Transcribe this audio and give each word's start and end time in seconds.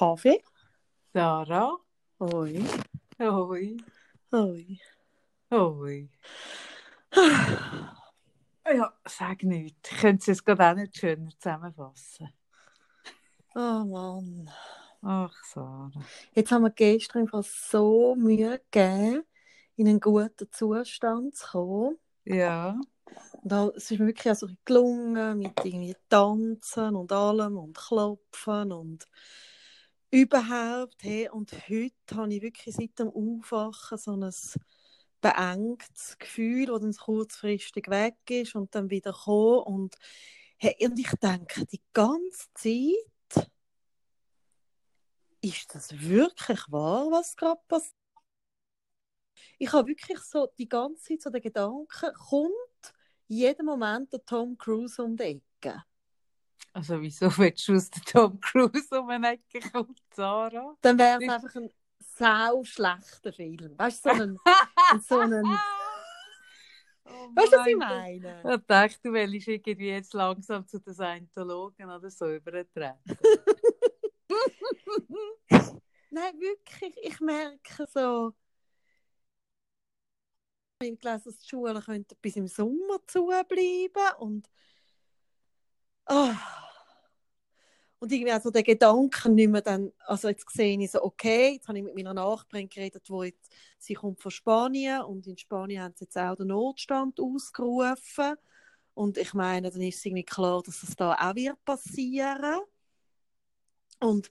Kaffee. 0.00 0.42
Sarah. 1.12 1.76
Hoi. 2.18 2.64
Hoi. 3.18 3.76
Hoi. 4.32 4.78
Hoi. 5.50 6.08
Ja, 8.72 8.94
sag 9.04 9.42
nichts. 9.42 9.90
Ich 9.90 9.98
könnte 9.98 10.30
es 10.30 10.44
gerade 10.44 10.70
auch 10.70 10.74
nicht 10.74 10.96
schöner 10.96 11.30
zusammenfassen. 11.38 12.32
Oh 13.54 13.84
Mann. 13.84 14.50
Ach, 15.02 15.34
Sarah. 15.44 15.90
Jetzt 16.32 16.50
haben 16.50 16.62
wir 16.62 16.70
gestern 16.70 17.22
einfach 17.22 17.44
so 17.44 18.14
Mühe 18.14 18.58
gegeben, 18.70 19.24
in 19.76 19.88
einen 19.88 20.00
guten 20.00 20.50
Zustand 20.50 21.36
zu 21.36 21.46
kommen. 21.48 21.98
Ja. 22.24 22.80
Und 23.42 23.52
es 23.76 23.90
ist 23.90 23.98
mir 23.98 24.06
wirklich 24.06 24.28
also 24.28 24.46
gelungen, 24.64 25.40
mit 25.40 25.62
irgendwie 25.62 25.96
Tanzen 26.08 26.94
und 26.96 27.12
allem 27.12 27.58
und 27.58 27.76
Klopfen 27.76 28.72
und 28.72 29.06
überhaupt. 30.10 31.02
Hey, 31.02 31.28
und 31.28 31.52
heute 31.68 32.16
habe 32.16 32.34
ich 32.34 32.42
wirklich 32.42 32.74
seit 32.74 32.98
dem 32.98 33.08
Aufwachen 33.08 33.98
so 33.98 34.12
ein 34.16 34.30
beengtes 35.20 36.18
Gefühl, 36.18 36.66
das 36.66 36.80
dann 36.80 36.92
kurzfristig 36.94 37.88
weg 37.88 38.16
ist 38.28 38.54
und 38.54 38.74
dann 38.74 38.90
wieder 38.90 39.12
kommt. 39.12 39.66
Und, 39.66 39.96
hey, 40.58 40.76
und 40.86 40.98
ich 40.98 41.10
denke 41.22 41.66
die 41.66 41.82
ganze 41.92 42.48
Zeit, 42.54 43.50
ist 45.42 45.74
das 45.74 45.98
wirklich 46.00 46.60
wahr, 46.68 47.10
was 47.10 47.36
gerade 47.36 47.60
passiert? 47.66 47.94
Ich 49.58 49.72
habe 49.72 49.88
wirklich 49.88 50.18
so 50.18 50.48
die 50.58 50.68
ganze 50.68 51.02
Zeit 51.04 51.22
so 51.22 51.30
den 51.30 51.42
Gedanken, 51.42 52.12
kommt 52.28 52.94
jeden 53.26 53.66
Moment 53.66 54.12
der 54.12 54.24
Tom 54.24 54.56
Cruise 54.58 55.02
um 55.02 55.16
die 55.16 55.40
Ecke? 55.60 55.82
Also, 56.72 57.00
wieso 57.00 57.36
willst 57.36 57.68
du 57.68 57.74
aus 57.74 57.90
der 57.90 58.02
Tom 58.02 58.40
Cruise 58.40 58.98
um 58.98 59.10
eine 59.10 59.32
Ecke 59.32 59.60
kommen, 59.70 59.94
Sarah? 60.14 60.76
Dann 60.80 60.98
wäre 60.98 61.22
es 61.22 61.28
einfach 61.28 61.54
ein 61.56 61.70
sau 61.98 62.64
schlechter 62.64 63.32
Film. 63.32 63.76
Weißt 63.76 64.06
du, 64.06 64.10
so 64.10 64.14
einen, 64.14 64.38
so 65.08 65.18
einen 65.18 65.58
Oh 67.10 67.28
weißt 67.34 67.52
du, 67.52 67.56
was 67.56 67.66
ich 67.66 67.76
mein 67.76 68.22
meine? 68.22 68.54
Ich 68.54 68.66
dachte, 68.66 68.98
du 69.02 69.12
willst 69.12 69.48
irgendwie 69.48 69.88
jetzt 69.88 70.14
langsam 70.14 70.66
zu 70.66 70.78
den 70.78 70.94
Scientologen 70.94 71.90
oder 71.90 72.10
so 72.10 72.32
übertreten. 72.32 72.98
Nein, 76.10 76.40
wirklich, 76.40 76.96
ich 77.02 77.20
merke 77.20 77.86
so, 77.92 78.32
ich 80.82 80.88
habe 80.88 80.96
gelesen, 80.96 81.24
dass 81.24 81.38
die 81.38 81.48
Schulen 81.48 82.06
bis 82.22 82.36
im 82.36 82.46
Sommer 82.46 83.00
zubleiben 83.06 84.14
und 84.18 84.48
ah. 86.10 86.36
und 87.98 88.12
irgendwie 88.12 88.32
also 88.32 88.50
der 88.50 88.62
Gedanken 88.62 89.34
nicht 89.34 89.50
mehr 89.50 89.62
dann, 89.62 89.92
also 90.06 90.28
jetzt 90.28 90.50
sehe 90.50 90.78
ich 90.78 90.90
so, 90.90 91.02
okay, 91.02 91.54
jetzt 91.54 91.68
habe 91.68 91.78
ich 91.78 91.84
mit 91.84 91.94
meiner 91.94 92.14
Nachbarin 92.14 92.68
geredet, 92.68 93.08
wo 93.08 93.22
jetzt, 93.22 93.52
sie 93.78 93.94
kommt 93.94 94.20
von 94.20 94.30
Spanien 94.30 95.02
und 95.02 95.26
in 95.26 95.38
Spanien 95.38 95.82
haben 95.82 95.94
sie 95.96 96.04
jetzt 96.04 96.18
auch 96.18 96.36
den 96.36 96.48
Notstand 96.48 97.20
ausgerufen 97.20 98.34
und 98.94 99.18
ich 99.18 99.34
meine, 99.34 99.70
dann 99.70 99.82
ist 99.82 99.98
es 99.98 100.04
irgendwie 100.04 100.24
klar, 100.24 100.62
dass 100.62 100.80
das 100.80 100.96
da 100.96 101.14
auch 101.14 101.34
wird 101.34 101.64
passieren 101.64 102.60
und 104.00 104.30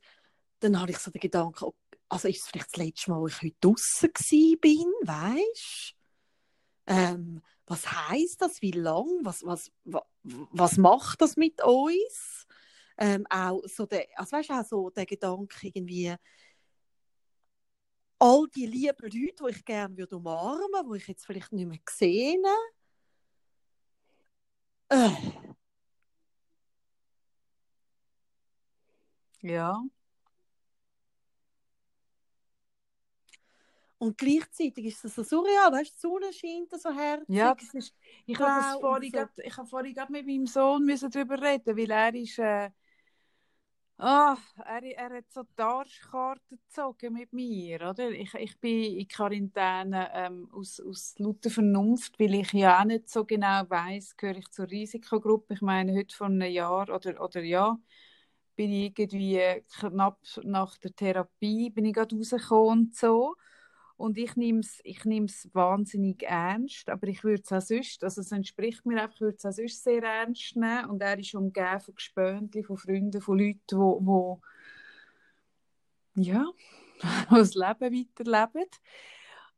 dann 0.60 0.80
habe 0.80 0.92
ich 0.92 0.98
so 0.98 1.12
den 1.12 1.22
Gedanken, 1.22 1.72
also 2.10 2.28
ist 2.28 2.42
es 2.42 2.48
vielleicht 2.48 2.76
das 2.76 2.86
letzte 2.86 3.12
Mal, 3.12 3.22
wo 3.22 3.28
ich 3.28 3.42
heute 3.42 3.56
draußen 3.62 4.12
bin, 4.60 4.92
weißt 5.04 5.96
ähm, 6.90 7.42
was 7.68 7.86
heißt 8.10 8.42
das? 8.42 8.62
Wie 8.62 8.72
lang? 8.72 9.06
Was, 9.22 9.44
was, 9.46 9.72
was, 9.86 10.02
was 10.52 10.78
macht 10.78 11.22
das 11.22 11.38
mit 11.38 11.64
uns? 11.64 12.48
Ähm, 12.98 13.26
auch 13.30 13.62
so 13.66 13.86
der, 13.86 14.06
also 14.16 14.38
weißt, 14.38 14.52
auch 14.52 14.66
so 14.66 14.90
der 14.90 15.06
Gedanke 15.06 15.68
irgendwie, 15.68 16.14
all 18.20 18.48
die 18.54 18.66
lieben 18.66 18.96
Leute, 19.02 19.10
die 19.10 19.50
ich 19.50 19.66
gerne 19.66 19.98
würde 19.98 20.18
umarmen, 20.18 20.92
die 20.92 20.98
ich 20.98 21.08
jetzt 21.08 21.26
vielleicht 21.26 21.52
nicht 21.54 21.68
mehr 21.68 21.80
sehe. 21.90 22.38
Äh, 24.90 25.10
Ja. 29.42 29.82
Und 34.00 34.18
gleichzeitig 34.18 34.86
ist 34.86 35.04
es 35.06 35.16
so 35.16 35.24
surreal, 35.24 35.72
weißt 35.74 35.94
die 35.94 36.00
Sonne 36.00 36.34
scheint 36.34 36.72
so 36.82 36.90
herzig. 36.90 37.28
Ja, 37.36 37.56
ist, 37.74 37.94
ich 38.26 38.40
habe 38.40 38.62
das 38.62 38.80
vorhin, 38.80 39.12
so. 39.12 39.18
grad, 39.18 39.30
ich 39.38 39.58
habe 39.58 39.68
vorhin 39.68 39.94
grad 39.94 40.10
mit 40.10 40.26
meinem 40.26 40.48
Sohn 40.48 40.86
müssen 40.86 41.12
darüber 41.12 41.40
reden, 41.42 41.78
weil 41.78 41.92
er 41.92 42.16
ist, 42.16 42.40
äh, 42.40 42.70
ah, 43.98 44.38
er, 44.66 44.84
er 44.84 45.18
hat 45.18 45.26
so 45.30 45.44
die 45.44 45.62
Arschkarte 45.62 46.58
gezogen 46.58 47.14
mit 47.14 47.34
mir, 47.34 47.90
oder? 47.90 48.10
Ich, 48.12 48.34
ich 48.36 48.58
bin 48.62 48.96
in 49.00 49.08
Quarantäne 49.10 50.10
ähm, 50.14 50.50
aus, 50.54 50.80
aus 50.80 51.16
lauter 51.18 51.50
Vernunft, 51.50 52.18
weil 52.20 52.36
ich 52.36 52.54
ja 52.54 52.80
auch 52.80 52.86
nicht 52.86 53.10
so 53.10 53.26
genau 53.26 53.70
weiß, 53.70 54.16
gehöre 54.16 54.38
ich 54.38 54.50
zur 54.50 54.70
Risikogruppe. 54.70 55.56
Ich 55.56 55.62
meine, 55.62 55.94
heute 55.94 56.16
vor 56.16 56.28
einem 56.28 56.50
Jahr 56.50 56.88
oder, 56.90 57.22
oder 57.22 57.42
ja, 57.44 57.78
bin 58.56 58.72
ich 58.72 58.98
irgendwie 58.98 59.62
knapp 59.78 60.20
nach 60.44 60.78
der 60.78 60.96
Therapie, 60.96 61.70
bin 61.70 61.84
ich 61.84 61.94
gerade 61.94 62.16
rausgekommen 62.16 62.88
und 62.88 62.96
so. 62.96 63.36
Und 64.00 64.18
ich 64.18 64.38
nehme 64.38 64.62
es 64.62 64.80
ich 64.86 65.04
wahnsinnig 65.04 66.24
ernst, 66.24 66.90
aber 66.90 67.08
ich 67.08 67.22
würde 67.26 67.44
es 67.44 67.52
auch 67.52 67.60
sonst, 67.60 68.02
also 68.02 68.22
es 68.22 68.32
entspricht 68.32 68.86
mir 68.86 69.02
einfach, 69.02 69.16
ich 69.16 69.22
würde 69.22 69.38
es 69.38 69.46
auch 69.46 69.52
sonst 69.52 69.84
sehr 69.84 70.02
ernst 70.02 70.56
nehmen. 70.56 70.86
Und 70.86 71.02
er 71.02 71.20
ist 71.20 71.36
umgeben 71.36 71.82
von 71.82 71.96
Gespöntchen, 71.96 72.64
von 72.64 72.78
Freunden, 72.78 73.22
von 73.22 73.38
Leuten, 73.38 73.60
die, 73.70 73.76
wo, 73.76 74.40
ja, 76.16 76.46
das 77.30 77.56
Leben 77.56 78.08
weiterleben. 78.08 78.70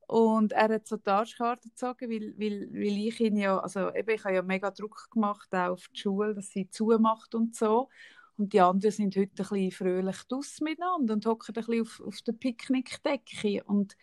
Und 0.07 0.53
er 0.53 0.73
hat 0.73 0.87
so 0.87 0.97
die 0.97 1.07
Arschkarte 1.07 1.69
gezogen, 1.69 2.09
weil, 2.09 2.33
weil, 2.39 2.67
weil 2.73 2.97
ich 2.97 3.19
ihn 3.19 3.37
ja, 3.37 3.59
also 3.59 3.93
eben, 3.93 4.09
ich 4.09 4.23
habe 4.23 4.33
ja 4.33 4.41
mega 4.41 4.71
Druck 4.71 5.07
gemacht, 5.11 5.49
auch 5.53 5.73
auf 5.73 5.87
die 5.89 5.99
Schule, 5.99 6.33
dass 6.33 6.49
sie 6.49 6.67
zumacht 6.67 7.35
und 7.35 7.55
so. 7.55 7.89
Und 8.37 8.53
die 8.53 8.61
anderen 8.61 8.91
sind 8.91 9.15
heute 9.15 9.29
ein 9.33 9.35
bisschen 9.35 9.71
fröhlich 9.71 10.17
draussen 10.27 10.63
miteinander 10.63 11.13
und 11.13 11.27
hocken 11.27 11.55
ein 11.55 11.63
bisschen 11.63 11.81
auf, 11.81 12.01
auf 12.03 12.21
der 12.23 12.33
Picknickdecke. 12.33 13.63
Und, 13.65 13.95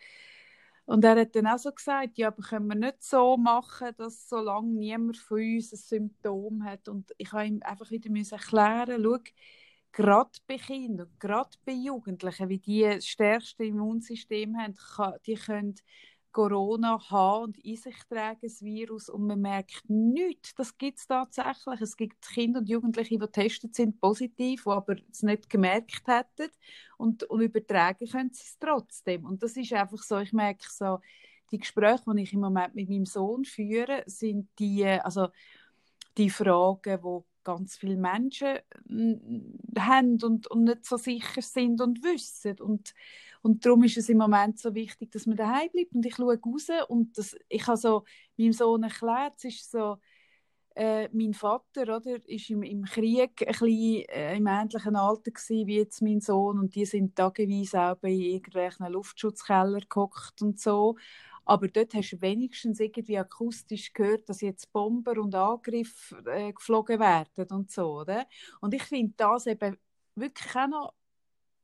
und 0.89 1.03
er 1.05 1.19
hat 1.19 1.35
dann 1.35 1.45
auch 1.45 1.59
so 1.59 1.71
gesagt, 1.71 2.17
ja, 2.17 2.29
aber 2.29 2.41
können 2.41 2.67
wir 2.67 2.75
nicht 2.75 3.03
so 3.03 3.37
machen, 3.37 3.89
dass 3.97 4.27
solange 4.27 4.69
niemand 4.73 5.17
von 5.17 5.37
uns 5.39 5.71
ein 5.71 5.77
Symptom 5.77 6.63
hat. 6.63 6.87
Und 6.89 7.13
ich 7.19 7.31
habe 7.31 7.45
ihm 7.45 7.61
einfach 7.63 7.91
wieder 7.91 8.09
müssen 8.09 8.33
erklären, 8.33 8.99
schau, 9.03 9.19
gerade 9.91 10.31
bei 10.47 10.57
Kindern, 10.57 11.11
gerade 11.19 11.51
bei 11.63 11.73
Jugendlichen, 11.73 12.49
wie 12.49 12.57
die 12.57 12.81
das 12.81 13.05
stärkste 13.05 13.65
Immunsystem 13.65 14.57
haben, 14.57 15.19
die 15.27 15.35
können 15.35 15.75
Corona 16.31 16.99
haben 17.09 17.43
und 17.45 17.57
in 17.59 17.75
sich 17.75 17.95
tragen, 18.07 18.39
das 18.41 18.61
Virus, 18.61 19.09
und 19.09 19.25
man 19.27 19.41
merkt 19.41 19.89
nichts. 19.89 20.53
Das 20.55 20.77
gibt 20.77 20.99
es 20.99 21.07
tatsächlich. 21.07 21.81
Es 21.81 21.97
gibt 21.97 22.21
Kinder 22.21 22.59
und 22.59 22.69
Jugendliche, 22.69 23.09
die 23.09 23.17
getestet 23.17 23.75
sind, 23.75 23.99
positiv, 23.99 24.63
die 24.63 24.69
aber 24.69 24.95
es 25.11 25.23
nicht 25.23 25.49
gemerkt 25.49 26.07
hätten 26.07 26.51
und, 26.97 27.23
und 27.23 27.41
übertragen 27.41 28.07
können 28.07 28.31
sie 28.31 28.43
es 28.43 28.57
trotzdem. 28.59 29.25
Und 29.25 29.41
das 29.41 29.57
ist 29.57 29.73
einfach 29.73 30.03
so, 30.03 30.19
ich 30.19 30.33
merke 30.33 30.65
so, 30.69 30.99
die 31.51 31.57
Gespräche, 31.57 32.03
die 32.15 32.23
ich 32.23 32.33
im 32.33 32.41
Moment 32.41 32.75
mit 32.75 32.89
meinem 32.89 33.05
Sohn 33.05 33.43
führe, 33.43 34.03
sind 34.05 34.49
die, 34.59 34.85
also 34.85 35.29
die 36.17 36.29
Fragen, 36.29 36.99
die 37.01 37.23
ganz 37.43 37.77
viele 37.77 37.97
Menschen 37.97 38.59
mm, 38.85 39.79
haben 39.79 40.21
und, 40.21 40.47
und 40.47 40.65
nicht 40.65 40.85
so 40.85 40.97
sicher 40.97 41.41
sind 41.41 41.81
und 41.81 42.03
wissen. 42.03 42.59
Und, 42.59 42.93
und 43.41 43.65
darum 43.65 43.83
ist 43.83 43.97
es 43.97 44.09
im 44.09 44.17
Moment 44.17 44.59
so 44.59 44.73
wichtig, 44.75 45.11
dass 45.11 45.25
man 45.25 45.37
daheim 45.37 45.69
bleibt. 45.71 45.93
Und 45.93 46.05
ich 46.05 46.15
schaue 46.15 46.39
raus 46.39 46.67
und 46.89 47.17
das, 47.17 47.35
ich 47.47 47.65
habe 47.67 47.77
so 47.77 48.03
meinem 48.37 48.53
Sohn 48.53 48.83
erklärt, 48.83 49.35
es 49.37 49.45
ist 49.45 49.71
so, 49.71 49.97
äh, 50.75 51.09
mein 51.11 51.33
Vater 51.33 51.97
oder, 51.97 52.17
ist 52.27 52.49
im, 52.49 52.63
im 52.63 52.85
Krieg 52.85 53.41
ein 53.41 53.47
bisschen, 53.47 54.03
äh, 54.09 54.37
im 54.37 54.47
ähnlichen 54.47 54.95
Alter 54.95 55.31
gewesen, 55.31 55.67
wie 55.67 55.77
jetzt 55.77 56.01
mein 56.01 56.21
Sohn 56.21 56.59
und 56.59 56.75
die 56.75 56.85
sind 56.85 57.15
tageweise 57.15 57.81
auch 57.81 57.95
bei 57.95 58.11
irgendwelchen 58.11 58.87
Luftschutzkeller 58.87 59.81
gehockt 59.89 60.41
und 60.41 60.59
so. 60.59 60.95
Aber 61.45 61.67
dort 61.67 61.93
hast 61.95 62.11
du 62.11 62.21
wenigstens 62.21 62.79
irgendwie 62.79 63.17
akustisch 63.17 63.91
gehört, 63.91 64.29
dass 64.29 64.41
jetzt 64.41 64.71
Bomber 64.71 65.19
und 65.19 65.33
Angriffe 65.33 66.23
äh, 66.27 66.53
geflogen 66.53 66.99
werden 66.99 67.47
und 67.51 67.71
so, 67.71 68.01
oder? 68.01 68.27
Und 68.61 68.73
ich 68.73 68.83
finde 68.83 69.15
das 69.17 69.47
eben 69.47 69.77
wirklich 70.15 70.55
auch 70.55 70.67
noch 70.67 70.93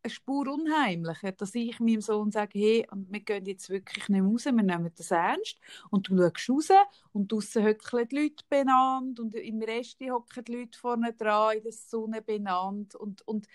eine 0.06 0.10
Spur 0.12 0.48
unheimlicher, 0.48 1.32
dass 1.32 1.56
ich 1.56 1.80
meinem 1.80 2.02
Sohn 2.02 2.32
sage, 2.32 2.60
hey, 2.60 2.88
und 2.92 3.12
wir 3.12 3.20
gehen 3.22 3.46
jetzt 3.46 3.70
wirklich 3.70 4.08
nicht 4.10 4.22
raus, 4.24 4.46
wir 4.46 4.52
nehmen 4.52 4.92
das 4.96 5.12
ernst. 5.12 5.60
Und 5.90 6.08
du 6.10 6.18
schaust 6.36 6.72
raus 6.72 6.86
und 7.12 7.32
draussen 7.32 7.66
hocken 7.66 8.08
die 8.08 8.16
Leute 8.16 8.44
benannt 8.50 9.20
und 9.20 9.36
im 9.36 9.62
Rest 9.62 10.00
hocken 10.02 10.46
die 10.46 10.56
Leute 10.56 10.78
vorne 10.80 11.14
dran 11.14 11.58
in 11.58 11.64
der 11.64 11.72
Sonne 11.72 12.22
benannt 12.22 12.96
und, 12.96 13.22
und 13.28 13.48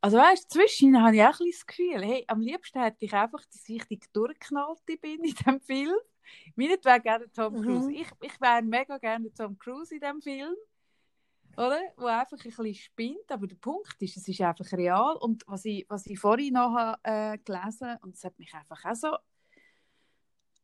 also 0.00 0.18
weißt 0.18 0.54
du, 0.54 0.58
zwischen 0.58 1.02
habe 1.02 1.16
ich 1.16 1.22
auch 1.22 1.40
ein 1.40 1.50
das 1.50 1.66
Gefühl, 1.66 2.04
hey, 2.04 2.24
am 2.28 2.42
liebsten 2.42 2.78
hätte 2.78 3.06
ich 3.06 3.14
einfach, 3.14 3.42
dass 3.46 3.66
ich 3.66 3.84
die 3.84 3.98
Durchknallte 4.12 4.98
bin 5.00 5.24
in 5.24 5.34
diesem 5.34 5.60
Film. 5.60 5.96
Meinetwegen 6.56 7.02
gerne 7.02 7.32
Tom 7.32 7.54
Mhm. 7.54 7.62
Cruise. 7.62 7.90
Ich, 7.90 8.08
ich 8.20 8.40
wäre 8.40 8.62
mega 8.62 8.98
gerne 8.98 9.32
Tom 9.32 9.58
Cruise 9.58 9.94
in 9.94 10.00
diesem 10.00 10.20
Film. 10.20 10.54
Oder? 11.56 11.80
Wo 11.96 12.06
einfach 12.06 12.38
ein 12.38 12.42
bisschen 12.42 12.74
spinnt, 12.74 13.30
aber 13.30 13.46
der 13.46 13.56
Punkt 13.56 14.00
ist, 14.00 14.16
es 14.16 14.28
ist 14.28 14.40
einfach 14.40 14.70
real 14.72 15.16
und 15.16 15.44
was 15.46 15.64
ich, 15.64 15.86
was 15.88 16.06
ich 16.06 16.18
vorhin 16.18 16.54
noch 16.54 16.96
äh, 17.02 17.38
gelesen 17.38 17.96
und 18.02 18.14
es 18.14 18.24
hat 18.24 18.38
mich 18.38 18.52
einfach 18.54 18.84
auch 18.84 18.94
so 18.94 19.16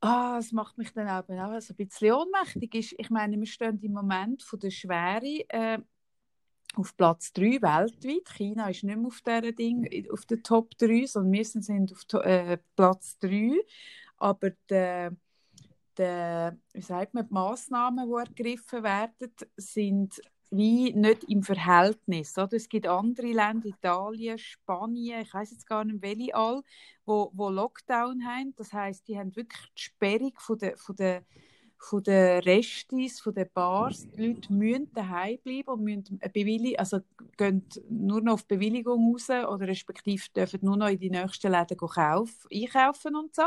Ah, 0.02 0.38
es 0.38 0.52
macht 0.52 0.78
mich 0.78 0.92
dann 0.94 1.08
auch, 1.08 1.28
auch 1.28 1.52
ein 1.52 1.76
bisschen 1.76 2.12
ohnmächtig. 2.12 2.75
Ist, 2.75 2.94
ich 2.96 3.10
meine, 3.10 3.38
wir 3.38 3.46
stehen 3.46 3.78
im 3.82 3.92
Moment 3.92 4.42
von 4.42 4.58
der 4.58 4.70
Schwere 4.70 5.44
äh, 5.48 5.78
auf 6.75 6.96
Platz 6.96 7.32
3 7.34 7.60
weltweit. 7.60 8.28
China 8.34 8.70
ist 8.70 8.82
nicht 8.82 8.96
mehr 8.96 9.06
auf, 9.06 9.20
dieser 9.20 9.52
Ding, 9.52 10.10
auf 10.10 10.25
der 10.25 10.42
Top 10.42 10.70
3, 10.78 11.04
sondern 11.04 11.32
wir 11.32 11.44
sind 11.44 11.92
auf 11.92 12.25
äh, 12.25 12.56
Platz 12.76 13.19
3. 13.19 13.60
Aber 14.16 14.50
der, 14.70 15.14
der, 15.98 16.56
wie 16.72 16.82
sagt 16.82 17.12
man, 17.12 17.26
die 17.26 17.34
Massnahmen, 17.34 18.08
die 18.08 18.14
ergriffen 18.14 18.82
werden, 18.82 19.34
sind 19.56 20.19
wie 20.50 20.93
nicht 20.93 21.25
im 21.25 21.43
Verhältnis. 21.43 22.37
Oder? 22.37 22.55
Es 22.55 22.69
gibt 22.69 22.87
andere 22.87 23.29
Länder, 23.29 23.67
Italien, 23.67 24.38
Spanien, 24.38 25.23
ich 25.23 25.32
weiß 25.32 25.52
jetzt 25.52 25.67
gar 25.67 25.85
nicht, 25.85 26.02
welche 26.02 26.35
all, 26.35 26.62
wo, 27.05 27.31
wo 27.35 27.49
Lockdown 27.49 28.25
haben. 28.26 28.55
Das 28.56 28.73
heißt, 28.73 29.06
die 29.06 29.19
haben 29.19 29.35
wirklich 29.37 29.73
die 29.76 29.82
Sperrung 29.82 30.32
von 30.37 30.58
der, 30.58 30.76
von 30.76 30.97
der 30.97 31.25
von 31.82 32.02
den 32.02 32.41
Restis, 32.43 33.20
von 33.20 33.35
den 33.35 33.49
Bars, 33.55 34.06
die 34.11 34.26
Leute 34.26 34.52
müssen 34.52 34.93
daheim 34.93 35.38
bleiben 35.43 35.70
und 35.70 35.82
müssen 35.82 36.20
eine 36.20 36.79
also 36.79 37.00
gehen 37.38 37.67
nur 37.88 38.20
noch 38.20 38.35
auf 38.35 38.47
Bewilligung 38.47 39.12
raus 39.12 39.31
oder 39.31 39.67
respektive 39.67 40.23
dürfen 40.37 40.61
nur 40.62 40.76
noch 40.76 40.88
in 40.88 40.99
die 40.99 41.08
nächsten 41.08 41.50
Läden 41.50 41.79
kaufen, 41.79 42.49
einkaufen 42.52 43.17
und 43.17 43.35
so. 43.35 43.44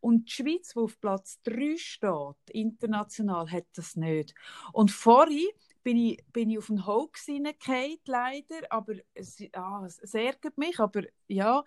Und 0.00 0.28
die 0.28 0.32
Schweiz, 0.32 0.74
die 0.74 0.78
auf 0.78 1.00
Platz 1.00 1.40
3 1.44 1.76
steht, 1.78 2.50
international, 2.52 3.50
hat 3.50 3.64
das 3.74 3.96
nicht. 3.96 4.34
Und 4.72 4.90
vorhin 4.90 5.48
bin 5.86 5.98
ich, 5.98 6.18
bin 6.32 6.50
ich 6.50 6.58
auf 6.58 6.66
den 6.66 6.84
Hoax 6.84 7.26
hineingekommen, 7.26 7.98
leider, 8.06 8.56
aber 8.70 8.94
es, 9.14 9.40
ah, 9.52 9.84
es 9.86 10.14
ärgert 10.14 10.58
mich, 10.58 10.80
aber 10.80 11.02
ja. 11.28 11.62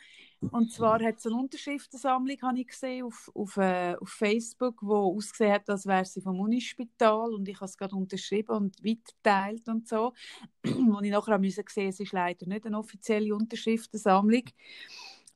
Und 0.51 0.73
zwar 0.73 1.01
hat 1.01 1.19
es 1.19 1.25
eine 1.25 1.37
Unterschriftensammlung, 1.37 2.35
habe 2.41 2.59
ich 2.59 2.67
gesehen, 2.67 3.05
auf, 3.05 3.31
auf, 3.33 3.55
äh, 3.55 3.95
auf 3.95 4.09
Facebook, 4.09 4.75
wo 4.81 5.15
ausgesehen 5.15 5.53
hat, 5.53 5.69
als 5.69 5.85
wäre 5.85 6.03
sie 6.03 6.19
vom 6.19 6.37
Unispital 6.37 7.33
und 7.33 7.47
ich 7.47 7.55
habe 7.55 7.67
es 7.67 7.77
gerade 7.77 7.95
unterschrieben 7.95 8.57
und 8.57 8.83
weitergeteilt 8.83 9.69
und 9.69 9.87
so. 9.87 10.11
und 10.65 11.03
ich 11.05 11.11
nachher 11.11 11.39
musste 11.39 11.63
sehen, 11.69 11.87
es 11.87 12.01
ist 12.01 12.11
leider 12.11 12.45
nicht 12.45 12.65
eine 12.65 12.77
offizielle 12.77 13.33
Unterschriftensammlung. 13.33 14.43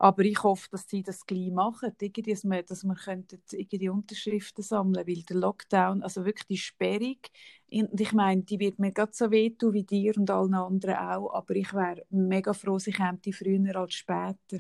Aber 0.04 0.26
ich 0.26 0.44
hoffe, 0.44 0.68
dass 0.70 0.86
sie 0.90 1.02
das 1.02 1.26
gleich 1.26 1.50
machen, 1.50 1.94
irgendwie, 1.98 2.34
dass 2.34 2.44
wir, 2.44 2.62
dass 2.62 2.84
wir 2.84 2.98
irgendwie 3.54 3.88
Unterschriften 3.88 4.62
sammeln 4.62 5.08
weil 5.08 5.24
der 5.24 5.38
Lockdown, 5.38 6.04
also 6.04 6.26
wirklich 6.26 6.46
die 6.46 6.58
Sperrung, 6.58 7.20
und 7.72 8.02
ich 8.02 8.12
meine, 8.12 8.42
die 8.44 8.60
wird 8.60 8.80
mir 8.80 8.92
gerade 8.92 9.14
so 9.14 9.32
wehtun 9.32 9.72
wie 9.72 9.84
dir 9.84 10.18
und 10.18 10.30
allen 10.30 10.56
anderen 10.56 10.96
auch, 10.96 11.34
aber 11.34 11.56
ich 11.56 11.74
wäre 11.74 12.06
mega 12.10 12.52
froh, 12.52 12.80
sie 12.80 12.92
käme 12.92 13.18
früher 13.32 13.78
als 13.78 13.94
später. 13.94 14.58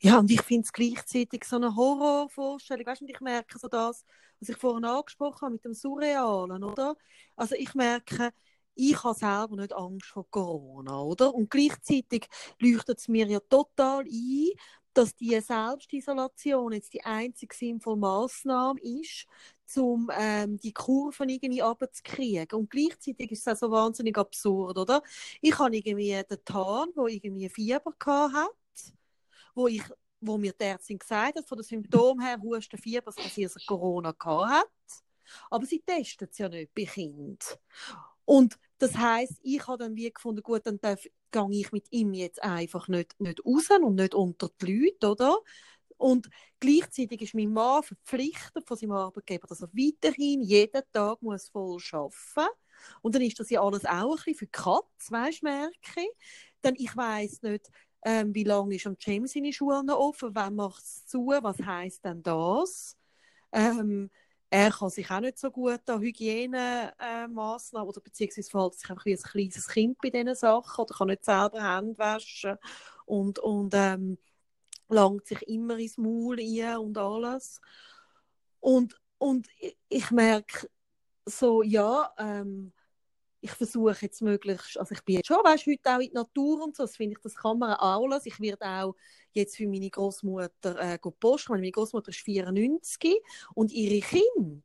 Ja, 0.00 0.18
und 0.18 0.28
ich 0.28 0.42
finde 0.42 0.64
es 0.64 0.72
gleichzeitig 0.72 1.44
so 1.44 1.54
eine 1.54 1.76
Horrorvorstellung. 1.76 2.84
Weißt 2.84 3.02
du, 3.02 3.06
ich 3.06 3.20
merke 3.20 3.56
so 3.56 3.68
das, 3.68 4.04
was 4.40 4.48
ich 4.48 4.56
vorhin 4.56 4.84
angesprochen 4.84 5.42
habe 5.42 5.52
mit 5.52 5.64
dem 5.64 5.74
Surrealen, 5.74 6.64
oder? 6.64 6.96
Also 7.36 7.54
ich 7.54 7.72
merke, 7.76 8.32
ich 8.74 9.02
habe 9.02 9.18
selber 9.18 9.56
nicht 9.56 9.72
Angst 9.72 10.06
vor 10.06 10.28
Corona, 10.30 11.00
oder? 11.00 11.34
Und 11.34 11.50
gleichzeitig 11.50 12.28
leuchtet 12.58 12.98
es 12.98 13.08
mir 13.08 13.26
ja 13.26 13.40
total 13.40 14.04
ein, 14.04 14.50
dass 14.94 15.14
die 15.14 15.38
Selbstisolation 15.40 16.72
jetzt 16.72 16.92
die 16.92 17.04
einzige 17.04 17.54
sinnvolle 17.54 17.96
Maßnahme 17.96 18.80
ist, 18.80 19.26
um 19.76 20.10
ähm, 20.14 20.58
die 20.58 20.72
Kurven 20.72 21.28
irgendwie 21.30 21.60
runterzukriegen. 21.60 22.58
Und 22.58 22.70
gleichzeitig 22.70 23.32
ist 23.32 23.46
es 23.46 23.54
auch 23.54 23.58
so 23.58 23.70
wahnsinnig 23.70 24.18
absurd, 24.18 24.76
oder? 24.76 25.02
Ich 25.40 25.58
habe 25.58 25.74
irgendwie 25.74 26.22
den 26.22 26.44
Tarn, 26.44 26.90
der 26.94 27.06
irgendwie 27.06 27.48
Fieber 27.48 27.94
hatte, 28.04 28.92
wo 29.54 29.66
ich 29.66 29.82
wo 30.22 30.38
mir 30.38 30.52
die 30.52 30.64
Ärztin 30.64 30.98
gesagt 30.98 31.36
hat, 31.36 31.48
von 31.48 31.58
den 31.58 31.64
Symptomen 31.64 32.24
her, 32.24 32.40
Husten, 32.40 32.78
Fieber, 32.78 33.10
dass 33.10 33.34
sie 33.34 33.44
also 33.44 33.60
Corona 33.66 34.14
hat. 34.20 34.68
Aber 35.50 35.66
sie 35.66 35.80
testet 35.80 36.30
es 36.30 36.38
ja 36.38 36.48
nicht 36.48 36.72
bei 36.74 36.84
Kindern. 36.84 37.38
Und 38.24 38.58
das 38.78 38.96
heißt, 38.96 39.40
ich 39.42 39.66
habe 39.66 39.78
dann 39.78 39.96
wie 39.96 40.12
gefunden, 40.12 40.42
gut, 40.42 40.62
dann 40.66 40.80
darf, 40.80 41.02
gehe 41.30 41.46
ich 41.50 41.72
mit 41.72 41.86
ihm 41.90 42.14
jetzt 42.14 42.42
einfach 42.42 42.88
nicht, 42.88 43.18
nicht 43.20 43.44
raus 43.44 43.68
und 43.70 43.94
nicht 43.96 44.14
unter 44.14 44.50
die 44.60 44.72
Leute, 44.90 45.10
oder? 45.10 45.38
Und 45.96 46.28
gleichzeitig 46.58 47.22
ist 47.22 47.34
mein 47.34 47.52
Mann 47.52 47.82
verpflichtet 47.82 48.66
von 48.66 48.76
seinem 48.76 48.92
Arbeitgeber, 48.92 49.46
dass 49.46 49.62
er 49.62 49.68
weiterhin 49.72 50.42
jeden 50.42 50.82
Tag 50.92 51.22
muss 51.22 51.48
voll 51.48 51.78
arbeiten 51.92 52.50
Und 53.02 53.14
dann 53.14 53.22
ist 53.22 53.38
das 53.38 53.50
ja 53.50 53.62
alles 53.62 53.84
auch 53.84 54.10
ein 54.12 54.16
bisschen 54.16 54.34
für 54.34 54.46
Katz, 54.48 55.10
weißt 55.10 55.42
du, 55.42 55.46
merke 55.46 55.72
ich. 55.96 56.10
Dann 56.62 56.74
ich 56.76 56.96
weiß 56.96 57.42
nicht, 57.42 57.70
ähm, 58.04 58.34
wie 58.34 58.44
lange 58.44 58.74
ist 58.76 58.86
am 58.86 58.96
James 58.98 59.32
seine 59.32 59.52
Schulen 59.52 59.90
offen, 59.90 60.34
wann 60.34 60.56
macht 60.56 60.82
es 60.82 61.06
zu, 61.06 61.26
was 61.26 61.58
heisst 61.64 62.04
denn 62.04 62.22
das? 62.22 62.96
Ähm, 63.52 64.10
er 64.52 64.70
kann 64.70 64.90
sich 64.90 65.10
auch 65.10 65.20
nicht 65.20 65.38
so 65.38 65.50
gut 65.50 65.88
an 65.88 66.02
Hygienemaßnahmen 66.02 67.86
äh, 67.86 67.88
oder 67.88 68.00
beziehungsweise 68.02 68.50
verhält 68.50 68.74
sich 68.74 68.90
einfach 68.90 69.06
wie 69.06 69.14
ein 69.14 69.22
kleines 69.22 69.66
Kind 69.66 69.98
bei 70.02 70.10
diesen 70.10 70.34
Sachen 70.34 70.82
oder 70.82 70.94
kann 70.94 71.08
nicht 71.08 71.24
selber 71.24 71.76
Hände 71.76 71.96
waschen 71.96 72.58
und, 73.06 73.38
und 73.38 73.72
ähm, 73.74 74.18
langt 74.88 75.26
sich 75.26 75.40
immer 75.48 75.78
ins 75.78 75.96
Maul 75.96 76.38
ein 76.38 76.76
und 76.76 76.98
alles. 76.98 77.62
Und, 78.60 79.00
und 79.16 79.48
ich, 79.58 79.74
ich 79.88 80.10
merke 80.10 80.68
so, 81.24 81.62
ja, 81.62 82.12
ähm, 82.18 82.74
ich 83.40 83.52
versuche 83.52 83.96
jetzt 84.02 84.20
möglichst, 84.20 84.76
also 84.76 84.94
ich 84.94 85.02
bin 85.02 85.16
jetzt 85.16 85.28
schon, 85.28 85.38
weißt, 85.42 85.66
heute 85.66 85.96
auch 85.96 86.00
in 86.00 86.10
die 86.10 86.14
Natur 86.14 86.62
und 86.62 86.76
so, 86.76 86.82
das 86.82 86.96
finde 86.96 87.16
ich, 87.16 87.22
das 87.22 87.36
kann 87.36 87.58
man 87.58 87.72
auch 87.72 88.04
alles. 88.04 88.26
Ich 88.26 88.38
werde 88.38 88.66
auch 88.66 88.96
jetzt 89.32 89.56
für 89.56 89.66
meine 89.68 89.90
Großmutter 89.90 90.78
äh, 90.78 90.98
Post 90.98 91.48
Meine 91.48 91.70
Großmutter 91.70 92.10
ist 92.10 92.20
94 92.20 93.16
und 93.54 93.72
ihre 93.72 94.00
Kinder, 94.00 94.62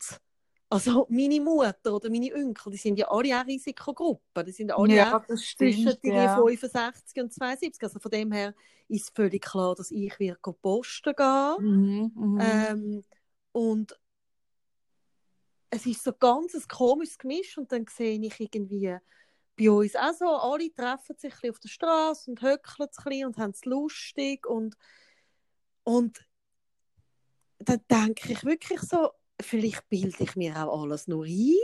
also 0.69 1.07
meine 1.09 1.39
Mutter 1.39 1.95
oder 1.95 2.09
meine 2.09 2.33
Onkel, 2.35 2.71
die 2.71 2.77
sind 2.77 2.99
ja 2.99 3.07
alle 3.07 3.39
auch 3.39 3.45
Risikogruppen. 3.45 4.45
Die 4.45 4.51
sind 4.51 4.71
alle 4.71 4.95
ja, 4.95 5.17
auch 5.17 5.25
zwischen 5.25 5.97
ja. 6.03 6.35
65 6.35 7.23
und 7.23 7.33
72. 7.33 7.81
Also 7.81 7.99
von 7.99 8.11
dem 8.11 8.31
her 8.33 8.53
ist 8.89 9.15
völlig 9.15 9.43
klar, 9.43 9.75
dass 9.75 9.91
ich 9.91 10.19
wieder 10.19 10.35
posten 10.35 11.13
gehe. 11.15 11.55
Mhm, 11.59 12.11
mhm. 12.13 12.39
ähm, 12.41 13.03
und 13.53 13.97
es 15.69 15.85
ist 15.85 16.03
so 16.03 16.11
ganz 16.13 16.53
ein 16.53 16.67
komisches 16.67 17.17
Gemisch 17.17 17.57
und 17.57 17.71
dann 17.71 17.85
sehe 17.89 18.19
ich 18.19 18.39
irgendwie 18.39 18.97
bei 19.57 19.71
uns 19.71 19.95
auch 19.95 20.13
so, 20.13 20.27
alle 20.27 20.73
treffen 20.73 21.17
sich 21.17 21.33
ein 21.43 21.49
auf 21.49 21.59
der 21.59 21.69
Straße 21.69 22.29
und 22.29 22.41
höckeln 22.41 22.89
ein 23.05 23.25
und 23.25 23.37
haben 23.37 23.51
es 23.51 23.65
lustig 23.65 24.45
und, 24.45 24.75
und 25.83 26.23
dann 27.59 27.81
denke 27.89 28.33
ich 28.33 28.43
wirklich 28.45 28.81
so, 28.81 29.11
vielleicht 29.41 29.87
bilde 29.89 30.23
ich 30.23 30.35
mir 30.35 30.55
auch 30.63 30.83
alles 30.83 31.07
nur 31.07 31.25
ein. 31.25 31.55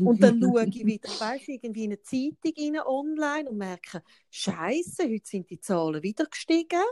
Und 0.00 0.22
dann 0.22 0.40
schaue 0.40 0.66
ich 0.66 0.74
wieder, 0.86 1.08
weißt, 1.08 1.48
irgendwie 1.48 1.84
in 1.84 1.92
eine 1.92 2.02
Zeitung 2.02 2.52
rein, 2.56 2.80
online 2.84 3.50
und 3.50 3.58
merke, 3.58 4.02
Scheiße, 4.30 5.04
heute 5.04 5.26
sind 5.26 5.50
die 5.50 5.60
Zahlen 5.60 6.02
wieder 6.02 6.26
gestiegen. 6.26 6.82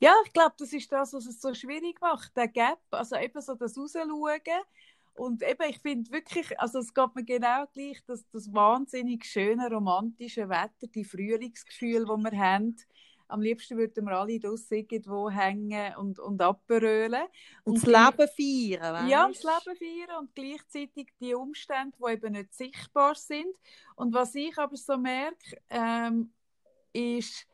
Ja, 0.00 0.14
ich 0.24 0.32
glaube, 0.32 0.54
das 0.58 0.72
ist 0.72 0.90
das, 0.92 1.12
was 1.12 1.26
es 1.26 1.40
so 1.40 1.52
schwierig 1.54 2.00
macht, 2.00 2.36
der 2.36 2.46
Gap, 2.46 2.78
also 2.90 3.16
eben 3.16 3.40
so 3.40 3.54
das 3.54 3.76
Rausschauen 3.76 4.12
und 5.14 5.42
eben, 5.42 5.68
ich 5.68 5.78
finde 5.78 6.10
wirklich, 6.10 6.58
also 6.58 6.78
es 6.78 6.94
geht 6.94 7.14
mir 7.14 7.24
genau 7.24 7.66
gleich, 7.72 8.02
dass 8.06 8.26
das 8.30 8.52
wahnsinnig 8.52 9.24
schöne, 9.24 9.68
romantische 9.68 10.48
Wetter, 10.48 10.86
die 10.94 11.04
Frühlingsgefühle, 11.04 12.04
die 12.04 12.22
wir 12.24 12.38
haben, 12.38 12.76
am 13.32 13.40
liebsten 13.40 13.78
würden 13.78 14.04
wir 14.04 14.12
alle 14.12 14.38
draussen 14.38 14.74
irgendwo 14.74 15.30
hängen 15.30 15.96
und, 15.96 16.18
und 16.18 16.42
abberölen. 16.42 17.22
Und, 17.64 17.74
und 17.74 17.86
das 17.86 17.86
Leben 17.86 18.78
feiern, 18.78 18.94
weißt? 18.94 19.08
Ja, 19.08 19.26
das 19.26 19.42
Leben 19.42 19.78
feiern 19.78 20.18
und 20.20 20.34
gleichzeitig 20.34 21.08
die 21.18 21.34
Umstände, 21.34 21.96
die 21.98 22.12
eben 22.12 22.32
nicht 22.32 22.52
sichtbar 22.52 23.14
sind. 23.14 23.56
Und 23.96 24.12
was 24.12 24.34
ich 24.34 24.56
aber 24.58 24.76
so 24.76 24.98
merke, 24.98 25.62
ähm, 25.70 26.34
ist, 26.92 27.46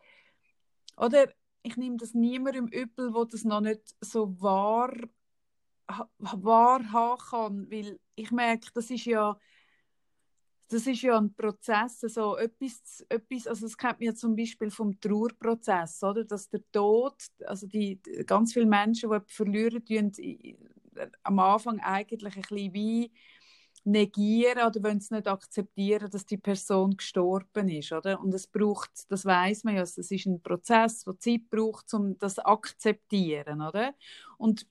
oder 0.96 1.28
ich 1.62 1.76
nehme 1.76 1.96
das 1.96 2.12
niemandem 2.12 2.66
übel, 2.66 3.14
wo 3.14 3.24
das 3.24 3.44
noch 3.44 3.60
nicht 3.60 3.94
so 4.00 4.40
wahr 4.40 4.92
wahrhaben 6.18 7.18
kann, 7.30 7.70
weil 7.70 7.98
ich 8.14 8.30
merke, 8.30 8.68
das 8.74 8.90
ist 8.90 9.04
ja 9.06 9.38
das 10.70 10.86
ist 10.86 11.00
ja 11.02 11.16
ein 11.16 11.32
Prozess, 11.34 12.04
also 12.04 12.36
etwas, 12.36 13.04
etwas, 13.08 13.46
also 13.46 13.66
es 13.66 13.76
kennt 13.76 14.00
man 14.00 14.08
ja 14.08 14.14
zum 14.14 14.36
Beispiel 14.36 14.70
vom 14.70 15.00
Trauerprozess, 15.00 16.02
oder, 16.02 16.24
dass 16.24 16.50
der 16.50 16.60
Tod, 16.70 17.14
also 17.46 17.66
die, 17.66 17.98
ganz 18.26 18.52
viele 18.52 18.66
Menschen, 18.66 19.10
die 19.10 19.18
verlieren, 19.26 19.82
tun 19.84 20.12
am 21.22 21.38
Anfang 21.38 21.80
eigentlich 21.80 22.36
ein 22.36 22.42
bisschen 22.42 22.74
wie 22.74 23.12
negieren 23.84 24.66
oder 24.66 24.82
wollen 24.82 24.98
es 24.98 25.10
nicht 25.10 25.28
akzeptieren, 25.28 26.10
dass 26.10 26.26
die 26.26 26.36
Person 26.36 26.96
gestorben 26.96 27.68
ist, 27.68 27.92
oder? 27.92 28.20
Und 28.20 28.34
es 28.34 28.46
braucht, 28.46 28.90
das 29.08 29.24
weiß 29.24 29.64
man 29.64 29.76
ja, 29.76 29.82
es 29.82 29.96
ist 29.96 30.26
ein 30.26 30.42
Prozess, 30.42 31.04
der 31.04 31.18
Zeit 31.18 31.48
braucht, 31.48 31.94
um 31.94 32.18
das 32.18 32.38
akzeptieren, 32.38 33.62
oder? 33.62 33.94
Und 34.36 34.66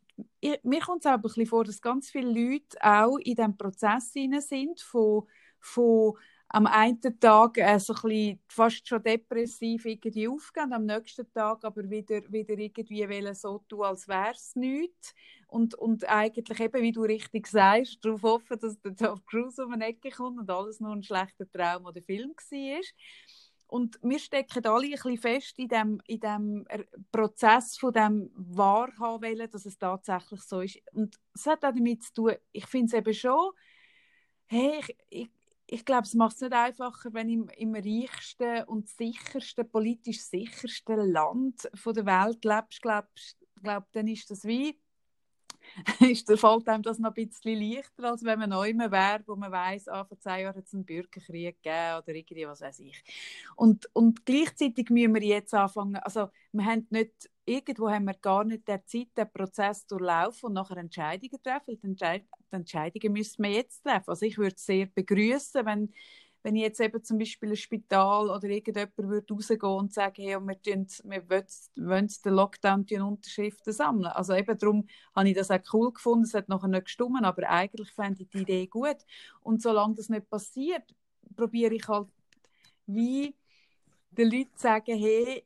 mir 0.63 0.79
kommt 0.81 1.05
es 1.05 1.05
auch 1.05 1.15
ein 1.15 1.21
bisschen 1.21 1.45
vor, 1.45 1.63
dass 1.63 1.81
ganz 1.81 2.09
viele 2.09 2.29
Leute 2.29 2.77
auch 2.81 3.17
in 3.17 3.35
diesem 3.35 3.57
Prozess 3.57 4.13
sind 4.13 4.81
von, 4.81 5.27
von 5.59 6.13
am 6.49 6.65
einen 6.65 7.19
Tag 7.19 7.57
äh, 7.57 7.77
so 7.79 7.93
ein 7.93 8.01
bisschen 8.01 8.39
fast 8.47 8.87
schon 8.87 9.03
depressiv 9.03 9.85
irgendwie 9.85 10.27
aufgehen, 10.29 10.71
am 10.71 10.85
nächsten 10.85 11.31
Tag 11.33 11.63
aber 11.65 11.89
wieder, 11.89 12.21
wieder 12.31 12.57
irgendwie 12.57 13.33
so 13.33 13.59
tun, 13.67 13.83
als 13.83 14.07
wäre 14.07 14.31
es 14.31 14.55
nichts. 14.55 15.13
Und, 15.47 15.75
und 15.75 16.07
eigentlich 16.07 16.59
eben, 16.59 16.81
wie 16.81 16.91
du 16.91 17.01
richtig 17.01 17.47
sagst, 17.47 18.03
darauf 18.03 18.23
hoffen, 18.23 18.59
dass 18.59 18.79
der 18.81 18.95
Tom 18.95 19.21
Cruise 19.25 19.63
um 19.63 19.73
eine 19.73 19.87
Ecke 19.87 20.09
kommt 20.09 20.39
und 20.39 20.49
alles 20.49 20.79
nur 20.79 20.93
ein 20.93 21.03
schlechter 21.03 21.49
Traum 21.51 21.85
oder 21.85 22.01
Film 22.01 22.31
war. 22.31 22.81
Und 23.67 23.99
wir 24.01 24.19
stecken 24.19 24.65
alle 24.65 24.85
ein 24.85 24.91
bisschen 24.91 25.17
fest 25.17 25.59
in 25.59 25.67
dem, 25.67 26.01
in 26.07 26.19
dem 26.19 26.65
Prozess 27.11 27.77
von 27.77 27.91
dem 27.91 28.31
Wahrhaben, 28.33 29.49
dass 29.51 29.65
es 29.65 29.77
tatsächlich 29.77 30.41
so 30.41 30.61
ist. 30.61 30.79
Und 30.93 31.19
es 31.33 31.45
hat 31.45 31.65
auch 31.65 31.73
damit 31.73 32.03
zu 32.03 32.13
tun, 32.13 32.33
ich 32.53 32.65
finde 32.65 32.87
es 32.87 32.93
eben 32.93 33.13
schon, 33.13 33.51
hey, 34.45 34.79
ich, 34.79 34.97
ich, 35.09 35.29
ich 35.69 35.85
glaube, 35.85 36.03
es 36.03 36.13
macht 36.13 36.35
es 36.35 36.41
nicht 36.41 36.53
einfacher, 36.53 37.13
wenn 37.13 37.29
im, 37.29 37.49
im 37.57 37.75
reichsten 37.75 38.63
und 38.63 38.87
sichersten, 38.87 39.69
politisch 39.69 40.21
sichersten 40.21 41.11
Land 41.11 41.69
von 41.73 41.93
der 41.93 42.05
Welt 42.05 42.45
lebst. 42.45 42.81
Glaube, 42.81 43.09
glaub, 43.61 43.91
dann 43.91 44.07
ist 44.07 44.31
das 44.31 44.45
wie 44.45 44.79
ist, 45.99 46.27
fällt 46.39 46.67
einem 46.67 46.83
das 46.83 46.99
noch 46.99 47.15
ein 47.15 47.27
bisschen 47.27 47.59
leichter, 47.59 48.11
als 48.11 48.23
wenn 48.23 48.39
man 48.39 48.49
neu 48.49 48.73
wäre, 48.73 49.23
wo 49.25 49.35
man 49.35 49.51
weiss, 49.51 49.87
ah, 49.87 50.05
vor 50.05 50.19
zehn 50.19 50.41
Jahren 50.41 50.55
hat 50.55 50.65
es 50.65 50.73
einen 50.73 50.85
Bürgerkrieg 50.85 51.61
gegeben 51.61 51.97
oder 51.97 52.15
irgendwie, 52.15 52.47
was 52.47 52.61
weiß 52.61 52.79
ich. 52.79 53.03
Und, 53.55 53.89
und 53.93 54.25
gleichzeitig 54.25 54.89
müssen 54.89 55.13
wir 55.13 55.23
jetzt 55.23 55.53
anfangen, 55.53 55.97
also 55.97 56.29
wir 56.51 56.65
haben 56.65 56.87
nicht, 56.89 57.29
irgendwo 57.45 57.89
haben 57.89 58.05
wir 58.05 58.15
gar 58.15 58.43
nicht 58.43 58.67
der 58.67 58.85
Zeit, 58.85 59.09
den 59.17 59.31
Prozess 59.31 59.85
durchlaufen 59.87 60.47
und 60.47 60.53
nachher 60.53 60.77
Entscheidungen 60.77 61.41
treffen, 61.41 61.77
die 61.81 62.25
Entscheidungen 62.51 63.13
müssen 63.13 63.43
wir 63.43 63.51
jetzt 63.51 63.83
treffen. 63.83 64.09
Also 64.09 64.25
ich 64.25 64.37
würde 64.37 64.55
es 64.55 64.65
sehr 64.65 64.87
begrüßen, 64.87 65.65
wenn 65.65 65.93
wenn 66.47 66.55
ich 66.55 66.61
jetzt 66.61 66.79
eben 66.79 67.03
zum 67.03 67.17
Beispiel 67.17 67.49
ein 67.49 67.57
Spital 67.57 68.29
oder 68.29 68.47
irgendjemand 68.47 68.97
würde 68.97 69.33
rausgehen 69.33 69.59
und 69.63 69.93
sagen, 69.93 70.23
hey, 70.23 70.39
wir, 70.39 70.61
tun, 70.61 70.87
wir 71.03 71.29
wollen 71.29 72.07
den 72.23 72.33
Lockdown 72.33 72.85
die 72.85 72.95
Unterschriften 72.95 73.73
sammeln. 73.73 74.05
Also 74.05 74.33
eben 74.33 74.57
darum 74.57 74.87
habe 75.13 75.27
ich 75.27 75.35
das 75.35 75.51
auch 75.51 75.59
cool 75.73 75.91
gefunden, 75.91 76.23
es 76.23 76.33
hat 76.33 76.47
nachher 76.47 76.69
nicht 76.69 76.85
gestimmt, 76.85 77.21
aber 77.21 77.49
eigentlich 77.49 77.91
fände 77.91 78.23
ich 78.23 78.29
die 78.29 78.43
Idee 78.43 78.65
gut. 78.65 78.95
Und 79.41 79.61
solange 79.61 79.95
das 79.95 80.07
nicht 80.07 80.29
passiert, 80.29 80.83
probiere 81.35 81.73
ich 81.73 81.85
halt 81.89 82.07
wie 82.85 83.35
den 84.11 84.31
Leuten 84.31 84.55
sagen, 84.55 84.97
hey, 84.97 85.43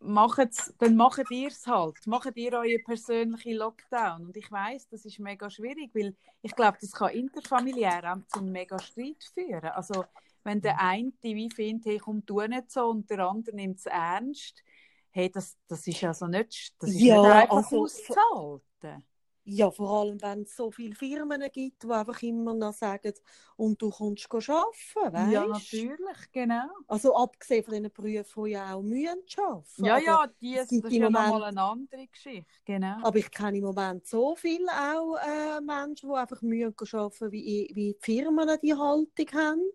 macht's, 0.00 0.74
dann 0.78 0.96
macht 0.96 1.30
ihr 1.30 1.48
es 1.48 1.66
halt. 1.66 2.06
Macht 2.06 2.36
ihr 2.36 2.52
euren 2.52 2.84
persönlichen 2.84 3.54
Lockdown. 3.54 4.26
Und 4.26 4.36
ich 4.36 4.50
weiß, 4.50 4.88
das 4.88 5.04
ist 5.04 5.18
mega 5.18 5.50
schwierig, 5.50 5.90
weil 5.94 6.14
ich 6.42 6.54
glaube, 6.54 6.78
das 6.80 6.92
kann 6.92 7.10
interfamiliär 7.10 8.12
auch 8.12 8.26
zu 8.28 8.40
einem 8.40 8.52
mega 8.52 8.78
Streit 8.78 9.24
führen. 9.34 9.70
Also, 9.70 10.04
wenn 10.44 10.60
der 10.60 10.80
eine 10.80 11.12
wie 11.22 11.50
findet, 11.50 11.86
hey, 11.86 11.98
komm, 11.98 12.24
tu 12.24 12.40
nicht 12.40 12.70
so, 12.70 12.88
und 12.88 13.10
der 13.10 13.20
andere 13.20 13.56
nimmt 13.56 13.78
es 13.78 13.86
ernst, 13.86 14.62
hey, 15.10 15.30
das, 15.30 15.56
das 15.66 15.86
ist 15.86 16.04
also 16.04 16.26
nicht, 16.26 16.74
das 16.78 16.90
ist 16.90 17.00
ja, 17.00 17.20
nicht 17.20 17.30
einfach 17.32 17.56
also, 17.56 17.82
auszuhalten. 17.82 19.04
Ja, 19.52 19.70
vor 19.70 20.00
allem, 20.00 20.22
wenn 20.22 20.42
es 20.42 20.56
so 20.56 20.70
viele 20.70 20.94
Firmen 20.94 21.40
gibt, 21.52 21.82
die 21.82 21.90
einfach 21.90 22.22
immer 22.22 22.54
noch 22.54 22.72
sagen, 22.72 23.12
und 23.56 23.82
du 23.82 23.90
kommst 23.90 24.32
arbeiten, 24.32 25.12
weißt 25.12 25.32
Ja, 25.32 25.46
natürlich, 25.46 26.32
genau. 26.32 26.68
Also 26.86 27.14
abgesehen 27.16 27.64
von 27.64 27.74
den 27.74 27.92
Berufen, 27.92 28.44
die 28.44 28.50
ja 28.50 28.74
auch 28.74 28.82
müssen 28.82 29.18
arbeiten. 29.38 29.84
Ja, 29.84 29.98
ja, 29.98 30.26
die, 30.40 30.54
das 30.54 30.72
ist 30.72 30.92
ja 30.92 31.10
nochmal 31.10 31.44
eine 31.44 31.62
andere 31.62 32.06
Geschichte, 32.06 32.46
genau. 32.64 32.98
Aber 33.02 33.18
ich 33.18 33.30
kenne 33.30 33.58
im 33.58 33.64
Moment 33.64 34.06
so 34.06 34.36
viele 34.36 34.70
auch 34.70 35.16
äh, 35.16 35.60
Menschen, 35.60 36.10
die 36.10 36.16
einfach 36.16 36.42
müssen 36.42 36.74
arbeiten, 36.92 37.32
wie, 37.32 37.70
wie 37.74 37.94
die 37.94 37.96
Firmen 38.00 38.48
die 38.62 38.74
Haltung 38.74 39.26
haben. 39.34 39.70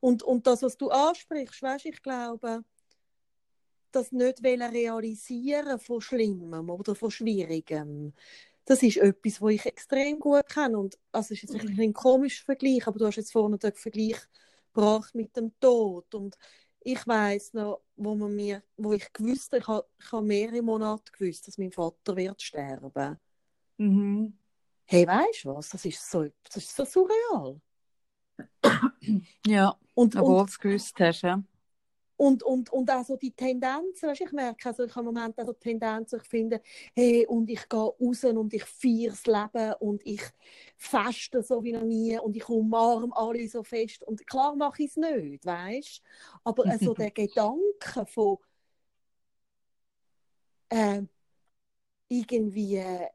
Und, 0.00 0.22
und 0.22 0.46
das, 0.46 0.62
was 0.62 0.76
du 0.76 0.90
ansprichst, 0.90 1.62
weißt, 1.62 1.86
ich 1.86 2.02
glaube, 2.02 2.64
das 3.92 4.12
nicht 4.12 4.42
realisieren 4.44 5.78
von 5.78 6.00
Schlimmem 6.00 6.70
oder 6.70 6.94
von 6.94 7.10
Schwierigem 7.10 8.12
das 8.64 8.82
ist 8.82 8.98
etwas, 8.98 9.40
was 9.40 9.52
ich 9.52 9.66
extrem 9.66 10.18
gut 10.18 10.48
kenne. 10.48 10.78
Und 10.78 10.98
also 11.12 11.34
ist 11.34 11.42
jetzt 11.42 11.54
ein, 11.54 11.78
ein 11.78 11.92
komischer 11.92 12.44
Vergleich, 12.44 12.86
aber 12.86 12.98
du 12.98 13.06
hast 13.06 13.16
jetzt 13.16 13.32
vorhin 13.32 13.58
den 13.58 13.72
Vergleich 13.72 14.18
gebracht 14.72 15.14
mit 15.14 15.36
dem 15.36 15.52
Tod. 15.60 16.14
Und 16.14 16.36
ich 16.80 17.06
weiß 17.06 17.54
noch, 17.54 17.82
wo, 17.96 18.14
man 18.14 18.34
mir, 18.34 18.62
wo 18.76 18.92
ich 18.92 19.12
gewusst 19.12 19.52
ich 19.54 19.66
habe, 19.66 19.86
ich 19.98 20.12
habe 20.12 20.26
mehrere 20.26 20.62
Monate 20.62 21.12
gewusst, 21.12 21.46
dass 21.48 21.58
mein 21.58 21.72
Vater 21.72 22.16
wird 22.16 22.40
sterben. 22.40 23.18
Mhm. 23.76 24.36
Hey, 24.86 25.06
weißt 25.06 25.44
du 25.44 25.54
was? 25.54 25.68
Das 25.68 25.84
ist 25.84 26.10
so, 26.10 26.26
das 26.42 26.56
ist 26.56 26.74
so 26.74 26.84
surreal. 26.84 27.60
Ja, 29.46 29.76
und, 29.94 30.16
obwohl 30.16 30.44
du 30.44 30.50
es 30.50 30.58
gewusst 30.58 30.98
hast, 31.00 31.22
ja. 31.22 31.42
Und, 32.20 32.42
und, 32.42 32.70
und 32.70 32.90
auch 32.90 33.02
so 33.02 33.16
die 33.16 33.30
Tendenzen, 33.30 34.10
weißt, 34.10 34.20
ich 34.20 34.32
merke, 34.32 34.68
also 34.68 34.84
ich 34.84 34.94
habe 34.94 35.08
im 35.08 35.14
Moment 35.14 35.40
auch 35.40 35.46
so 35.46 35.54
Tendenzen, 35.54 36.20
ich 36.22 36.28
finde, 36.28 36.60
hey, 36.94 37.26
und 37.26 37.48
ich 37.48 37.66
gehe 37.66 37.80
raus 37.80 38.24
und 38.24 38.52
ich 38.52 38.64
feiere 38.64 39.12
das 39.12 39.24
Leben 39.24 39.72
und 39.80 40.02
ich 40.04 40.20
feste 40.76 41.42
so 41.42 41.64
wie 41.64 41.72
noch 41.72 41.82
nie 41.82 42.18
und 42.18 42.36
ich 42.36 42.46
umarme 42.46 43.16
alle 43.16 43.48
so 43.48 43.62
fest. 43.62 44.02
Und 44.02 44.26
klar 44.26 44.54
mache 44.54 44.82
ich 44.82 44.90
es 44.90 44.96
nicht, 44.98 45.46
weißt 45.46 46.02
Aber 46.44 46.66
äh, 46.66 46.76
so 46.76 46.92
der 46.92 47.10
Gedanke 47.10 48.04
von 48.04 48.36
äh, 50.68 51.00
irgendwie 52.08 52.76
äh, 52.76 53.08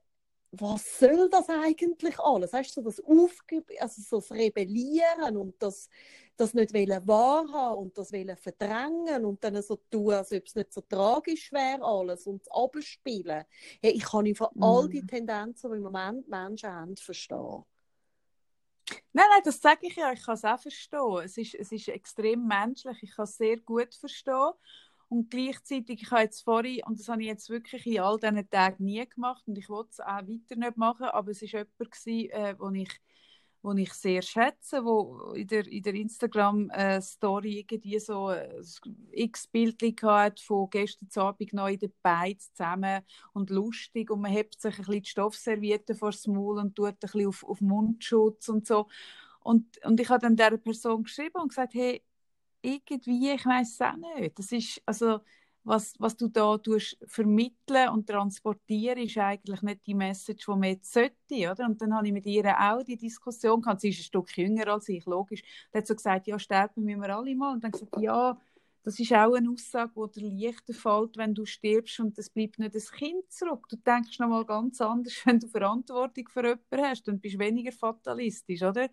was 0.60 1.00
soll 1.00 1.30
das 1.30 1.50
eigentlich 1.50 2.20
alles? 2.20 2.54
Weißt 2.54 2.78
du, 2.78 2.82
so 2.82 2.90
das 2.90 3.04
Aufge 3.04 3.64
also 3.80 4.02
so 4.02 4.20
das 4.20 4.32
Rebellieren 4.32 5.38
und 5.38 5.62
das, 5.62 5.90
das 6.38 6.54
nicht 6.54 6.74
wahrhaben 6.74 7.78
und 7.78 7.98
das 7.98 8.10
verdrängen 8.10 9.26
und 9.26 9.44
dann 9.44 9.62
so 9.62 9.78
tun, 9.90 10.14
als 10.14 10.32
ob 10.32 10.46
es 10.46 10.56
nicht 10.56 10.74
so 10.74 10.82
tragisch 10.82 11.52
wäre 11.52 11.84
alles 11.84 12.28
und 12.28 12.44
abspielen. 12.52 13.46
Hey, 13.82 13.92
ich 13.92 14.04
kann 14.04 14.34
von 14.36 14.50
mm. 14.54 14.64
all 14.64 14.90
die 14.90 15.06
Tendenzen, 15.06 15.72
die 15.72 15.78
im 15.78 15.84
Moment 15.84 16.28
Menschen 16.28 16.70
haben, 16.70 16.98
verstehen. 16.98 17.64
Nein, 19.14 19.26
nein, 19.32 19.42
das 19.44 19.60
sage 19.60 19.88
ich 19.88 19.96
ja, 19.96 20.12
ich 20.12 20.24
kann 20.24 20.36
es 20.36 20.44
auch 20.44 20.60
verstehen. 20.60 21.22
Es 21.24 21.38
ist, 21.38 21.56
es 21.56 21.72
ist 21.72 21.88
extrem 21.88 22.46
menschlich, 22.46 23.02
ich 23.02 23.16
kann 23.16 23.24
es 23.24 23.38
sehr 23.38 23.58
gut 23.58 23.94
verstehen. 23.96 24.52
Und 25.08 25.30
gleichzeitig, 25.30 26.02
ich 26.02 26.12
habe 26.12 26.24
jetzt 26.24 26.42
vorhin, 26.42 26.82
und 26.86 27.00
das 27.00 27.08
habe 27.08 27.22
ich 27.22 27.28
jetzt 27.28 27.50
wirklich 27.50 27.86
in 27.86 28.00
all 28.00 28.20
diesen 28.20 28.50
Tagen 28.50 28.86
nie 28.86 29.06
gemacht 29.08 29.44
und 29.48 29.58
ich 29.58 29.70
wollte 29.70 29.92
es 29.92 30.00
auch 30.00 30.08
weiter 30.08 30.56
nicht 30.56 30.78
machen, 30.78 31.06
aber 31.06 31.32
es 31.32 31.42
war 31.42 31.50
jemand, 31.50 31.78
gewesen, 31.78 32.30
äh, 32.32 32.56
wo 32.58 32.70
ich 32.72 32.90
wo 33.66 33.74
ich 33.74 33.94
sehr 33.94 34.22
schätze, 34.22 34.86
wo 34.86 35.34
in 35.34 35.48
der, 35.48 35.66
in 35.68 35.82
der 35.82 35.96
Instagram-Story 35.96 37.60
irgendwie 37.60 37.98
so 38.00 38.30
äh, 38.30 38.62
x 39.12 39.48
Bildchen 39.48 39.96
hat 40.04 40.40
von 40.40 40.70
gestern 40.70 41.10
Abend 41.16 41.52
noch 41.52 41.68
in 41.68 41.80
den 41.80 41.92
Beiz 42.04 42.54
zusammen 42.54 43.02
und 43.34 43.50
lustig 43.50 44.12
und 44.12 44.22
man 44.22 44.32
hebt 44.32 44.62
sich 44.62 44.78
ein 44.78 44.86
bisschen 44.86 45.02
die 45.02 45.10
Stoffserviette 45.10 45.96
vor 45.96 46.12
das 46.12 46.28
Maul 46.28 46.60
und 46.60 46.76
tut 46.76 46.90
ein 46.90 46.96
bisschen 47.00 47.28
auf, 47.28 47.44
auf 47.44 47.60
Mundschutz 47.60 48.50
und 48.50 48.68
so. 48.68 48.88
Und, 49.40 49.84
und 49.84 50.00
ich 50.00 50.10
habe 50.10 50.22
dann 50.22 50.36
dieser 50.36 50.58
Person 50.58 51.04
geschrieben 51.04 51.42
und 51.42 51.48
gesagt, 51.50 51.74
hey, 51.74 52.04
irgendwie, 52.62 53.32
ich 53.32 53.46
weiß 53.46 53.74
es 53.74 53.82
auch 53.82 53.96
nicht. 53.96 54.38
Das 54.38 54.52
ist, 54.52 54.80
also, 54.86 55.22
was, 55.66 55.96
was 56.00 56.16
du 56.16 56.28
da 56.28 56.58
tust, 56.58 56.98
vermitteln 57.08 57.90
und 57.90 58.08
transportieren, 58.08 59.00
ist 59.00 59.18
eigentlich 59.18 59.62
nicht 59.64 59.86
die 59.88 59.96
Message, 59.96 60.46
die 60.46 60.52
man 60.52 60.64
jetzt 60.64 60.94
sollte, 60.94 61.52
oder? 61.52 61.66
Und 61.66 61.82
dann 61.82 61.94
habe 61.96 62.08
ich 62.08 62.14
mit 62.14 62.26
ihr 62.28 62.46
auch 62.58 62.84
die 62.84 62.98
Diskussion 62.98 63.62
gehabt. 63.62 63.82
Sie 63.82 63.90
ist 63.90 64.00
ein 64.00 64.04
Stück 64.04 64.38
jünger 64.38 64.68
als 64.68 64.88
ich, 64.90 65.06
logisch. 65.06 65.42
Dann 65.72 65.82
hat 65.82 65.88
sie 65.88 65.96
gesagt, 65.96 66.28
ja, 66.28 66.38
sterben 66.38 66.84
müssen 66.84 67.02
wir 67.02 67.16
alle 67.16 67.36
mal. 67.36 67.54
Und 67.54 67.64
dann 67.64 67.72
gesagt, 67.72 67.98
ja, 68.00 68.38
das 68.86 69.00
ist 69.00 69.12
auch 69.14 69.34
eine 69.34 69.50
Aussage, 69.50 69.92
die 70.14 70.20
dir 70.22 70.52
leichter 70.52 70.74
fällt, 70.74 71.18
wenn 71.18 71.34
du 71.34 71.44
stirbst 71.44 72.00
und 72.00 72.16
es 72.20 72.30
bleibt 72.30 72.60
nicht 72.60 72.76
das 72.76 72.92
Kind 72.92 73.32
zurück. 73.32 73.66
Du 73.68 73.78
denkst 73.78 74.20
noch 74.20 74.28
mal 74.28 74.46
ganz 74.46 74.80
anders, 74.80 75.14
wenn 75.26 75.40
du 75.40 75.48
Verantwortung 75.48 76.28
für 76.30 76.44
jemanden 76.44 76.82
hast 76.84 77.10
und 77.10 77.20
bist 77.20 77.40
weniger 77.40 77.72
fatalistisch, 77.72 78.62
oder? 78.62 78.90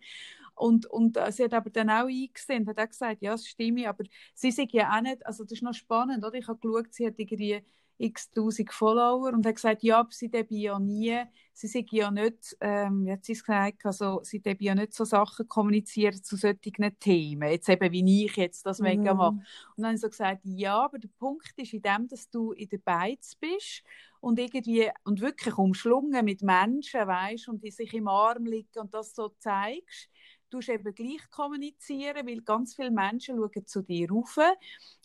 Und, 0.55 0.87
und 0.87 1.17
äh, 1.17 1.33
sie 1.33 1.45
hat 1.45 1.55
aber 1.55 1.71
dann 1.71 1.91
auch 1.91 2.07
eingesehen, 2.07 2.67
hat 2.69 2.79
auch 2.79 2.89
gesagt, 2.89 3.23
ja, 3.23 3.33
das 3.33 3.47
stimmt, 3.47 3.87
aber 3.87 4.05
sie 4.35 4.51
sagt 4.51 4.73
ja 4.73 4.97
auch 4.97 5.03
nicht, 5.03 5.25
also 5.27 5.45
das 5.45 5.53
ist 5.53 5.63
noch 5.63 5.75
spannend, 5.75 6.25
oder? 6.25 6.35
Ich 6.35 6.49
habe 6.49 6.59
geschaut, 6.59 6.93
sie 6.93 7.07
hat 7.07 7.15
irgendwie 7.19 7.65
x 7.99 8.31
tausend 8.31 8.73
Follower 8.73 9.33
und 9.33 9.47
hat 9.47 9.55
gesagt, 9.55 9.83
ja, 9.83 10.01
aber 10.01 10.11
sie 10.11 10.31
dürfen 10.31 10.57
ja 10.57 10.79
nie, 10.79 11.23
sie 11.53 11.69
sagen 11.69 11.89
ja 11.91 12.11
nicht, 12.11 12.57
ähm, 12.61 13.07
jetzt 13.07 13.29
ist 13.29 13.45
gesagt, 13.45 13.85
also 13.85 14.21
sie 14.25 14.41
dürfen 14.41 14.65
ja 14.65 14.75
nicht 14.75 14.95
so 14.95 15.05
Sachen 15.05 15.47
kommunizieren 15.47 16.23
zu 16.23 16.37
solchen 16.37 16.99
Themen, 16.99 17.49
jetzt 17.49 17.69
eben 17.69 17.93
wie 17.93 18.25
ich 18.25 18.37
jetzt 18.37 18.67
das 18.67 18.81
mega 18.81 19.13
mhm. 19.13 19.19
mache. 19.19 19.31
Und 19.31 19.45
dann 19.77 19.87
habe 19.87 19.95
ich 19.95 20.01
so 20.01 20.09
gesagt, 20.09 20.41
ja, 20.45 20.85
aber 20.85 20.99
der 20.99 21.11
Punkt 21.19 21.53
ist 21.57 21.73
in 21.73 21.83
dem, 21.83 22.09
dass 22.09 22.29
du 22.29 22.53
in 22.53 22.69
der 22.69 22.79
Beiz 22.79 23.37
bist 23.37 23.85
und 24.21 24.39
irgendwie, 24.39 24.89
und 25.05 25.21
wirklich 25.21 25.57
umschlungen 25.57 26.25
mit 26.25 26.43
Menschen, 26.43 27.07
weißt, 27.07 27.49
und 27.49 27.63
die 27.63 27.71
sich 27.71 27.93
im 27.95 28.09
Arm 28.09 28.47
liegen 28.47 28.79
und 28.81 28.93
das 28.95 29.15
so 29.15 29.29
zeigst, 29.39 30.09
du 30.53 30.61
eben 30.61 30.95
gleich 30.95 31.31
kommunizieren, 31.31 32.27
weil 32.27 32.43
ganz 32.43 32.75
viele 32.75 32.91
Menschen 32.91 33.37
schauen 33.37 33.67
zu 33.67 33.83
dir 33.83 34.11
rauf 34.11 34.39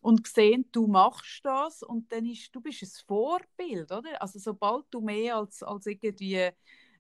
und 0.02 0.28
sehen, 0.28 0.66
du 0.72 0.88
machst 0.88 1.42
das 1.44 1.84
und 1.84 2.12
dann 2.12 2.26
ist, 2.26 2.54
du 2.54 2.62
bist 2.62 2.84
ein 2.84 2.90
Vorbild, 3.08 3.92
oder? 3.92 4.22
Also 4.22 4.40
sobald 4.40 4.86
du 4.92 5.02
mehr 5.02 5.38
als, 5.38 5.64
als 5.64 5.86
irgendwie 5.86 6.52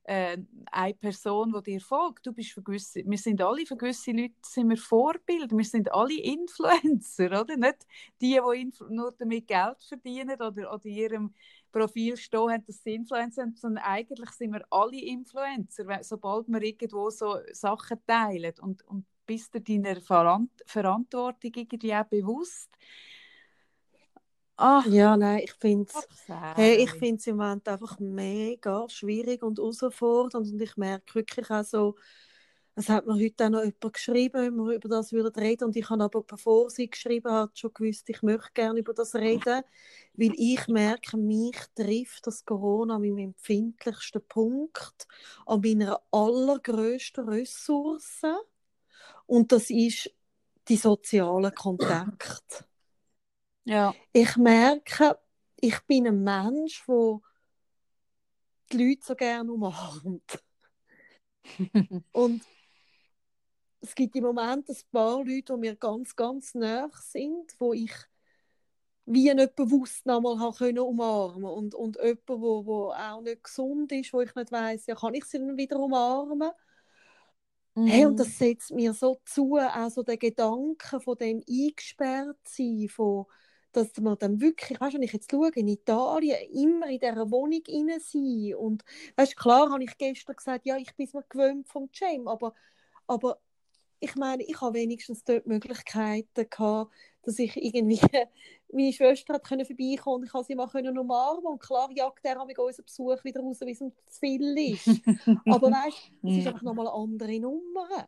äh, 0.08 0.38
eine 0.72 0.94
Person, 0.94 1.54
die 1.54 1.72
dir 1.72 1.82
folgt. 1.82 2.26
Du 2.26 2.32
bist 2.32 2.52
für 2.52 2.64
gewisse, 2.64 3.04
wir 3.06 3.18
sind 3.18 3.42
alle 3.42 3.66
für 3.66 3.76
gewisse 3.76 4.12
Leute 4.12 4.36
sind 4.42 4.70
wir 4.70 4.78
Vorbilder. 4.78 5.56
Wir 5.56 5.66
sind 5.66 5.92
alle 5.92 6.18
Influencer, 6.18 7.26
oder? 7.42 7.58
Nicht 7.58 7.86
die, 8.22 8.40
die 8.40 8.72
nur 8.90 9.12
damit 9.12 9.48
Geld 9.48 9.84
verdienen 9.84 10.42
oder, 10.42 10.80
in 10.84 10.92
ihrem 10.92 11.34
Profil 11.78 12.18
stehen 12.18 12.52
haben, 12.52 12.66
dass 12.66 12.84
sie 12.84 12.96
Influencer 12.96 13.44
sind, 13.44 13.60
sondern 13.60 13.84
eigentlich 13.84 14.30
sind 14.32 14.54
wir 14.54 14.66
alle 14.70 15.00
Influencer, 15.02 15.86
sobald 16.02 16.48
wir 16.48 16.62
irgendwo 16.62 17.10
so 17.10 17.38
Sachen 17.52 18.00
teilen. 18.06 18.54
Und, 18.62 18.84
und 18.88 19.06
bist 19.26 19.54
du 19.54 19.62
deiner 19.62 20.00
Verantwortung 20.02 21.52
irgendwie 21.56 21.96
auch 21.96 22.06
bewusst? 22.06 22.70
Ach, 24.60 24.86
ja, 24.88 25.16
nein, 25.16 25.42
ich 25.44 25.54
finde 25.54 25.88
es 25.88 26.08
hey, 26.56 26.84
im 27.28 27.38
Moment 27.38 27.68
einfach 27.68 28.00
mega 28.00 28.90
schwierig 28.90 29.44
und 29.44 29.60
herausfordernd 29.60 30.52
und 30.52 30.60
ich 30.60 30.76
merke 30.78 31.14
wirklich 31.14 31.52
auch 31.52 31.64
so, 31.64 31.96
es 32.78 32.90
hat 32.90 33.08
mir 33.08 33.16
heute 33.16 33.46
auch 33.46 33.50
noch 33.50 33.64
jemand 33.64 33.94
geschrieben, 33.94 34.40
wenn 34.40 34.56
wir 34.56 34.76
über 34.76 34.88
das 34.88 35.12
würden 35.12 35.34
reden 35.34 35.64
und 35.64 35.76
ich 35.76 35.90
habe 35.90 36.04
aber, 36.04 36.22
bevor 36.22 36.70
sie 36.70 36.88
geschrieben 36.88 37.32
hat, 37.32 37.58
schon 37.58 37.74
gewusst, 37.74 38.08
ich 38.08 38.22
möchte 38.22 38.52
gerne 38.54 38.80
über 38.80 38.94
das 38.94 39.16
reden, 39.16 39.64
weil 40.14 40.34
ich 40.38 40.68
merke, 40.68 41.18
mich 41.18 41.58
trifft 41.74 42.28
das 42.28 42.46
Corona 42.46 42.98
an 42.98 43.02
meinem 43.02 43.18
empfindlichsten 43.18 44.22
Punkt, 44.28 45.08
an 45.48 45.62
meiner 45.62 46.00
allergrößten 46.12 47.28
Ressource 47.28 48.22
und 49.26 49.52
das 49.52 49.72
ist 49.72 50.12
die 50.68 50.78
sozialen 50.78 51.56
Kontakte. 51.56 52.66
Ja. 53.64 53.96
Ich 54.14 54.38
merke, 54.38 55.18
ich 55.60 55.80
bin 55.88 56.06
ein 56.06 56.24
Mensch, 56.24 56.86
der 56.88 57.22
die 58.72 58.88
Leute 58.88 59.02
so 59.04 59.16
gerne 59.16 59.52
umarmt. 59.52 60.44
und 62.12 62.44
es 63.88 63.96
gibt 63.96 64.16
im 64.16 64.24
Moment 64.24 64.70
ein 64.70 64.78
paar 64.92 65.18
Leute, 65.24 65.54
die 65.54 65.58
mir 65.58 65.76
ganz, 65.76 66.16
ganz 66.16 66.54
nah 66.56 66.90
sind, 66.94 67.56
wo 67.60 67.74
ich 67.74 67.94
wie 69.06 69.34
nicht 69.34 69.56
bewusst 69.56 70.06
nochmal 70.06 70.52
können 70.54 70.80
umarmen 70.80 71.46
und 71.50 71.74
und 71.76 71.98
jemand, 71.98 72.28
wo, 72.30 72.66
wo 72.66 72.92
auch 72.92 73.22
nicht 73.22 73.44
gesund 73.44 73.92
ist, 73.92 74.14
wo 74.14 74.22
ich 74.22 74.36
nicht 74.36 74.52
weiß, 74.52 74.86
ja, 74.88 74.96
kann 74.96 75.14
ich 75.14 75.26
sie 75.26 75.40
dann 75.40 75.58
wieder 75.58 75.80
umarmen? 75.80 76.52
Mhm. 77.76 77.90
Hey, 77.90 78.06
und 78.06 78.20
das 78.20 78.38
setzt 78.38 78.72
mir 78.72 78.94
so 78.94 79.22
zu, 79.26 79.56
also 79.56 80.04
der 80.04 80.18
Gedanke 80.18 81.00
von 81.00 81.18
dem 81.18 81.42
eingesperrt 81.48 82.38
sein, 82.44 82.88
von 82.90 83.26
dass 83.74 83.96
man 84.00 84.18
dann 84.18 84.42
wirklich, 84.42 84.80
weißt 84.80 84.94
du, 84.94 84.98
wenn 84.98 85.04
ich 85.04 85.14
jetzt 85.14 85.30
schaue, 85.32 85.50
in 85.54 85.68
Italien 85.68 86.38
immer 86.52 86.88
in 86.90 87.00
dieser 87.00 87.30
Wohnung 87.32 87.62
rein 87.68 88.00
sein 88.00 88.56
und, 88.56 88.84
weißt 89.18 89.38
klar 89.38 89.70
habe 89.72 89.84
ich 89.84 89.98
gestern 89.98 90.36
gesagt, 90.36 90.66
ja, 90.66 90.78
ich 90.78 90.96
bin 90.96 91.08
mir 91.14 91.24
gewöhnt 91.30 91.68
vom 91.70 91.90
Jam, 91.94 92.28
aber, 92.28 92.54
aber 93.08 93.40
ich 94.00 94.16
meine, 94.16 94.44
ich 94.44 94.60
habe 94.62 94.76
wenigstens 94.76 95.24
dort 95.24 95.48
Möglichkeiten 95.48 96.50
gehabt, 96.50 96.92
dass 97.24 97.40
ich 97.40 97.56
irgendwie 97.58 98.00
meine 98.72 98.94
Schwester 98.94 99.36
hat 99.36 99.44
können 99.44 99.66
vorbeikommen 99.66 100.18
und 100.18 100.24
ich 100.26 100.32
konnte 100.32 100.48
sie 100.48 100.56
mal 100.56 100.68
können 100.68 100.98
umarmen 100.98 101.46
und 101.46 101.60
klar 101.60 101.90
jagt 101.94 102.26
er 102.26 102.44
mit 102.46 102.58
unseren 102.60 102.86
Besuch 102.86 103.24
wieder 103.24 103.42
raus, 103.42 103.60
wie 103.62 103.72
es 103.72 103.80
zu 103.80 103.92
viel 104.20 104.58
ist. 104.58 104.88
Aber 105.46 105.72
weißt, 105.72 106.12
du, 106.22 106.30
es 106.30 106.38
ist 106.38 106.48
einfach 106.48 106.62
nochmal 106.64 106.88
eine 106.88 106.96
andere 106.96 107.40
Nummer. 107.40 108.08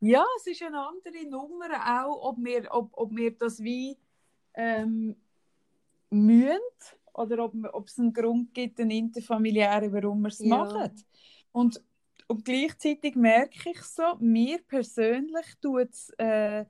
Ja, 0.00 0.24
es 0.36 0.46
ist 0.46 0.62
eine 0.62 0.86
andere 0.86 1.24
Nummer, 1.28 1.66
auch 2.02 2.30
ob 2.30 2.36
wir, 2.38 2.68
ob, 2.70 2.90
ob 2.92 3.16
wir 3.16 3.30
das 3.32 3.62
wie 3.62 3.96
ähm, 4.54 5.16
mühen 6.10 6.60
oder 7.14 7.44
ob, 7.44 7.54
ob 7.72 7.88
es 7.88 7.98
einen 7.98 8.12
Grund 8.12 8.52
gibt, 8.54 8.80
einen 8.80 8.90
interfamiliären, 8.90 9.92
warum 9.92 10.22
wir 10.22 10.28
es 10.28 10.40
ja. 10.40 10.56
machen. 10.56 10.90
Und, 11.52 11.82
und 12.26 12.44
gleichzeitig 12.44 13.16
merke 13.16 13.70
ich 13.70 13.82
so, 13.82 14.02
mir 14.18 14.58
persönlich 14.62 15.46
tut 15.60 15.90
es 15.90 16.10
äh, 16.18 16.64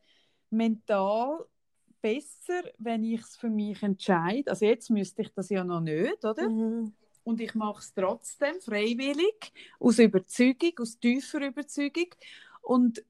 mental 0.50 1.46
besser, 2.00 2.62
wenn 2.78 3.04
ich 3.04 3.20
es 3.20 3.36
für 3.36 3.50
mich 3.50 3.82
entscheide. 3.82 4.50
Also 4.50 4.66
jetzt 4.66 4.90
müsste 4.90 5.22
ich 5.22 5.32
das 5.32 5.48
ja 5.48 5.64
noch 5.64 5.80
nicht, 5.80 6.24
oder? 6.24 6.48
Mhm. 6.48 6.92
Und 7.22 7.40
ich 7.40 7.54
mache 7.54 7.80
es 7.80 7.94
trotzdem 7.94 8.60
freiwillig, 8.60 9.52
aus 9.80 9.98
Überzeugung, 9.98 10.72
aus 10.80 10.98
tiefer 10.98 11.40
Überzeugung. 11.40 12.08
Und 12.60 13.02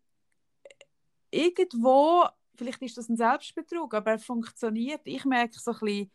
irgendwo 1.31 2.25
vielleicht 2.57 2.83
ist 2.83 2.97
das 2.97 3.09
ein 3.09 3.17
Selbstbetrug, 3.17 3.93
aber 3.95 4.13
er 4.13 4.19
funktioniert. 4.19 5.01
Ich 5.05 5.25
merke 5.25 5.59
so 5.59 5.73
ein 5.73 5.79
bisschen, 5.81 6.11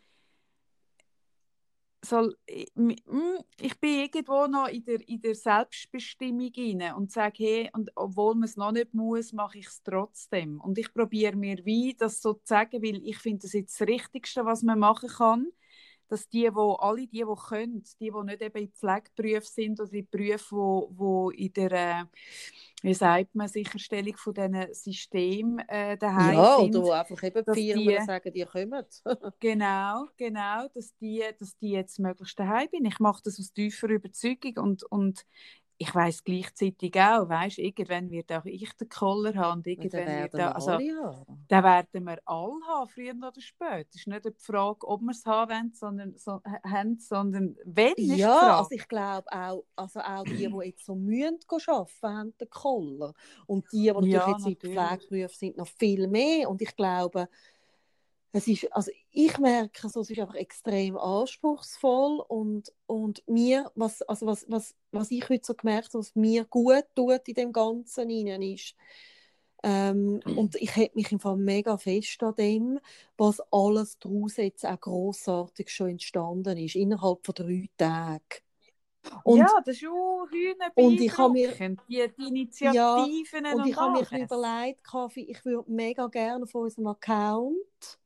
so, 2.04 2.32
ich 2.46 3.80
bin 3.80 4.00
irgendwo 4.00 4.48
noch 4.48 4.68
in 4.68 4.84
der, 4.84 5.08
in 5.08 5.22
der 5.22 5.36
Selbstbestimmung 5.36 6.52
rein 6.56 6.94
und 6.96 7.12
sage, 7.12 7.44
hey, 7.44 7.70
und 7.74 7.92
obwohl 7.96 8.36
man 8.36 8.44
es 8.44 8.56
noch 8.58 8.72
nicht 8.72 8.94
muss, 8.94 9.34
mache 9.34 9.60
ich 9.60 9.68
es 9.68 9.84
trotzdem. 9.84 10.62
Und 10.62 10.78
ich 10.78 10.94
probiere 10.94 11.36
mir 11.36 11.58
wie 11.66 11.96
das 11.98 12.22
so 12.22 12.34
zu 12.34 12.42
sagen, 12.46 12.82
weil 12.82 13.02
ich 13.06 13.18
finde, 13.18 13.40
das 13.44 13.54
ist 13.54 13.80
das 13.80 13.88
Richtigste, 13.88 14.46
was 14.46 14.64
man 14.64 14.80
machen 14.80 15.10
kann 15.10 15.48
dass 16.10 16.28
die, 16.28 16.54
wo 16.54 16.74
alle 16.74 17.08
die, 17.08 17.24
die 17.24 17.36
können, 17.48 17.84
die, 18.00 18.12
die 18.12 18.24
nicht 18.26 18.42
eben 18.42 18.58
in 18.58 18.72
Pflegeberufen 18.72 19.48
sind 19.48 19.80
oder 19.80 19.94
in 19.94 20.08
Berufen, 20.10 20.58
wo, 20.58 20.90
wo 20.92 21.30
in 21.30 21.54
der, 21.54 21.72
äh, 21.72 22.04
wie 22.82 22.94
sagt 22.94 23.36
man, 23.36 23.48
Sicherstellung 23.48 24.18
von 24.18 24.34
diesen 24.34 24.74
Systemen 24.74 25.60
äh, 25.68 25.98
daheim 25.98 26.36
ja, 26.36 26.58
sind. 26.58 26.76
Ja, 26.76 26.82
oder 26.82 27.00
einfach 27.00 27.24
eben 27.24 27.44
die 27.46 27.72
Firmen 27.74 27.88
die, 27.88 28.06
sagen, 28.06 28.34
die 28.34 28.46
kommen. 28.46 28.86
genau, 29.40 30.08
genau, 30.18 30.68
dass 30.74 30.96
die, 30.98 31.24
dass 31.38 31.58
die 31.58 31.72
jetzt 31.72 32.00
möglichst 32.00 32.40
daheim 32.40 32.68
sind. 32.72 32.86
Ich 32.86 33.00
mache 33.00 33.22
das 33.24 33.40
aus 33.40 33.54
tiefer 33.54 33.90
Überzeugung 33.90 34.58
und, 34.58 34.84
und 34.84 35.26
ich 35.80 35.96
weiß 35.96 36.26
gleichzeitig 36.26 36.94
auch, 36.96 37.30
weißt, 37.30 37.58
irgendwann 37.60 38.12
wird 38.12 38.32
auch 38.34 38.46
ich 38.46 38.74
den 38.74 38.90
Koller 38.90 39.34
haben 39.36 39.60
und 39.60 39.68
irgendwann 39.68 40.16
wird 40.18 40.38
da, 40.38 40.52
also, 40.52 40.80
den 41.52 41.64
werden 41.64 42.06
wir 42.06 42.20
alle 42.26 42.54
haben, 42.68 42.90
früher 42.90 43.16
oder 43.16 43.42
später. 43.42 43.88
Es 43.90 43.96
ist 43.96 44.08
nicht 44.08 44.26
die 44.26 44.34
Frage, 44.38 44.88
ob 44.88 45.02
wir 45.02 45.12
es 45.12 45.26
haben 45.26 45.52
wollen, 45.52 45.74
sondern, 45.74 46.18
so, 46.18 46.42
haben, 46.64 47.00
sondern 47.00 47.58
wenn 47.66 47.96
ist 48.08 48.30
Ja, 48.30 48.58
also 48.58 48.76
ich 48.76 48.88
glaube 48.88 49.28
auch, 49.32 49.66
also 49.76 50.02
auch 50.02 50.26
die, 50.26 50.48
die 50.50 50.66
jetzt 50.68 50.86
so 50.86 50.96
mühen 50.96 51.40
arbeiten, 51.50 51.90
haben 52.04 52.38
den 52.38 52.50
Koller. 52.50 53.14
Und 53.48 53.72
die, 53.72 53.78
die 53.84 53.92
natürlich 53.92 54.26
ja, 54.26 54.28
jetzt 54.28 54.48
in 54.48 54.58
Pflegeberufen 54.58 55.38
sind, 55.38 55.58
noch 55.58 55.68
viel 55.68 56.08
mehr. 56.08 56.50
Und 56.50 56.62
ich 56.62 56.76
glaube, 56.76 57.30
es 58.32 58.48
ist, 58.48 58.72
also 58.74 58.92
ich 59.12 59.38
merke, 59.40 59.90
so, 59.90 60.02
es 60.02 60.10
ist 60.10 60.20
einfach 60.20 60.36
extrem 60.36 60.98
anspruchsvoll 60.98 62.24
und, 62.28 62.72
und 62.86 63.28
mir, 63.28 63.72
was, 63.76 64.02
also 64.04 64.28
was, 64.28 64.46
was, 64.50 64.76
was 64.92 65.12
ich 65.12 65.28
heute 65.30 65.46
so 65.46 65.54
gemerkt 65.56 65.88
habe, 65.88 66.00
was 66.00 66.16
mir 66.16 66.46
gut 66.46 66.86
tut 66.96 67.28
in 67.28 67.34
dem 67.34 67.52
Ganzen 67.52 68.10
hinein 68.10 68.42
ist, 68.42 68.76
ähm, 69.62 70.22
und 70.38 70.56
ich 70.56 70.76
hätte 70.76 70.96
mich 70.96 71.12
im 71.12 71.20
Fall 71.20 71.36
mega 71.36 71.78
fest 71.78 72.24
an 72.24 72.36
dem, 72.36 72.80
was 73.18 73.42
alles 73.52 74.00
daraus 74.00 74.38
jetzt 74.38 74.66
auch 74.66 74.80
grossartig 74.80 75.70
schon 75.70 75.90
entstanden 75.90 76.58
ist, 76.58 76.76
innerhalb 76.76 77.26
von 77.26 77.36
drei 77.36 77.70
Tagen. 77.78 78.22
Und, 79.24 79.40
ja, 79.40 79.48
das 79.66 79.76
ist 79.76 79.88
auch 79.88 80.28
und 80.76 81.00
ich 81.00 81.18
habe 81.18 81.34
mir 81.34 81.52
die, 81.54 81.78
die 82.18 82.28
Initiativen 82.28 83.46
ja, 83.46 83.54
und, 83.54 83.62
und 83.62 83.68
ich 83.68 83.76
habe 83.76 83.94
mir 83.94 84.24
überlegt, 84.24 84.82
ich 85.16 85.46
würde 85.46 85.72
mega 85.72 86.08
gerne 86.08 86.44
auf 86.44 86.54
unserem 86.54 86.88
Account 86.88 87.99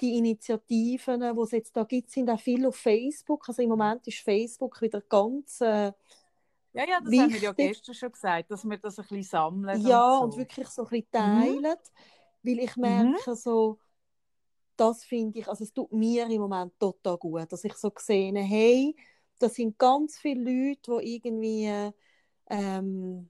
die 0.00 0.18
Initiativen, 0.18 1.20
die 1.20 1.40
es 1.42 1.50
jetzt 1.52 1.76
da 1.76 1.84
gibt, 1.84 2.10
sind 2.10 2.28
auch 2.30 2.40
viel 2.40 2.66
auf 2.66 2.76
Facebook. 2.76 3.48
Also 3.48 3.62
im 3.62 3.70
Moment 3.70 4.06
ist 4.06 4.18
Facebook 4.18 4.80
wieder 4.80 5.00
ganz 5.00 5.60
äh, 5.60 5.92
ja, 6.76 6.84
ja, 6.84 7.00
das 7.00 7.10
wichtig. 7.10 7.20
haben 7.20 7.32
wir 7.32 7.40
ja 7.40 7.52
gestern 7.52 7.94
schon 7.94 8.12
gesagt, 8.12 8.50
dass 8.50 8.64
wir 8.68 8.76
das 8.76 8.98
ein 8.98 9.02
bisschen 9.02 9.22
sammeln. 9.22 9.80
Ja, 9.80 10.18
und, 10.18 10.32
so. 10.32 10.36
und 10.36 10.36
wirklich 10.36 10.68
so 10.68 10.82
ein 10.82 10.88
bisschen 10.88 11.10
teilen. 11.10 11.62
Mhm. 11.62 12.42
Weil 12.42 12.58
ich 12.58 12.76
merke 12.76 13.30
mhm. 13.30 13.34
so, 13.34 13.78
das 14.76 15.04
finde 15.04 15.38
ich, 15.38 15.48
also 15.48 15.64
es 15.64 15.72
tut 15.72 15.90
mir 15.92 16.26
im 16.26 16.40
Moment 16.42 16.78
total 16.78 17.16
gut, 17.16 17.50
dass 17.50 17.64
ich 17.64 17.74
so 17.74 17.90
sehe, 17.96 18.34
hey, 18.34 18.94
das 19.38 19.54
sind 19.54 19.78
ganz 19.78 20.18
viele 20.18 20.42
Leute, 20.42 20.98
die 21.00 21.14
irgendwie 21.16 21.92
ähm, 22.50 23.28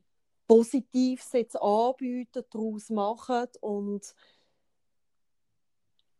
Positives 0.49 1.33
jetzt 1.33 1.61
anbieten, 1.61 2.45
daraus 2.51 2.91
machen 2.91 3.47
und 3.61 4.15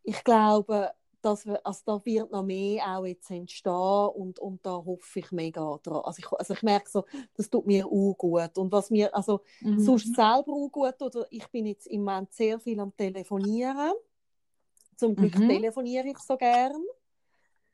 ich 0.07 0.23
glaube, 0.23 0.91
dass 1.21 1.45
wir, 1.45 1.59
also 1.65 1.81
da 1.85 2.05
wird 2.05 2.31
noch 2.31 2.43
mehr 2.43 2.97
auch 2.97 3.05
jetzt 3.05 3.29
entstehen 3.29 3.73
und, 3.73 4.39
und 4.39 4.65
da 4.65 4.71
hoffe 4.71 5.19
ich 5.19 5.31
mega 5.33 5.77
dran. 5.83 6.01
Also 6.05 6.19
ich, 6.19 6.31
also 6.31 6.53
ich 6.53 6.63
merke 6.63 6.89
so, 6.89 7.03
das 7.35 7.49
tut 7.49 7.67
mir 7.67 7.85
auch 7.85 8.15
gut. 8.17 8.57
Und 8.57 8.71
was 8.71 8.89
mir 8.89 9.13
also 9.13 9.41
mhm. 9.59 9.79
sonst 9.79 10.15
selber 10.15 10.53
auch 10.53 10.69
gut 10.71 11.01
oder 11.01 11.27
ich 11.29 11.45
bin 11.47 11.65
jetzt 11.65 11.87
im 11.87 12.05
Moment 12.05 12.31
sehr 12.31 12.57
viel 12.57 12.79
am 12.79 12.95
Telefonieren. 12.95 13.91
Zum 14.95 15.13
Glück 15.13 15.37
mhm. 15.37 15.49
telefoniere 15.49 16.07
ich 16.07 16.19
so 16.19 16.37
gern. 16.37 16.81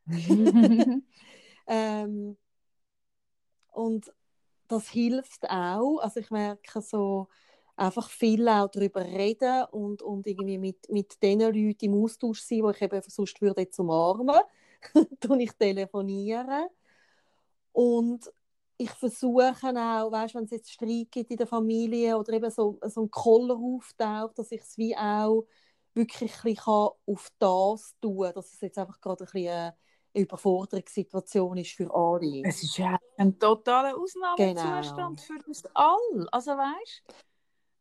ähm, 1.67 2.35
und 3.71 4.11
das 4.67 4.89
hilft 4.89 5.47
auch. 5.47 5.99
Also 5.99 6.19
ich 6.19 6.31
merke 6.31 6.81
so, 6.81 7.27
einfach 7.75 8.09
viel 8.09 8.47
auch 8.47 8.69
darüber 8.69 9.03
reden 9.03 9.65
und, 9.71 10.01
und 10.01 10.27
irgendwie 10.27 10.57
mit, 10.57 10.89
mit 10.89 11.21
den 11.21 11.41
Leuten 11.41 11.85
im 11.85 12.03
Austausch 12.03 12.41
sein, 12.41 12.63
wo 12.63 12.69
ich 12.69 12.81
eben 12.81 13.01
sonst 13.07 13.41
würde 13.41 13.69
zum 13.69 13.89
Armen, 13.89 14.39
tue 15.19 15.43
ich 15.43 15.51
telefonieren. 15.53 16.67
Und 17.71 18.31
ich 18.77 18.91
versuche 18.91 19.51
auch, 19.51 20.11
weißt, 20.11 20.35
wenn 20.35 20.45
es 20.45 20.51
jetzt 20.51 20.71
Streit 20.71 21.11
gibt 21.11 21.31
in 21.31 21.37
der 21.37 21.47
Familie 21.47 22.17
oder 22.17 22.33
eben 22.33 22.51
so, 22.51 22.79
so 22.83 23.01
ein 23.01 23.11
Koller 23.11 23.55
auftaucht, 23.55 24.37
dass 24.37 24.51
ich 24.51 24.61
es 24.61 24.77
wie 24.77 24.95
auch 24.95 25.45
wirklich 25.93 26.33
ein 26.35 26.41
bisschen 26.43 26.63
auf 26.67 27.31
das 27.39 27.95
tun 28.01 28.23
kann, 28.25 28.33
dass 28.33 28.53
es 28.53 28.61
jetzt 28.61 28.77
einfach 28.77 28.99
gerade 28.99 29.23
ein 29.23 29.31
bisschen 29.31 29.49
eine 29.49 29.75
Überforderungssituation 30.13 31.57
ist 31.57 31.71
für 31.71 31.93
alle. 31.93 32.41
Es 32.45 32.63
ist 32.63 32.77
ja 32.77 32.97
ein 33.17 33.37
totaler 33.37 33.97
Ausnahmezustand 33.97 34.95
genau. 34.97 35.39
für 35.41 35.47
uns 35.47 35.63
alle. 35.73 36.27
Also 36.31 36.51
weißt, 36.51 37.03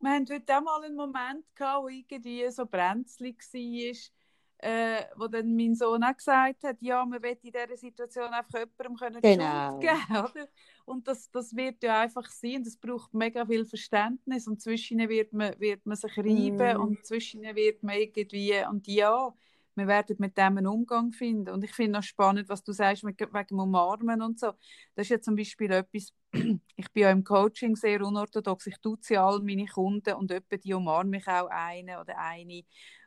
wir 0.02 0.10
hatten 0.10 0.32
heute 0.32 0.58
auch 0.58 0.62
mal 0.62 0.84
einen 0.84 0.96
Moment 0.96 1.44
gehabt, 1.54 1.84
wo 1.84 1.88
irgendwie 1.88 2.50
so 2.50 2.66
brenzlig 2.66 3.38
war 3.52 4.22
äh, 4.62 5.06
wo 5.16 5.26
dann 5.26 5.56
mein 5.56 5.74
Sohn 5.74 6.04
auch 6.04 6.16
gesagt 6.16 6.62
hat, 6.62 6.76
ja, 6.80 7.04
man 7.04 7.20
will 7.20 7.36
in 7.42 7.50
dieser 7.52 7.76
Situation 7.76 8.32
einfach 8.32 8.60
jemandem 8.60 8.96
können 8.96 9.20
genau. 9.20 9.70
Schuld 9.70 9.80
geben 9.80 10.16
oder? 10.30 10.48
Und 10.84 11.08
das, 11.08 11.30
das 11.32 11.54
wird 11.54 11.82
ja 11.82 12.00
einfach 12.00 12.28
sein, 12.30 12.62
das 12.62 12.76
braucht 12.76 13.12
mega 13.12 13.44
viel 13.44 13.64
Verständnis 13.64 14.46
und 14.46 14.62
zwischen 14.62 15.00
wird 15.08 15.32
man, 15.32 15.58
wird 15.58 15.84
man 15.84 15.96
sich 15.96 16.16
reiben 16.16 16.78
mm. 16.78 16.80
und 16.80 17.04
zwischen 17.04 17.42
wird 17.42 17.82
man 17.82 17.96
irgendwie, 17.96 18.54
und 18.70 18.86
ja, 18.86 19.34
wir 19.74 19.86
werden 19.86 20.16
mit 20.18 20.36
dem 20.36 20.58
einen 20.58 20.66
Umgang 20.66 21.12
finden. 21.12 21.50
Und 21.50 21.64
ich 21.64 21.72
finde 21.72 21.98
auch 21.98 22.02
spannend, 22.02 22.48
was 22.48 22.62
du 22.62 22.72
sagst 22.72 23.04
wegen 23.04 23.16
dem 23.16 23.58
Umarmen 23.58 24.22
und 24.22 24.38
so. 24.38 24.52
Das 24.94 25.06
ist 25.06 25.10
ja 25.10 25.20
zum 25.20 25.36
Beispiel 25.36 25.70
etwas, 25.72 26.12
ich 26.32 26.92
bin 26.92 27.02
ja 27.02 27.10
im 27.10 27.24
Coaching 27.24 27.76
sehr 27.76 28.02
unorthodox. 28.04 28.66
Ich 28.66 28.76
sie 29.00 29.16
all 29.16 29.40
meine 29.40 29.66
Kunden 29.66 30.14
und 30.14 30.30
etwa 30.30 30.56
die 30.56 30.74
umarmen 30.74 31.10
mich 31.10 31.26
auch 31.28 31.48
eine 31.50 32.00
oder 32.00 32.18
eine. 32.18 32.62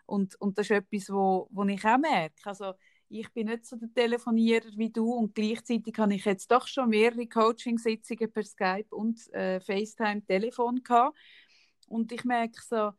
Und, 0.05 0.39
und 0.39 0.57
das 0.57 0.67
ist 0.67 0.71
etwas, 0.71 1.09
wo, 1.09 1.47
wo 1.51 1.63
ich 1.63 1.83
auch 1.85 1.97
merke. 1.97 2.35
Also, 2.43 2.73
ich 3.09 3.31
bin 3.33 3.47
nicht 3.47 3.65
so 3.65 3.75
der 3.75 3.93
Telefonierer 3.93 4.71
wie 4.75 4.89
du 4.89 5.13
und 5.13 5.35
gleichzeitig 5.35 5.97
habe 5.97 6.15
ich 6.15 6.25
jetzt 6.25 6.51
doch 6.51 6.67
schon 6.67 6.89
mehrere 6.89 7.27
Coaching-Sitzungen 7.27 8.31
per 8.31 8.43
Skype 8.43 8.87
und 8.89 9.31
äh, 9.33 9.59
FaceTime-Telefon 9.59 10.83
gehabt. 10.83 11.17
Und 11.87 12.11
ich 12.11 12.23
merke 12.23 12.59
so, 12.67 12.91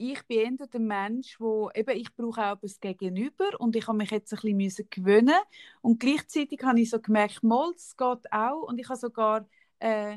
ich 0.00 0.26
bin 0.26 0.58
eher 0.58 0.66
der 0.66 0.80
Mensch, 0.80 1.38
wo 1.38 1.70
eben 1.74 1.96
ich 1.96 2.14
brauche 2.16 2.40
auch 2.40 2.56
etwas 2.56 2.80
Gegenüber 2.80 3.48
und 3.58 3.76
ich 3.76 3.86
habe 3.86 3.98
mich 3.98 4.10
jetzt 4.10 4.32
ein 4.32 4.56
bisschen 4.56 4.88
gewöhnen 4.88 5.34
und 5.82 6.00
gleichzeitig 6.00 6.62
habe 6.62 6.80
ich 6.80 6.88
so 6.88 7.00
gemerkt, 7.00 7.42
mal, 7.42 7.70
es 7.76 7.94
geht 7.96 8.32
auch 8.32 8.62
und 8.62 8.78
ich 8.78 8.88
habe 8.88 8.98
sogar 8.98 9.46
äh, 9.78 10.16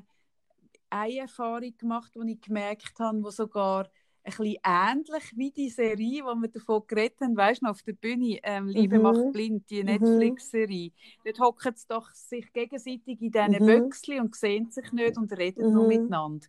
eine 0.90 1.18
Erfahrung 1.18 1.76
gemacht, 1.78 2.12
wo 2.16 2.22
ich 2.22 2.40
gemerkt 2.40 2.98
habe, 2.98 3.22
wo 3.24 3.30
sogar 3.30 3.90
ein 4.24 4.32
bisschen 4.32 4.58
ähnlich 4.64 5.34
wie 5.36 5.52
die 5.52 5.70
Serie, 5.70 6.24
wo 6.24 6.34
wir 6.36 6.48
davon 6.48 6.84
geredet 6.88 7.20
haben, 7.20 7.36
weißt 7.36 7.64
du, 7.64 7.68
auf 7.68 7.82
der 7.82 7.92
Bühne, 7.92 8.40
ähm, 8.44 8.68
Liebe 8.68 8.98
mhm. 8.98 9.04
macht 9.04 9.34
blind, 9.34 9.70
die 9.70 9.82
mhm. 9.82 9.88
Netflix-Serie. 9.88 10.92
Dort 11.26 11.40
hocken 11.42 11.76
sie 11.76 11.88
doch 11.90 12.10
sich 12.12 12.54
gegenseitig 12.54 13.22
in 13.22 13.32
diesen 13.32 13.52
mhm. 13.52 13.66
Böckchen 13.66 14.22
und 14.22 14.34
sehen 14.34 14.72
sich 14.72 14.94
nicht 14.94 15.18
und 15.18 15.34
reden 15.34 15.68
mhm. 15.68 15.74
nur 15.74 15.88
miteinander. 15.88 16.48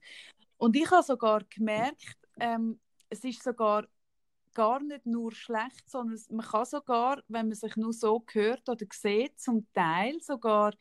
Und 0.57 0.77
ich 0.77 0.88
habe 0.88 1.03
sogar 1.03 1.42
gemerkt, 1.51 2.16
ähm, 2.38 2.79
es 3.14 3.24
ist 3.24 3.42
sogar 3.42 3.87
gar 4.55 4.81
nicht 4.83 5.07
nur 5.07 5.33
schlecht, 5.33 5.88
sondern 5.88 6.18
man 6.31 6.46
kann 6.46 6.64
sogar, 6.64 7.22
wenn 7.29 7.48
man 7.48 7.57
sich 7.57 7.77
nur 7.77 7.92
so 7.92 8.24
hört 8.33 8.68
oder 8.68 8.87
sieht, 8.92 9.40
zum 9.40 9.66
Teil 9.72 10.20
sogar 10.20 10.72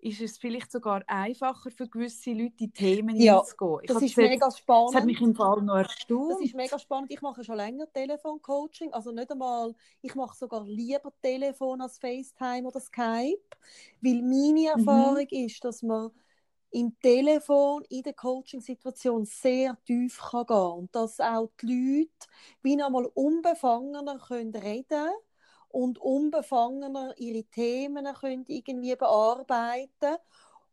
ist 0.00 0.20
es 0.20 0.38
vielleicht 0.38 0.70
sogar 0.70 1.02
einfacher 1.08 1.70
für 1.72 1.88
gewisse 1.88 2.30
Leute, 2.30 2.54
die 2.60 2.70
Themen 2.70 3.16
ja, 3.16 3.38
hinzugehen. 3.38 3.80
Das 3.86 4.00
ist 4.00 4.16
mega 4.16 4.46
jetzt, 4.46 4.58
spannend. 4.58 4.90
Das 4.90 5.00
hat 5.00 5.06
mich 5.06 5.20
im 5.20 5.34
Fall 5.34 5.60
noch 5.62 5.76
erstaunt. 5.76 6.32
Das 6.34 6.40
ist 6.40 6.54
mega 6.54 6.78
spannend. 6.78 7.10
Ich 7.10 7.20
mache 7.20 7.42
schon 7.42 7.56
länger 7.56 7.92
Telefoncoaching, 7.92 8.92
also 8.92 9.10
nicht 9.10 9.30
einmal, 9.32 9.74
ich 10.00 10.14
mache 10.14 10.36
sogar 10.36 10.64
lieber 10.64 11.12
Telefon 11.20 11.80
als 11.80 11.98
FaceTime 11.98 12.68
oder 12.68 12.78
Skype, 12.78 13.56
weil 14.00 14.22
meine 14.22 14.72
mhm. 14.76 14.78
Erfahrung 14.78 15.26
mhm. 15.30 15.46
ist, 15.46 15.64
dass 15.64 15.82
man 15.82 16.12
im 16.70 16.98
Telefon 17.00 17.84
in 17.88 18.02
der 18.02 18.14
Coaching-Situation 18.14 19.24
sehr 19.24 19.76
tief 19.86 20.18
kann 20.20 20.46
gehen. 20.46 20.56
Und 20.56 20.94
dass 20.94 21.20
auch 21.20 21.50
die 21.62 21.66
Leute 22.00 22.28
wie 22.62 22.76
noch 22.76 22.90
mal 22.90 23.06
unbefangener 23.06 24.18
können 24.18 24.54
reden 24.54 25.08
und 25.68 25.98
unbefangener 25.98 27.14
ihre 27.18 27.44
Themen 27.44 28.06
können 28.14 28.44
irgendwie 28.46 28.96
bearbeiten 28.96 30.16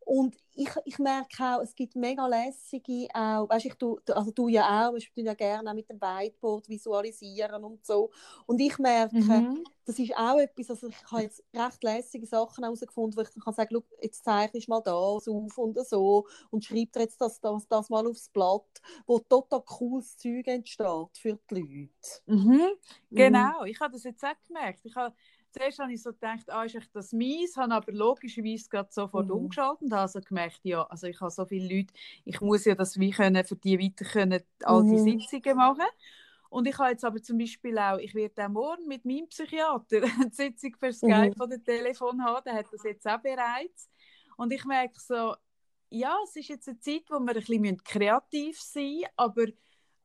und 0.06 0.36
ich, 0.54 0.70
ich 0.84 1.00
merke 1.00 1.42
auch, 1.42 1.62
es 1.62 1.74
gibt 1.74 1.96
mega 1.96 2.28
lässige 2.28 3.08
auch, 3.12 3.48
weißt, 3.48 3.66
ich 3.66 3.74
tu, 3.74 3.98
also 4.06 4.30
du 4.30 4.46
ja 4.46 4.88
auch, 4.88 4.94
ich 4.94 5.10
tue 5.12 5.24
ja 5.24 5.34
gerne 5.34 5.68
auch 5.68 5.74
mit 5.74 5.90
dem 5.90 6.00
Whiteboard 6.00 6.68
visualisieren 6.68 7.64
und 7.64 7.84
so. 7.84 8.12
Und 8.46 8.60
ich 8.60 8.78
merke, 8.78 9.16
mhm. 9.16 9.64
das 9.84 9.98
ist 9.98 10.16
auch 10.16 10.38
etwas, 10.38 10.70
also 10.70 10.86
ich 10.86 11.10
habe 11.10 11.22
jetzt 11.22 11.42
recht 11.52 11.82
lässige 11.82 12.24
Sachen 12.24 12.62
herausgefunden, 12.62 13.16
wo 13.16 13.22
ich 13.22 13.44
kann 13.44 13.52
sagen, 13.52 13.82
jetzt 14.00 14.22
zeichne 14.22 14.60
ich 14.60 14.68
mal 14.68 14.80
das 14.80 14.94
auf 15.26 15.58
und 15.58 15.76
so 15.84 16.28
und 16.50 16.64
schreibe 16.64 16.92
dir 16.92 17.00
jetzt 17.00 17.20
das, 17.20 17.40
das, 17.40 17.66
das 17.66 17.90
mal 17.90 18.06
aufs 18.06 18.28
Blatt, 18.28 18.80
wo 19.06 19.18
total 19.18 19.62
cooles 19.62 20.16
Zeug 20.18 20.46
entsteht 20.46 21.18
für 21.18 21.36
die 21.50 21.54
Leute. 21.54 21.90
Mhm. 22.26 22.52
mhm. 22.52 22.70
Genau, 23.10 23.62
mhm. 23.62 23.66
ich 23.66 23.80
habe 23.80 23.92
das 23.92 24.04
jetzt 24.04 24.24
auch 24.24 24.36
gemerkt. 24.46 24.84
Ich 24.84 24.94
habe 24.94 25.12
zuerst 25.56 25.78
habe 25.78 25.92
ich 25.92 26.02
so 26.02 26.12
gedacht, 26.12 26.50
ah, 26.50 26.64
ist 26.64 26.76
das 26.92 27.12
mies, 27.12 27.56
habe 27.56 27.74
aber 27.74 27.92
logischerweise 27.92 28.68
gerade 28.68 28.88
sofort 28.92 29.26
mhm. 29.26 29.32
umgeschaltet 29.32 29.82
und 29.82 29.92
habe 29.92 30.02
also 30.02 30.20
gemerkt, 30.20 30.60
ja, 30.64 30.82
also 30.84 31.06
ich 31.06 31.20
habe 31.20 31.30
so 31.30 31.44
viele 31.46 31.76
Leute, 31.76 31.94
ich 32.24 32.40
muss 32.40 32.64
ja 32.64 32.74
das 32.74 32.98
wie 32.98 33.10
können, 33.10 33.44
für 33.44 33.56
die 33.56 33.78
weiter 33.78 34.04
können, 34.04 34.42
all 34.62 34.82
die 34.84 34.96
mhm. 34.96 35.20
Sitzungen 35.20 35.56
machen. 35.56 35.86
Und 36.48 36.68
ich 36.68 36.78
habe 36.78 36.90
jetzt 36.90 37.04
aber 37.04 37.20
zum 37.22 37.38
Beispiel 37.38 37.76
auch, 37.78 37.98
ich 37.98 38.14
werde 38.14 38.44
auch 38.44 38.48
morgen 38.48 38.86
mit 38.86 39.04
meinem 39.04 39.28
Psychiater 39.28 40.02
eine 40.20 40.30
Sitzung 40.30 40.72
per 40.78 40.92
Skype 40.92 41.34
mhm. 41.34 41.42
oder 41.42 41.62
Telefon 41.62 42.22
haben, 42.24 42.44
der 42.44 42.54
hat 42.54 42.66
das 42.72 42.82
jetzt 42.84 43.06
auch 43.06 43.20
bereits. 43.20 43.88
Und 44.36 44.52
ich 44.52 44.64
merke 44.64 45.00
so, 45.00 45.34
ja, 45.90 46.16
es 46.24 46.36
ist 46.36 46.48
jetzt 46.48 46.68
eine 46.68 46.78
Zeit, 46.78 47.04
wo 47.08 47.18
wir 47.18 47.34
ein 47.34 47.34
bisschen 47.34 47.82
kreativ 47.82 48.60
sein 48.60 48.84
müssen, 48.84 49.06
aber 49.16 49.46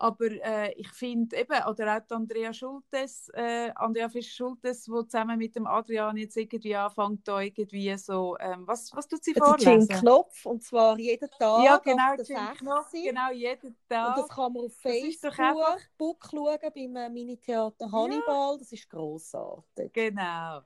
aber 0.01 0.31
äh, 0.31 0.73
ich 0.77 0.89
finde 0.89 1.37
eben, 1.37 1.63
oder 1.69 1.97
auch 1.97 2.15
Andrea 2.15 2.51
Schultes, 2.51 3.29
äh, 3.35 3.71
Andrea 3.75 4.09
Fischer-Schultes, 4.09 4.85
die 4.85 5.07
zusammen 5.07 5.37
mit 5.37 5.55
dem 5.55 5.67
Adrian 5.67 6.17
jetzt 6.17 6.35
irgendwie 6.35 6.75
anfängt, 6.75 7.27
da 7.27 7.39
irgendwie 7.39 7.95
so, 7.97 8.35
ähm, 8.39 8.65
was, 8.65 8.91
was 8.95 9.07
tut 9.07 9.23
sie 9.23 9.33
der 9.33 9.43
vorlesen? 9.43 9.87
Jim 9.87 9.99
Knopf, 9.99 10.43
und 10.47 10.63
zwar 10.63 10.97
jeden 10.97 11.29
Tag 11.29 11.63
Ja, 11.63 11.77
genau, 11.77 12.15
Jim 12.15 12.57
Knopf, 12.57 12.91
genau, 12.91 13.31
jeden 13.31 13.77
Tag. 13.87 14.17
Und 14.17 14.23
das 14.23 14.29
kann 14.35 14.53
man 14.53 14.65
auf 14.65 14.73
Facebook 14.73 15.39
einfach... 15.39 15.77
schauen, 15.99 16.59
beim 16.73 16.95
äh, 16.95 17.09
Mini-Theater 17.09 17.91
Hannibal, 17.91 18.53
ja. 18.53 18.57
das 18.57 18.71
ist 18.71 18.89
grossartig. 18.89 19.93
Genau. 19.93 20.61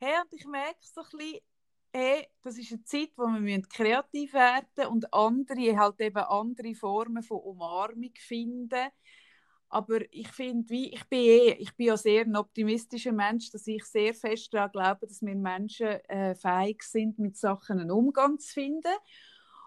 Hey, 0.00 0.14
und 0.20 0.32
ich 0.32 0.44
merke 0.44 0.78
so 0.80 1.02
ein 1.02 1.18
bisschen, 1.18 1.40
hey, 1.92 2.26
das 2.42 2.58
ist 2.58 2.72
eine 2.72 2.84
Zeit, 2.84 3.10
wo 3.16 3.24
wir 3.26 3.62
kreativ 3.62 4.32
werden 4.32 4.86
und 4.88 5.12
andere 5.12 5.76
halt 5.76 6.00
eben 6.00 6.16
andere 6.16 6.74
Formen 6.74 7.22
von 7.22 7.38
Umarmung 7.38 8.12
finden. 8.16 8.88
Aber 9.68 10.00
ich 10.10 10.28
finde, 10.28 10.68
wie 10.68 10.92
ich 10.92 11.04
bin 11.08 11.20
eh, 11.20 11.52
ich 11.58 11.74
bin 11.76 11.86
ja 11.86 11.96
sehr 11.96 12.22
ein 12.26 12.36
optimistischer 12.36 13.12
Mensch, 13.12 13.50
dass 13.50 13.66
ich 13.66 13.84
sehr 13.84 14.12
fest 14.12 14.52
daran 14.52 14.70
glaube, 14.70 15.06
dass 15.06 15.22
wir 15.22 15.34
Menschen 15.34 15.86
äh, 16.08 16.34
fähig 16.34 16.82
sind, 16.82 17.18
mit 17.18 17.38
Sachen 17.38 17.80
einen 17.80 17.90
Umgang 17.90 18.38
zu 18.38 18.52
finden. 18.52 18.92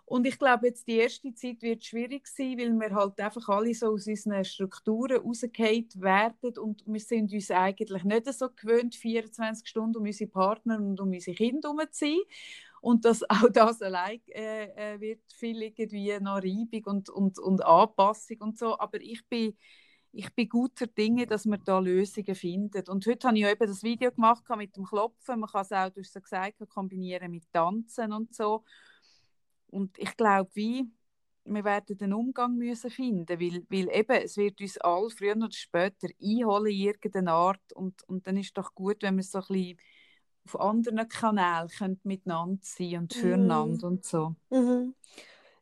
Und 0.08 0.28
ich 0.28 0.38
glaube, 0.38 0.68
jetzt 0.68 0.88
die 0.88 0.98
erste 0.98 1.34
Zeit 1.34 1.64
wird 1.64 1.84
schwierig 1.84 2.28
sein, 2.28 2.60
weil 2.60 2.80
wir 2.80 2.96
halt 2.96 3.20
einfach 3.20 3.50
alle 3.50 3.74
so 3.74 3.88
aus 3.88 4.06
unseren 4.06 4.46
Strukturen 4.46 5.18
rausgefallen 5.18 5.90
werden 5.96 6.58
und 6.60 6.84
wir 6.86 7.00
sind 7.00 7.34
uns 7.34 7.50
eigentlich 7.50 8.04
nicht 8.04 8.32
so 8.34 8.50
gewöhnt, 8.56 8.94
24 8.96 9.68
Stunden 9.68 9.98
um 9.98 10.04
unsere 10.04 10.30
Partner 10.30 10.78
und 10.78 11.00
um 11.00 11.10
unsere 11.12 11.36
Kinder 11.36 11.70
herum 11.70 11.92
zu 11.92 12.06
sein. 12.06 12.20
Und 12.82 13.04
das, 13.04 13.24
auch 13.30 13.50
das 13.52 13.82
allein 13.82 14.22
äh, 14.28 14.94
äh, 14.94 15.02
wird 15.02 15.22
viel 15.34 15.60
irgendwie 15.64 16.20
noch 16.20 16.36
Reibung 16.36 16.84
und, 16.86 17.10
und, 17.10 17.40
und 17.40 17.66
Anpassung 17.66 18.38
und 18.42 18.60
so. 18.60 18.78
Aber 18.78 19.02
ich 19.02 19.28
bin, 19.28 19.58
ich 20.12 20.32
bin 20.36 20.48
guter 20.48 20.86
Dinge, 20.86 21.26
dass 21.26 21.48
wir 21.48 21.58
da 21.58 21.80
Lösungen 21.80 22.36
finden. 22.36 22.84
Und 22.90 23.08
heute 23.08 23.28
habe 23.28 23.40
ich 23.40 23.46
eben 23.46 23.68
das 23.68 23.82
Video 23.82 24.12
gemacht 24.12 24.44
mit 24.56 24.78
dem 24.78 24.86
Klopfen. 24.86 25.40
Man 25.40 25.50
kann 25.50 25.64
es 25.64 25.72
auch, 25.72 25.90
du 25.90 26.02
hast 26.02 26.14
so 26.14 26.22
gesagt, 26.22 26.58
kombinieren 26.70 27.32
mit 27.32 27.52
Tanzen 27.52 28.14
und 28.14 28.36
so. 28.36 28.64
Und 29.68 29.98
ich 29.98 30.16
glaube, 30.16 30.50
wie 30.54 30.86
wir 31.46 31.64
werden 31.64 31.98
den 31.98 32.14
Umgang 32.14 32.56
müssen 32.56 32.90
finden, 32.90 33.40
weil, 33.40 33.64
weil 33.70 33.96
eben, 33.96 34.24
es 34.24 34.36
wird 34.36 34.60
uns 34.62 34.78
alle 34.80 35.10
früher 35.12 35.36
oder 35.36 35.52
später 35.52 36.08
einholen 36.22 36.72
in 36.72 36.88
irgendeiner 36.88 37.34
Art 37.34 37.74
und, 37.74 38.02
und 38.08 38.26
dann 38.26 38.38
ist 38.38 38.48
es 38.48 38.54
doch 38.54 38.74
gut, 38.74 39.04
wenn 39.04 39.18
wir 39.18 39.24
so 39.24 39.40
ein 39.40 39.46
bisschen 39.48 39.78
auf 40.46 40.60
anderen 40.60 41.08
Kanälen 41.08 42.00
miteinander 42.04 42.60
sein 42.62 42.98
und 42.98 43.14
füreinander 43.14 43.88
mhm. 43.88 43.94
und 43.94 44.06
so. 44.06 44.36
Mhm. 44.50 44.96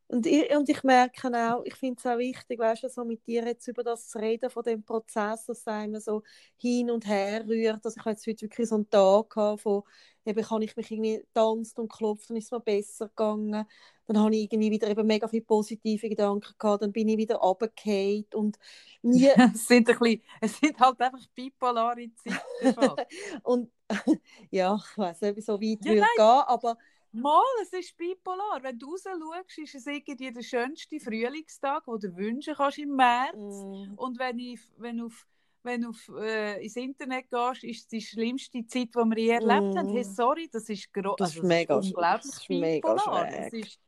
Und 0.08 0.26
ich, 0.28 0.56
und 0.56 0.70
ich 0.70 0.84
merke 0.84 1.28
auch, 1.30 1.63
ich 1.66 1.76
finde 1.76 2.00
es 2.00 2.06
auch 2.06 2.18
wichtig, 2.18 2.60
weißt 2.60 2.84
du, 2.84 2.89
so 2.89 3.04
mit 3.04 3.26
dir 3.26 3.46
jetzt 3.46 3.68
über 3.68 3.84
das 3.84 4.10
zu 4.10 4.20
reden, 4.20 4.50
von 4.50 4.63
dem 4.63 4.84
Prozess, 4.84 5.46
dass 5.46 5.60
es 5.60 5.68
einem 5.68 6.00
so 6.00 6.24
hin 6.58 6.92
und 6.92 7.08
her 7.08 7.46
rührt. 7.48 7.84
Also 7.86 7.98
ich 7.98 8.06
habe 8.06 8.12
jetzt 8.12 8.28
heute 8.28 8.42
wirklich 8.42 8.70
so 8.70 8.76
einen 8.76 8.89
Tag 8.89 9.34
von, 9.60 9.84
eben 10.26 10.44
kann 10.44 10.62
ich 10.62 10.76
mich 10.76 10.92
irgendwie 10.92 11.26
tanzt 11.34 11.80
und 11.80 11.92
klopft, 11.92 12.30
dann 12.30 12.38
ist 12.38 12.46
es 12.46 12.52
mir 12.52 12.60
besser 12.60 13.08
gegangen. 13.08 13.66
Dann 14.06 14.20
habe 14.20 14.36
ich 14.36 14.44
irgendwie 14.44 14.72
wieder 14.72 14.89
eben 14.89 15.08
mega 15.08 15.28
viele 15.28 15.44
positive 15.44 16.10
Gedanken 16.10 16.54
gehabt, 16.60 16.84
dann 16.84 16.92
bin 16.92 17.08
ich 17.08 17.18
wieder 17.18 17.38
runtergefallen 17.38 18.26
und 18.34 18.58
nie... 19.02 19.30
es, 19.56 19.68
sind 19.68 19.89
ein 19.89 19.98
bisschen, 19.98 20.22
es 20.42 20.58
sind 20.58 20.80
halt 20.80 21.00
einfach 21.00 21.26
bipolare 21.34 22.10
Zeiten. 22.16 22.96
und 23.44 23.72
ja, 24.52 24.76
ich 24.76 24.98
weiß 24.98 25.22
nicht, 25.22 25.38
wie 25.38 25.42
so 25.42 25.54
weit 25.62 25.86
ja, 25.86 25.92
würde 25.92 26.08
gehen, 26.16 26.44
aber 26.48 26.78
Mal, 27.13 27.43
es 27.62 27.71
ist 27.73 27.95
bipolar. 27.95 28.62
Wenn 28.62 28.80
du 28.80 28.91
raus 28.91 29.04
schaust, 29.04 29.58
ist 29.60 29.76
es 29.76 29.88
irgendwie 29.88 30.32
der 30.32 30.41
schönste 30.41 30.99
Frühlingstag, 30.99 31.86
den 31.86 31.99
du 31.99 32.15
wünschen 32.17 32.56
kannst 32.56 32.80
im 32.80 32.95
März. 32.95 33.36
Mm. 33.36 33.93
Und 33.95 34.19
wenn, 34.19 34.39
ich, 34.39 34.60
wenn 34.78 35.02
auf 35.02 35.28
wenn 35.63 35.82
du 35.82 35.89
auf, 35.89 36.10
äh, 36.19 36.62
ins 36.62 36.76
Internet 36.76 37.30
gehst, 37.30 37.63
ist 37.63 37.80
es 37.80 37.88
die 37.88 38.02
schlimmste 38.02 38.65
Zeit, 38.65 38.89
die 38.89 38.95
wir 38.95 39.17
je 39.17 39.30
erlebt 39.30 39.78
haben. 39.78 39.91
Mm. 39.91 39.95
Hey, 39.95 40.04
sorry, 40.04 40.49
das 40.52 40.67
ist, 40.69 40.91
gro 40.91 41.15
Das 41.17 41.30
ist 41.30 41.38
also, 41.38 41.47
mega 41.47 41.76
sch- 41.76 41.88
unglaublich 41.88 42.32
das 42.32 42.41
ist 42.41 42.49
mega 42.49 42.93
bipolar. 42.93 43.32
Das 43.32 43.54
ist, 43.54 43.80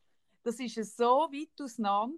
das 0.43 0.59
ist 0.59 0.97
so 0.97 1.27
weit 1.31 1.61
auseinander. 1.61 2.17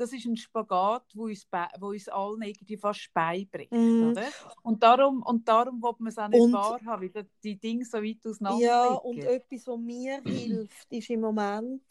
Das 0.00 0.14
ist 0.14 0.24
ein 0.24 0.34
Spagat, 0.34 1.04
wo 1.14 1.24
uns, 1.24 1.46
wo 1.78 1.88
uns 1.88 2.08
allen 2.08 2.40
irgendwie 2.40 2.78
fast 2.78 3.12
beibringt. 3.12 3.70
Mm. 3.70 4.12
Oder? 4.12 4.28
Und 4.62 4.82
darum, 4.82 5.22
und 5.22 5.46
darum 5.46 5.82
will 5.82 5.92
man 5.98 6.08
es 6.08 6.16
auch 6.16 6.28
nicht 6.28 6.40
Und- 6.40 6.54
wahrhaben, 6.54 7.14
weil 7.14 7.28
die 7.42 7.58
Dinge 7.58 7.84
so 7.84 7.98
weit 7.98 8.26
auseinander 8.26 8.64
Ja, 8.64 8.86
und 8.94 9.18
etwas, 9.18 9.66
was 9.66 9.78
mir 9.78 10.22
hilft, 10.22 10.90
ist 10.90 11.10
im 11.10 11.20
Moment, 11.20 11.82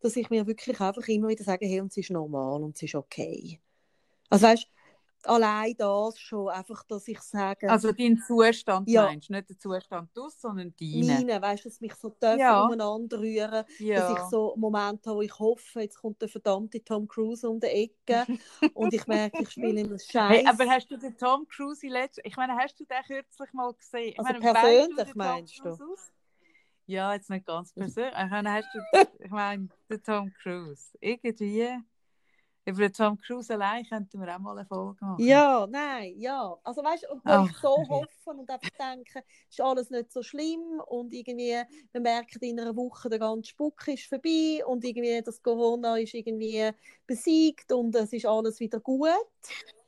dass 0.00 0.16
ich 0.16 0.30
mir 0.30 0.46
wirklich 0.46 0.80
einfach 0.80 1.06
immer 1.08 1.28
wieder 1.28 1.44
sage, 1.44 1.66
hey, 1.66 1.82
und 1.82 1.88
es 1.88 1.98
ist 1.98 2.10
normal 2.10 2.62
und 2.62 2.74
es 2.74 2.82
ist 2.84 2.94
okay. 2.94 3.60
Also 4.30 4.46
weißt 4.46 4.66
allein 5.24 5.74
das 5.76 6.18
schon, 6.18 6.48
einfach, 6.48 6.82
dass 6.84 7.08
ich 7.08 7.20
sage, 7.20 7.68
Also 7.70 7.92
dein 7.92 8.18
Zustand 8.18 8.88
Ja. 8.88 9.06
meinst 9.06 9.28
du, 9.28 9.32
nicht 9.34 9.48
der 9.50 9.58
Zustand 9.58 10.16
aus, 10.18 10.40
sondern 10.40 10.74
deinen. 10.80 11.06
meine, 11.06 11.42
weißt 11.42 11.64
du, 11.64 11.68
dass 11.68 11.80
mich 11.80 11.94
so 11.94 12.10
dürfen 12.10 12.38
Ja. 12.38 12.64
umeinander 12.64 13.18
rühren, 13.18 13.64
Ja. 13.78 14.00
dass 14.00 14.10
ich 14.10 14.24
so 14.30 14.54
Momente 14.56 15.10
habe, 15.10 15.18
wo 15.18 15.22
ich 15.22 15.38
hoffe, 15.38 15.80
jetzt 15.80 15.98
kommt 16.00 16.20
der 16.22 16.28
verdammte 16.28 16.82
Tom 16.84 17.06
Cruise 17.08 17.48
um 17.48 17.58
die 17.60 17.66
Ecke 17.66 18.26
und 18.74 18.92
ich 18.94 19.06
merke, 19.06 19.42
ich 19.42 19.50
spiele 19.50 19.80
immer 19.80 19.98
Scheiß. 19.98 20.08
Hey, 20.42 20.46
aber 20.46 20.66
hast 20.70 20.90
du 20.90 20.96
den 20.96 21.16
Tom 21.16 21.46
Cruise 21.48 21.84
in 21.86 21.92
letzt... 21.92 22.20
Ich 22.24 22.36
meine, 22.36 22.54
hast 22.56 22.78
du 22.78 22.84
den 22.84 23.02
kürzlich 23.06 23.52
mal 23.52 23.72
gesehen? 23.74 24.08
Ich 24.12 24.18
Also 24.18 24.32
meine, 24.32 24.40
persönlich, 24.52 24.96
den 24.96 25.06
Tom 25.06 25.12
meinst 25.16 25.58
du? 25.64 25.68
Aus? 25.70 26.12
Ja, 26.86 27.12
jetzt 27.12 27.28
nicht 27.28 27.44
ganz 27.44 27.72
persönlich. 27.72 28.12
Ich 28.14 28.30
meine, 28.30 28.52
hast 28.52 28.68
du... 28.74 28.78
Ich 29.24 29.30
meine, 29.30 29.68
den 29.90 30.02
Tom 30.02 30.32
Cruise. 30.32 30.96
Irgendwie... 31.00 31.76
Über 32.68 32.92
Tom 32.92 33.18
Cruise 33.18 33.52
allein 33.52 33.84
könnten 33.88 34.20
wir 34.20 34.34
auch 34.34 34.38
mal 34.40 34.58
eine 34.58 34.66
Folge 34.66 35.04
machen. 35.04 35.24
Ja, 35.24 35.66
nein, 35.66 36.14
ja. 36.18 36.56
Also 36.64 36.82
weißt 36.84 37.04
du, 37.04 37.20
Ach, 37.24 37.48
ich 37.48 37.56
so 37.56 37.70
okay. 37.70 37.88
hoffe 37.88 38.30
und 38.30 38.50
einfach 38.50 38.70
denke, 38.78 39.24
ist 39.48 39.60
alles 39.60 39.90
nicht 39.90 40.12
so 40.12 40.22
schlimm 40.22 40.80
und 40.86 41.14
irgendwie, 41.14 41.62
wir 41.92 42.00
merken 42.00 42.38
in 42.40 42.60
einer 42.60 42.76
Woche, 42.76 43.08
der 43.08 43.18
ganze 43.18 43.50
Spuck 43.50 43.88
ist 43.88 44.04
vorbei 44.04 44.62
und 44.66 44.84
irgendwie 44.84 45.22
das 45.22 45.42
Corona 45.42 45.96
ist 45.96 46.14
irgendwie 46.14 46.70
besiegt 47.06 47.72
und 47.72 47.94
es 47.96 48.12
ist 48.12 48.26
alles 48.26 48.60
wieder 48.60 48.80
gut. 48.80 49.08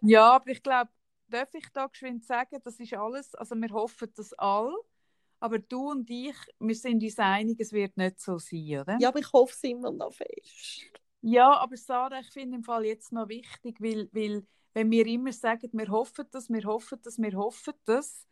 Ja, 0.01 0.33
aber 0.33 0.49
ich 0.49 0.63
glaube, 0.63 0.91
darf 1.29 1.53
ich 1.55 1.67
da 1.73 1.87
geschwind 1.87 2.25
sagen, 2.25 2.59
das 2.65 2.81
ist 2.81 2.95
alles, 2.95 3.35
also 3.35 3.55
wir 3.55 3.71
hoffen 3.71 4.11
das 4.17 4.33
all, 4.35 4.75
aber 5.39 5.59
du 5.59 5.91
und 5.91 6.09
ich, 6.11 6.37
wir 6.59 6.75
sind 6.75 7.03
uns 7.03 7.19
einig, 7.19 7.61
es 7.61 7.73
wird 7.73 7.97
nicht 7.97 8.21
so 8.21 8.39
sein, 8.39 8.81
oder? 8.81 8.97
Ja, 9.01 9.09
aber 9.09 9.21
ich 9.21 9.33
hoffe 9.33 9.55
es 9.55 9.63
immer 9.65 9.91
noch 9.91 10.13
fest. 10.13 10.87
Ja, 11.23 11.59
aber 11.59 11.77
Sarah, 11.77 12.21
ich 12.21 12.31
finde 12.31 12.57
im 12.57 12.65
Fall 12.65 12.85
jetzt 12.87 13.13
noch 13.13 13.29
wichtig, 13.29 13.81
weil, 13.81 14.09
weil 14.13 14.47
wenn 14.73 14.91
wir 14.91 15.07
immer 15.07 15.33
sagen, 15.33 15.69
wir 15.73 15.89
hoffen 15.89 16.27
das, 16.31 16.49
wir 16.49 16.65
hoffen 16.65 16.99
das, 17.03 17.19
wir 17.19 17.33
hoffen 17.35 17.75
das, 17.85 18.27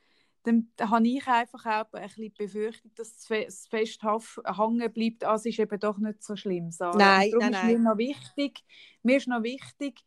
dann 0.45 0.71
habe 0.81 1.07
ich 1.07 1.27
einfach 1.27 1.67
auch 1.67 1.93
ein 1.93 2.03
bisschen 2.09 2.23
die 2.25 2.31
Befürchtung, 2.31 2.91
dass 2.95 3.09
es 3.17 3.27
fe- 3.27 3.47
es 3.47 3.67
fest 3.67 4.03
hängen 4.03 4.93
bleibt, 4.93 5.25
ah, 5.25 5.35
es 5.35 5.45
ist 5.45 5.59
eben 5.59 5.79
doch 5.81 5.99
nicht 5.99 6.23
so 6.23 6.37
schlimm, 6.37 6.71
Sarah. 6.71 7.13
Nein, 7.13 7.19
Und 7.19 7.33
darum 7.33 7.49
nein, 7.51 7.51
ist 7.51 7.63
mir 7.63 7.79
noch 7.79 7.99
wichtig, 7.99 8.65
mir 9.03 9.19
ist 9.19 9.29
noch 9.29 9.43
wichtig, 9.43 10.01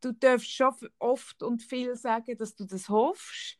du 0.00 0.12
darfst 0.12 0.50
schon 0.50 0.74
oft 0.98 1.42
und 1.42 1.62
viel 1.62 1.94
sagen, 1.96 2.36
dass 2.38 2.54
du 2.54 2.64
das 2.64 2.88
hoffst, 2.88 3.58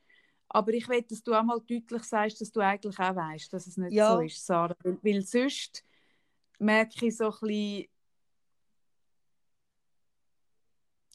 aber 0.49 0.73
ich 0.73 0.89
will, 0.89 1.03
dass 1.03 1.23
du 1.23 1.35
auch 1.35 1.43
mal 1.45 1.61
deutlich 1.61 2.03
sagst, 2.05 2.41
dass 2.41 2.51
du 2.53 2.61
eigentlich 2.61 2.99
auch 2.99 3.15
weißt, 3.17 3.53
dass 3.53 3.67
es 3.67 3.77
nicht 3.77 3.97
Ja. 3.97 4.07
so 4.07 4.19
ist, 4.21 4.45
Sarah. 4.45 4.75
Weil, 4.83 4.99
weil 5.03 5.23
sonst 5.23 5.85
merke 6.61 7.07
ich 7.07 7.17
so 7.17 7.25
ein 7.25 7.31
bisschen, 7.41 7.87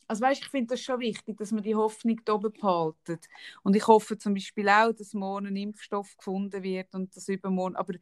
also 0.08 0.22
weißt, 0.22 0.42
ich 0.44 0.50
finde 0.50 0.74
das 0.74 0.82
schon 0.82 1.00
wichtig, 1.00 1.38
dass 1.38 1.52
man 1.52 1.64
die 1.64 1.76
Hoffnung 1.76 2.22
da 2.26 2.34
oben 2.34 2.54
behaltet. 2.54 3.28
Und 3.64 3.76
ich 3.76 3.88
hoffe 3.88 4.18
zum 4.18 4.34
Beispiel 4.36 4.70
auch, 4.70 4.94
dass 4.94 5.14
morgen 5.14 5.48
ein 5.48 5.56
Impfstoff 5.56 6.16
gefunden 6.18 6.62
wird 6.62 6.94
und 6.94 7.16
das 7.16 7.28
übermorgen. 7.28 7.76
Aber 7.76 7.94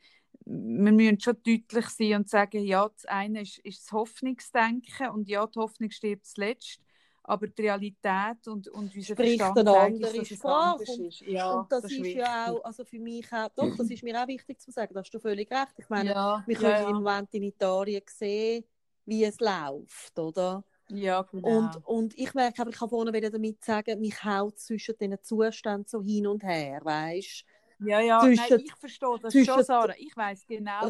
wir 0.46 0.92
müssen 0.92 1.20
schon 1.20 1.38
deutlich 1.44 1.88
sein 1.90 2.16
und 2.16 2.30
sagen, 2.30 2.64
ja, 2.64 2.90
das 2.90 3.06
eine 3.06 3.42
ist, 3.42 3.60
ist 3.60 3.84
das 3.84 3.92
Hoffnungsdenken 3.94 5.10
und 5.10 5.30
ja, 5.30 5.48
die 5.48 5.60
Hoffnung 5.60 5.92
stirbt 5.92 6.26
zuletzt. 6.26 6.82
Aber 7.26 7.48
die 7.48 7.62
Realität 7.62 8.48
und, 8.48 8.68
und 8.68 8.96
unser 8.96 9.14
Spricht 9.14 9.42
Verstand 9.42 9.60
eine 9.60 9.78
andere 9.78 10.26
Sprache. 10.26 10.84
Und- 10.86 11.08
ist. 11.08 11.22
Ja, 11.22 11.60
und 11.60 11.72
das, 11.72 11.86
ist, 11.86 11.92
wichtig. 11.92 12.16
ja 12.16 12.52
auch, 12.52 12.64
also 12.66 12.84
für 12.84 13.00
mich 13.00 13.32
auch, 13.32 13.50
doch, 13.56 13.76
das 13.78 13.90
ist 13.90 14.04
mir 14.04 14.22
auch 14.22 14.28
wichtig 14.28 14.60
zu 14.60 14.72
sagen, 14.72 14.94
da 14.94 15.00
hast 15.00 15.12
du 15.12 15.20
völlig 15.20 15.50
recht. 15.50 15.74
Ich 15.78 15.90
meine, 15.90 16.10
ja, 16.10 16.44
wir 16.46 16.56
können 16.56 16.72
ja, 16.72 16.90
im 16.90 16.96
Moment 16.98 17.34
in 17.34 17.44
Italien 17.44 18.02
sehen, 18.08 18.66
wie 19.06 19.24
es 19.24 19.40
läuft, 19.40 20.20
oder? 20.20 20.64
ja, 20.90 21.22
genau. 21.22 21.48
Und, 21.48 21.86
und 21.86 22.18
ich 22.18 22.34
merke, 22.34 22.62
aber 22.62 22.72
ich 22.72 22.78
kann 22.78 22.90
vorne 22.90 23.14
wieder 23.14 23.30
damit 23.30 23.64
sagen, 23.64 24.00
mich 24.00 24.24
haut 24.24 24.60
zwischen 24.60 24.96
diesen 25.00 25.22
Zuständen 25.22 25.88
so 25.88 26.02
hin 26.02 26.28
und 26.28 26.44
her, 26.44 26.82
weißt 26.84 27.46
ja, 27.84 28.00
ja, 28.00 28.20
zwischen- 28.22 28.50
nein, 28.58 28.60
ich 28.66 28.76
verstehe 28.76 29.20
das 29.22 29.32
zwischen 29.32 29.54
schon, 29.54 29.64
Sarah. 29.64 29.94
Ich 29.98 30.16
weiß 30.16 30.46
genau, 30.48 30.82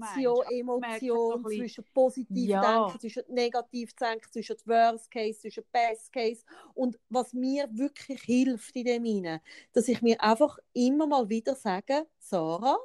Ratio, 0.00 0.42
Emotion, 0.50 1.44
zwischen 1.44 1.84
positiv 1.92 2.48
Ja. 2.48 2.60
denken, 2.86 3.00
zwischen 3.00 3.22
negativ 3.28 3.94
denken, 3.94 4.30
zwischen 4.30 4.56
Worst 4.64 5.10
Case, 5.10 5.38
zwischen 5.40 5.64
Best 5.72 6.12
Case. 6.12 6.44
Und 6.74 6.98
was 7.08 7.32
mir 7.32 7.68
wirklich 7.72 8.22
hilft 8.22 8.74
in 8.76 8.84
dem 8.84 9.04
hinein, 9.04 9.40
dass 9.72 9.88
ich 9.88 10.02
mir 10.02 10.20
einfach 10.20 10.58
immer 10.72 11.06
mal 11.06 11.28
wieder 11.28 11.54
sage, 11.54 12.06
Sarah, 12.18 12.78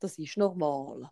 das 0.00 0.18
ist 0.18 0.36
normal. 0.36 1.10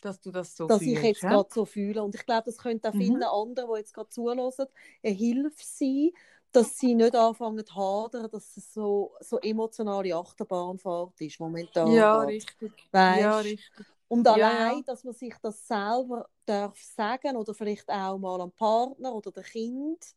dass 0.00 0.20
du 0.20 0.32
das 0.32 0.56
so 0.56 0.66
dass 0.66 0.82
fühlst. 0.82 0.96
ich 0.96 1.02
jetzt 1.04 1.22
ja? 1.22 1.28
gerade 1.30 1.48
so 1.52 1.64
fühle. 1.64 2.02
Und 2.02 2.14
ich 2.16 2.26
glaube, 2.26 2.42
das 2.46 2.58
könnte 2.58 2.88
auch 2.88 2.92
Mhm. 2.92 2.98
vielen 2.98 3.22
anderen, 3.22 3.70
die 3.72 3.78
jetzt 3.78 3.94
gerade 3.94 4.08
zuhören, 4.08 4.40
eine 4.40 5.14
Hilfe 5.14 5.52
sein, 5.64 6.10
dass 6.52 6.78
sie 6.78 6.94
nicht 6.94 7.16
anfangen 7.16 7.64
zu 7.64 7.74
hadern, 7.74 8.28
dass 8.30 8.56
es 8.56 8.72
so, 8.74 9.14
so 9.20 9.38
emotionale 9.38 10.14
Achterbahnfahrt 10.14 11.20
ist 11.20 11.40
momentan. 11.40 11.88
Ja, 11.92 12.20
richtig. 12.20 12.72
Ja, 12.92 13.38
richtig. 13.38 13.86
Und 14.08 14.28
allein, 14.28 14.76
ja. 14.76 14.82
dass 14.86 15.04
man 15.04 15.14
sich 15.14 15.34
das 15.42 15.66
selber 15.66 16.28
darf 16.44 16.78
sagen 16.82 17.36
oder 17.36 17.54
vielleicht 17.54 17.88
auch 17.88 18.18
mal 18.18 18.40
am 18.42 18.52
Partner 18.52 19.14
oder 19.14 19.32
dem 19.32 19.42
Kind, 19.44 20.14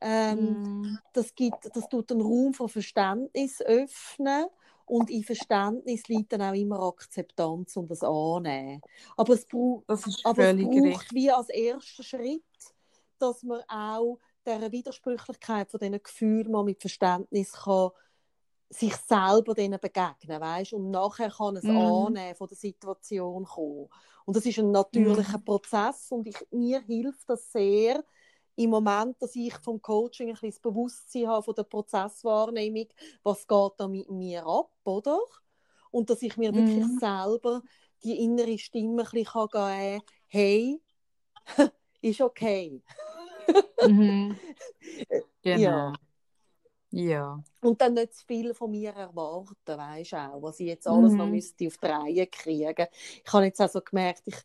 ähm, 0.00 0.60
Mm. 0.60 0.98
das, 1.12 1.34
gibt, 1.34 1.74
das 1.74 1.88
tut 1.88 2.10
einen 2.12 2.20
Raum 2.20 2.54
von 2.54 2.68
Verständnis 2.68 3.60
öffnen 3.62 4.46
und 4.86 5.10
in 5.10 5.24
Verständnis 5.24 6.06
liegt 6.08 6.32
dann 6.32 6.42
auch 6.42 6.52
immer 6.54 6.80
Akzeptanz 6.82 7.76
und 7.76 7.90
das 7.90 8.02
Annehmen. 8.02 8.82
Aber 9.16 9.34
es 9.34 9.46
braucht 9.46 9.84
Das 9.88 10.06
ist 10.06 10.24
aber 10.24 10.42
es 10.42 10.54
braucht 10.54 10.74
richtig. 10.84 11.14
wie 11.14 11.30
als 11.30 11.48
erster 11.48 12.02
Schritt, 12.02 12.42
dass 13.18 13.42
man 13.42 13.62
auch 13.68 14.18
dieser 14.46 14.72
Widersprüchlichkeit 14.72 15.70
von 15.70 15.80
diesen 15.80 16.02
Gefühlen 16.02 16.52
mal 16.52 16.64
mit 16.64 16.80
Verständnis 16.80 17.52
kann 17.52 17.90
sich 18.70 18.96
selber 18.96 19.54
denen 19.54 19.78
begegnen, 19.80 20.40
weißt? 20.40 20.72
und 20.74 20.90
nachher 20.90 21.30
kann 21.30 21.56
es 21.56 21.68
Mhm. 21.68 21.70
annehmen 21.70 22.34
von 22.34 22.48
der 22.48 22.56
Situation 22.56 23.44
kommen. 23.44 23.88
Und 24.24 24.36
das 24.36 24.46
ist 24.46 24.58
ein 24.58 24.70
natürlicher 24.72 25.38
Mhm. 25.38 25.44
Prozess 25.44 26.10
und 26.10 26.26
ich, 26.26 26.36
mir 26.50 26.80
hilft 26.82 27.28
das 27.30 27.52
sehr 27.52 28.04
im 28.56 28.70
Moment, 28.70 29.20
dass 29.22 29.36
ich 29.36 29.54
vom 29.58 29.80
Coaching 29.82 30.28
ein 30.28 30.32
bisschen 30.34 30.50
das 30.50 30.60
Bewusstsein 30.60 31.28
habe 31.28 31.42
von 31.42 31.54
der 31.54 31.64
Prozesswahrnehmung, 31.64 32.88
was 33.22 33.46
geht 33.46 33.72
da 33.78 33.88
mit 33.88 34.10
mir 34.10 34.46
ab, 34.46 34.70
oder? 34.84 35.20
Und 35.90 36.10
dass 36.10 36.22
ich 36.22 36.36
mir 36.36 36.54
wirklich 36.54 36.84
Mhm. 36.84 36.98
selber 36.98 37.62
die 38.02 38.18
innere 38.24 38.58
Stimme 38.58 39.02
ein 39.04 39.10
bisschen 39.10 39.24
kann 39.26 39.48
geben 39.48 40.00
kann, 40.00 40.02
hey, 40.28 40.82
ist 42.02 42.20
okay. 42.20 42.82
Mhm. 43.80 44.40
Genau. 45.42 45.82
Ja. 45.82 45.98
Ja. 46.90 47.44
Und 47.60 47.80
dann 47.80 47.94
nicht 47.94 48.14
zu 48.14 48.26
viel 48.26 48.54
von 48.54 48.70
mir 48.70 48.90
erwarten, 48.90 49.56
weißt 49.78 50.12
du 50.12 50.16
auch, 50.16 50.42
was 50.42 50.60
ich 50.60 50.66
jetzt 50.66 50.86
alles 50.86 51.16
noch 51.16 51.26
Mhm. 51.26 51.30
müsste 51.30 51.66
auf 51.66 51.78
die 51.78 51.86
Reihe 51.86 52.26
kriegen. 52.26 52.86
Ich 53.24 53.32
habe 53.32 53.46
jetzt 53.46 53.60
also 53.60 53.80
gemerkt, 53.80 54.22
ich 54.26 54.36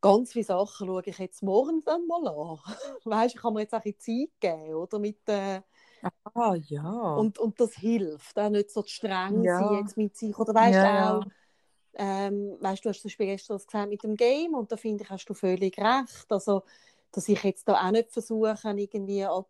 ganz 0.00 0.32
viele 0.32 0.44
Sachen 0.44 0.86
schaue 0.86 1.02
ich 1.06 1.18
jetzt 1.18 1.42
morgen 1.42 1.82
dann 1.84 2.06
mal 2.06 2.26
an. 2.28 2.58
Weißt 3.04 3.34
du, 3.34 3.36
ich 3.38 3.42
kann 3.42 3.54
mir 3.54 3.60
jetzt 3.60 3.74
auch 3.74 3.78
ein 3.84 3.92
bisschen 3.94 4.28
Zeit 4.30 4.40
geben, 4.40 4.74
oder? 4.74 4.98
Mit, 4.98 5.18
äh, 5.28 5.62
Ah, 6.34 6.54
ja. 6.56 6.84
und, 7.14 7.38
und 7.38 7.60
das 7.60 7.74
hilft, 7.74 8.38
auch 8.38 8.50
nicht 8.50 8.70
so 8.70 8.82
zu 8.82 8.88
streng 8.94 9.44
Ja. 9.44 9.58
sein 9.58 9.70
jetzt 9.70 9.96
mit 9.96 10.16
sich. 10.16 10.38
Oder 10.38 10.54
weißt 10.54 10.82
du 10.82 10.86
Ja, 10.86 10.94
auch, 10.94 11.26
ähm, 11.94 12.56
weißt 12.60 12.84
du, 12.84 12.90
hast 12.90 13.02
zum 13.02 13.08
Beispiel 13.08 13.26
gestern 13.26 13.56
das 13.56 13.66
gesagt 13.66 13.90
mit 13.90 14.02
dem 14.04 14.16
Game 14.16 14.54
und 14.54 14.72
da 14.72 14.76
finde 14.76 15.04
ich, 15.04 15.10
hast 15.10 15.26
du 15.26 15.34
völlig 15.34 15.78
recht. 15.78 16.26
Also, 16.30 16.64
dass 17.12 17.28
ich 17.28 17.42
jetzt 17.42 17.68
da 17.68 17.86
auch 17.86 17.90
nicht 17.90 18.12
versuche, 18.12 18.54
irgendwie 18.64 19.24
ab 19.24 19.48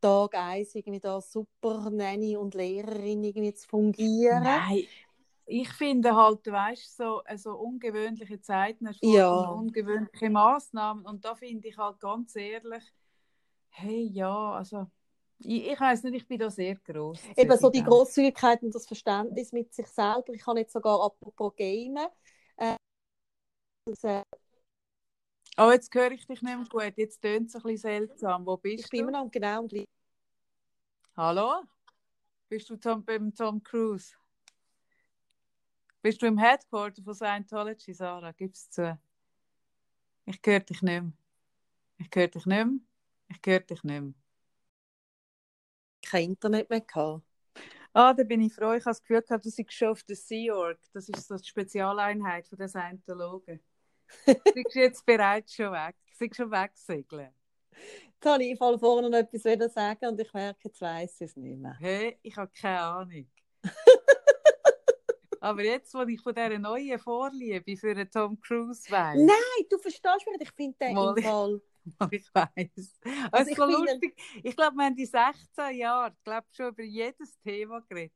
Tag 0.00 0.34
eins 0.36 0.74
irgendwie 0.74 1.00
da 1.00 1.20
super 1.20 1.90
Nanny 1.90 2.36
und 2.36 2.54
Lehrerin 2.54 3.24
irgendwie 3.24 3.54
zu 3.54 3.66
fungieren. 3.68 4.44
Nein, 4.44 4.84
ich 5.46 5.68
finde 5.70 6.14
halt, 6.14 6.46
du 6.46 6.52
weißt, 6.52 6.96
so 6.96 7.22
also 7.24 7.52
ungewöhnliche 7.54 8.40
Zeiten 8.40 8.86
erfordern 8.86 9.12
Ja. 9.12 9.50
ungewöhnliche 9.52 10.30
Maßnahmen 10.30 11.04
und 11.04 11.24
da 11.24 11.34
finde 11.34 11.68
ich 11.68 11.76
halt 11.78 11.98
ganz 12.00 12.36
ehrlich, 12.36 12.84
hey, 13.70 14.08
ja, 14.12 14.52
also 14.52 14.86
Ich, 15.40 15.68
ich 15.68 15.80
weiß 15.80 16.02
nicht, 16.04 16.16
ich 16.16 16.26
bin 16.28 16.38
da 16.38 16.50
sehr 16.50 16.74
groß. 16.74 17.20
Eben 17.36 17.56
so 17.58 17.70
die 17.70 17.82
Großzügigkeit 17.82 18.62
und 18.62 18.74
das 18.74 18.86
Verständnis 18.86 19.52
mit 19.52 19.72
sich 19.72 19.86
selber. 19.86 20.32
Ich 20.34 20.46
habe 20.46 20.60
jetzt 20.60 20.72
sogar 20.72 21.00
apropos 21.00 21.54
Gamen. 21.56 22.08
Äh, 22.56 22.74
das, 23.86 24.04
äh, 24.04 24.22
Oh, 25.60 25.72
jetzt 25.72 25.92
höre 25.92 26.12
ich 26.12 26.26
dich 26.26 26.40
nicht 26.40 26.56
mehr 26.56 26.66
gut. 26.68 26.96
Jetzt 26.96 27.20
tönt 27.20 27.48
es 27.48 27.56
ein 27.56 27.62
bisschen 27.62 27.78
seltsam. 27.78 28.46
Wo 28.46 28.56
bist 28.56 28.84
ich 28.84 28.90
bin 28.90 29.00
du? 29.02 29.08
immer 29.08 29.24
noch 29.24 29.30
genau 29.30 29.58
am 29.58 29.68
gleichen. 29.68 29.88
Hallo? 31.16 31.64
Bist 32.48 32.70
du 32.70 32.76
Tom, 32.76 33.04
beim 33.04 33.34
Tom 33.34 33.62
Cruise? 33.62 34.14
Bist 36.00 36.22
du 36.22 36.26
im 36.26 36.38
Headquarter 36.38 37.02
von 37.02 37.14
Scientology, 37.14 37.92
Sarah? 37.92 38.32
Gib's 38.32 38.70
zu. 38.70 38.98
Ich 40.26 40.40
höre 40.44 40.60
dich 40.60 40.80
nicht 40.82 41.02
mehr. 41.02 41.12
Ich 41.98 42.08
höre 42.14 42.28
dich 42.28 42.46
nicht 42.46 42.66
mehr. 42.66 42.78
Ich 43.28 43.40
höre 43.44 43.60
dich 43.60 43.82
nicht 43.82 44.00
mehr. 44.00 44.14
kein 46.06 46.24
Internet 46.30 46.70
mehr 46.70 46.82
gehabt. 46.82 47.24
Ah, 47.92 48.14
da 48.14 48.22
bin 48.22 48.42
ich 48.42 48.54
froh. 48.54 48.74
Ich 48.74 48.84
habe 48.84 48.90
das 48.90 49.02
Gefühl 49.02 49.22
gehabt, 49.22 49.44
du 49.44 49.50
seist 49.50 49.72
schon 49.72 49.88
auf 49.88 50.04
der 50.04 50.16
Sea 50.16 50.54
Org. 50.54 50.78
Das 50.92 51.08
ist 51.08 51.26
so 51.26 51.36
die 51.36 51.48
Spezialeinheit 51.48 52.46
von 52.46 52.58
den 52.58 52.68
Scientologen. 54.24 54.42
Du 54.44 54.52
bist 54.62 54.74
jetzt 54.74 55.06
bereits 55.06 55.54
schon 55.54 55.72
weg. 55.72 55.96
Bist 56.18 56.36
schon 56.36 56.50
wegsegeln. 56.50 57.30
Jetzt 57.72 58.26
habe 58.26 58.42
ich 58.44 58.58
voll 58.58 58.78
vorne 58.78 59.08
noch 59.08 59.18
etwas 59.18 59.44
wieder 59.44 59.68
sagen 59.68 60.06
und 60.06 60.20
ich 60.20 60.32
merke, 60.32 60.58
jetzt 60.64 60.80
weiss 60.80 61.20
ich 61.20 61.28
es 61.30 61.36
nicht 61.36 61.58
mehr. 61.60 61.76
Hey, 61.78 62.18
ich 62.22 62.36
habe 62.36 62.50
keine 62.52 62.80
Ahnung. 62.80 63.30
Aber 65.40 65.62
jetzt, 65.62 65.94
wo 65.94 66.02
ich 66.02 66.20
von 66.20 66.34
dieser 66.34 66.58
neuen 66.58 66.98
Vorliebe 66.98 67.76
für 67.76 67.94
den 67.94 68.10
Tom 68.10 68.40
Cruise 68.40 68.90
weiß, 68.90 69.20
Nein, 69.20 69.66
du 69.70 69.78
verstehst 69.78 70.26
mich, 70.26 70.38
nicht. 70.38 70.42
ich 70.42 70.50
finde 70.50 70.76
den 70.80 70.94
Mal- 70.94 71.16
im 71.16 71.22
Fall. 71.22 71.60
ich 72.10 72.34
weiß. 72.34 72.98
Also 73.30 73.50
ich 73.52 73.56
so 73.56 73.66
finde- 73.66 73.92
lustig. 73.92 74.20
Ich 74.42 74.56
glaube, 74.56 74.76
wir 74.76 74.84
haben 74.84 74.96
die 74.96 75.06
16 75.06 75.76
Jahre 75.76 76.12
ich 76.12 76.24
glaube, 76.24 76.46
schon 76.50 76.68
über 76.68 76.82
jedes 76.82 77.38
Thema 77.40 77.80
geredet. 77.88 78.12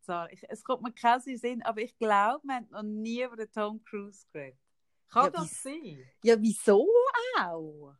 Es 0.48 0.64
kommt 0.64 0.82
mir 0.82 0.92
keinen 0.92 1.20
Sinn, 1.38 1.62
aber 1.62 1.80
ich 1.80 1.96
glaube, 1.96 2.40
wir 2.44 2.56
haben 2.56 2.68
noch 2.70 2.82
nie 2.82 3.22
über 3.22 3.36
den 3.36 3.50
Tom 3.52 3.82
Cruise 3.84 4.26
geredet. 4.32 4.58
Kann 5.12 5.24
Ja, 5.24 5.30
das 5.30 5.62
sein? 5.62 6.02
Ja, 6.22 6.40
wieso 6.40 6.88
auch? 7.38 7.94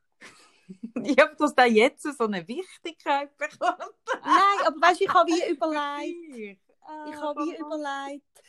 Ich 1.03 1.19
habe 1.19 1.37
dass 1.37 1.55
der 1.55 1.67
jetzt 1.67 2.03
so 2.03 2.25
eine 2.25 2.47
Wichtigkeit 2.49 3.37
bekommen. 3.37 3.91
Nein, 4.25 4.67
aber 4.67 4.81
weißt 4.81 5.01
du, 5.01 5.05
ich 5.05 5.13
habe 5.13 5.31
wie 5.31 5.51
überlegt, 5.51 6.35
Ich, 6.35 7.13
ich 7.13 7.21
habe 7.21 7.41
wie 7.45 7.57
überlegt, 7.57 8.43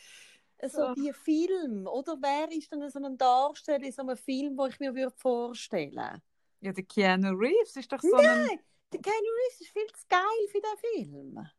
so 0.71 0.83
Ach. 0.83 0.95
die 0.95 1.11
Film, 1.11 1.85
oder 1.87 2.15
wer 2.21 2.49
ist 2.51 2.71
denn 2.71 2.89
so 2.89 2.99
ein 2.99 3.17
Darsteller 3.17 3.83
in 3.83 3.91
so 3.91 4.03
einem 4.03 4.15
Film, 4.15 4.57
wo 4.57 4.67
ich 4.67 4.79
mir 4.79 4.95
würde 4.95 5.13
vorstellen 5.17 6.21
Ja, 6.61 6.71
der 6.71 6.85
Keanu 6.85 7.31
Reeves 7.35 7.75
ist 7.75 7.91
doch 7.91 7.99
so 7.99 8.15
ein... 8.15 8.23
Nein, 8.23 8.59
der 8.93 9.01
Keanu 9.01 9.17
Reeves 9.17 9.61
ist 9.61 9.71
viel 9.71 9.87
zu 9.87 10.07
geil 10.07 10.47
für 10.49 10.61
den 10.61 10.77
Film. 10.77 11.49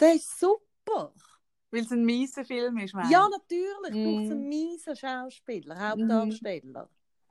Der 0.00 0.14
ist 0.14 0.40
super. 0.40 1.14
Weil 1.72 1.80
es 1.80 1.90
ein 1.90 2.04
mieser 2.04 2.44
Film 2.44 2.76
ist, 2.78 2.94
meinst 2.94 3.10
Ja, 3.10 3.28
natürlich. 3.28 3.94
Mm. 3.94 4.04
braucht 4.04 4.24
es 4.24 4.30
einen 4.30 4.48
miesen 4.48 4.94
Schauspieler, 4.96 5.90
Hauptdarsteller. 5.90 6.88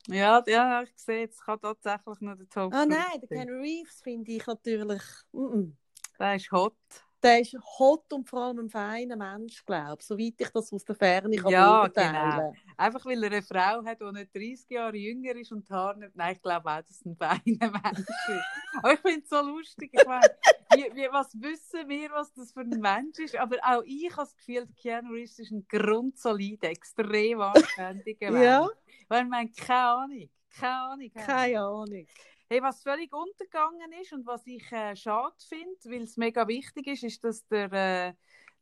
Ja, 0.08 0.44
ja, 0.48 0.82
ich 0.82 0.92
sehe, 0.96 1.28
es 1.28 1.40
kann 1.40 1.62
tatsächlich 1.62 2.20
nur 2.22 2.36
der 2.36 2.50
Tom 2.50 2.74
Ah 2.74 2.86
Cruise 2.86 2.90
nein, 2.90 3.22
der. 3.22 3.30
Keanu 3.30 3.62
Reeves 3.62 4.02
finde 4.02 4.32
ich 4.32 4.46
natürlich. 4.48 5.04
Mm 5.32 5.46
-mm. 5.46 5.72
Der 6.20 6.36
ist 6.36 6.52
hot. 6.52 6.76
Der 7.24 7.42
ist 7.42 7.56
hot 7.78 8.12
und 8.14 8.28
vor 8.28 8.42
allem 8.42 8.60
ein 8.60 8.70
feiner 8.70 9.16
Mensch, 9.16 9.64
glaube 9.64 9.98
ich. 10.00 10.06
Soweit 10.08 10.34
ich 10.38 10.50
das 10.50 10.74
aus 10.74 10.84
der 10.84 10.96
Ferne 10.96 11.36
kann 11.36 11.52
Ja, 11.52 11.82
beurteilen 11.82 12.56
Einfach 12.78 13.06
weil 13.06 13.24
er 13.24 13.32
eine 13.32 13.42
Frau 13.44 13.86
hat, 13.86 14.02
die 14.02 14.12
nicht 14.12 14.36
30 14.36 14.70
Jahre 14.70 14.98
jünger 14.98 15.36
ist 15.36 15.52
und 15.52 15.68
die 15.70 15.74
Haare 15.74 16.00
nicht... 16.00 16.16
Nein, 16.16 16.36
ich 16.36 16.42
glaube 16.42 16.70
auch, 16.70 16.82
dass 16.82 16.90
es 16.90 17.06
ein 17.06 17.16
feiner 17.16 17.40
Mensch 17.84 18.00
ist. 18.00 18.78
Aber 18.78 18.94
ich 18.94 19.00
finde 19.02 19.22
es 19.22 19.30
so 19.30 19.42
lustig. 19.42 19.92
Ich 19.94 20.08
meine, 20.08 20.28
wie, 20.74 20.96
wie, 20.96 21.08
was 21.12 21.40
wissen 21.40 21.88
wir, 21.88 22.12
was 22.12 22.34
das 22.34 22.52
für 22.54 22.62
ein 22.62 22.70
Mensch 22.70 23.20
ist? 23.20 23.36
Aber 23.36 23.58
auch 23.64 23.84
ich 23.86 24.10
habe 24.12 24.24
das 24.24 24.36
Gefühl, 24.36 24.68
Keanu 24.76 25.14
Reeves 25.14 25.38
ist 25.38 25.52
ein 25.52 25.68
grundsolider, 25.68 26.70
extrem 26.70 27.42
anständiger 27.42 28.32
Mensch. 28.32 28.46
Ja. 28.46 28.68
Weil 29.10 29.26
man 29.26 29.52
keine 29.52 29.80
Ahnung. 29.80 30.30
Keine 30.60 30.82
Ahnung. 30.82 31.12
Keine 31.14 31.60
Ahnung. 31.62 32.08
Hey, 32.52 32.62
was 32.62 32.84
völlig 32.84 33.14
untergegangen 33.14 33.94
ist 34.02 34.12
und 34.12 34.28
was 34.28 34.46
ich 34.46 34.70
äh, 34.74 34.94
schade 34.94 35.38
finde, 35.40 35.80
weil 35.86 36.02
es 36.02 36.18
mega 36.18 36.46
wichtig 36.50 36.86
ist, 36.88 37.02
ist, 37.02 37.24
dass 37.24 37.48
der, 37.48 37.72
äh, 37.72 38.14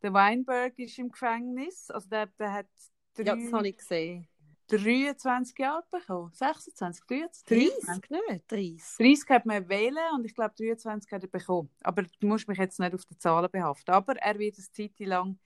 der 0.03 0.13
Weinberg 0.13 0.77
ist 0.77 0.99
im 0.99 1.09
Gefängnis. 1.09 1.89
Also 1.89 2.07
der, 2.07 2.27
der 2.27 2.53
hat 2.53 2.67
drei, 3.15 3.23
Ja, 3.23 3.35
das 3.35 3.51
habe 3.51 3.67
ich 3.67 3.77
gesehen. 3.77 4.27
23 4.67 5.57
Jahre 5.57 5.83
bekommen. 5.89 6.31
26, 6.35 7.03
23? 7.03 7.83
30, 7.83 8.11
nicht? 8.29 8.51
30. 8.51 8.97
30 8.97 9.29
hat 9.31 9.45
man 9.47 9.67
wählen 9.67 10.13
und 10.13 10.23
ich 10.23 10.35
glaube 10.35 10.53
23 10.55 11.11
hat 11.11 11.23
er 11.23 11.27
bekommen. 11.27 11.71
Aber 11.81 12.03
du 12.03 12.27
musst 12.27 12.47
mich 12.47 12.59
jetzt 12.59 12.79
nicht 12.79 12.93
auf 12.93 13.05
die 13.05 13.17
Zahlen 13.17 13.49
behaften. 13.49 13.91
Aber 13.91 14.15
er 14.17 14.37
wird 14.37 14.55
eine 14.55 14.71
Zeit 14.71 14.99
lang 14.99 15.39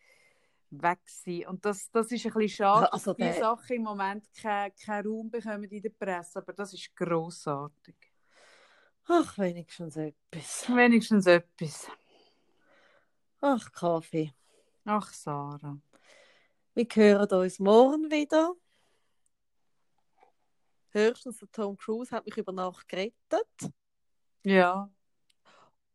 weg 0.69 0.99
sein. 1.05 1.45
Und 1.47 1.63
das, 1.63 1.89
das 1.91 2.11
ist 2.11 2.25
ein 2.25 2.33
bisschen 2.33 2.49
schade, 2.49 2.91
Also 2.91 3.13
dass 3.13 3.25
diese 3.25 3.39
Sachen 3.39 3.77
im 3.77 3.83
Moment 3.83 4.25
keinen 4.33 4.75
keinen 4.75 5.07
Raum 5.07 5.31
bekommen 5.31 5.63
in 5.63 5.81
der 5.81 5.91
Presse. 5.91 6.39
Aber 6.39 6.51
das 6.51 6.73
ist 6.73 6.93
grossartig. 6.93 8.12
Ach, 9.07 9.37
wenigstens 9.37 9.97
etwas. 9.97 10.69
Wenigstens 10.69 11.25
etwas. 11.27 11.87
Ach, 13.41 13.71
Kaffee. 13.71 14.33
Ach, 14.85 15.11
Sarah. 15.11 15.77
Wir 16.73 16.87
hören 16.93 17.29
uns 17.29 17.59
morgen 17.59 18.09
wieder. 18.09 18.53
Höchstens 20.91 21.39
der 21.39 21.51
Tom 21.51 21.75
Cruise 21.75 22.15
hat 22.15 22.25
mich 22.25 22.37
über 22.37 22.51
Nacht 22.51 22.87
gerettet. 22.87 23.73
Ja. 24.43 24.89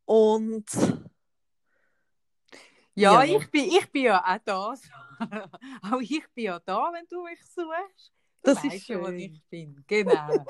Und 0.04 0.66
Ja, 2.94 3.22
Ja. 3.22 3.38
Ich, 3.38 3.50
bin, 3.50 3.64
ich 3.64 3.90
bin 3.92 4.02
ja 4.02 4.22
auch 4.24 4.38
da. 4.44 4.74
Auch 5.82 6.00
ich 6.00 6.28
bin 6.34 6.44
ja 6.44 6.58
da, 6.60 6.90
wenn 6.92 7.06
du 7.08 7.22
mich 7.24 7.40
suchst. 7.44 8.12
Das 8.42 8.62
ist 8.64 8.88
wo 8.88 9.06
schön. 9.06 9.18
ich 9.18 9.42
bin. 9.50 9.84
Genau. 9.86 10.44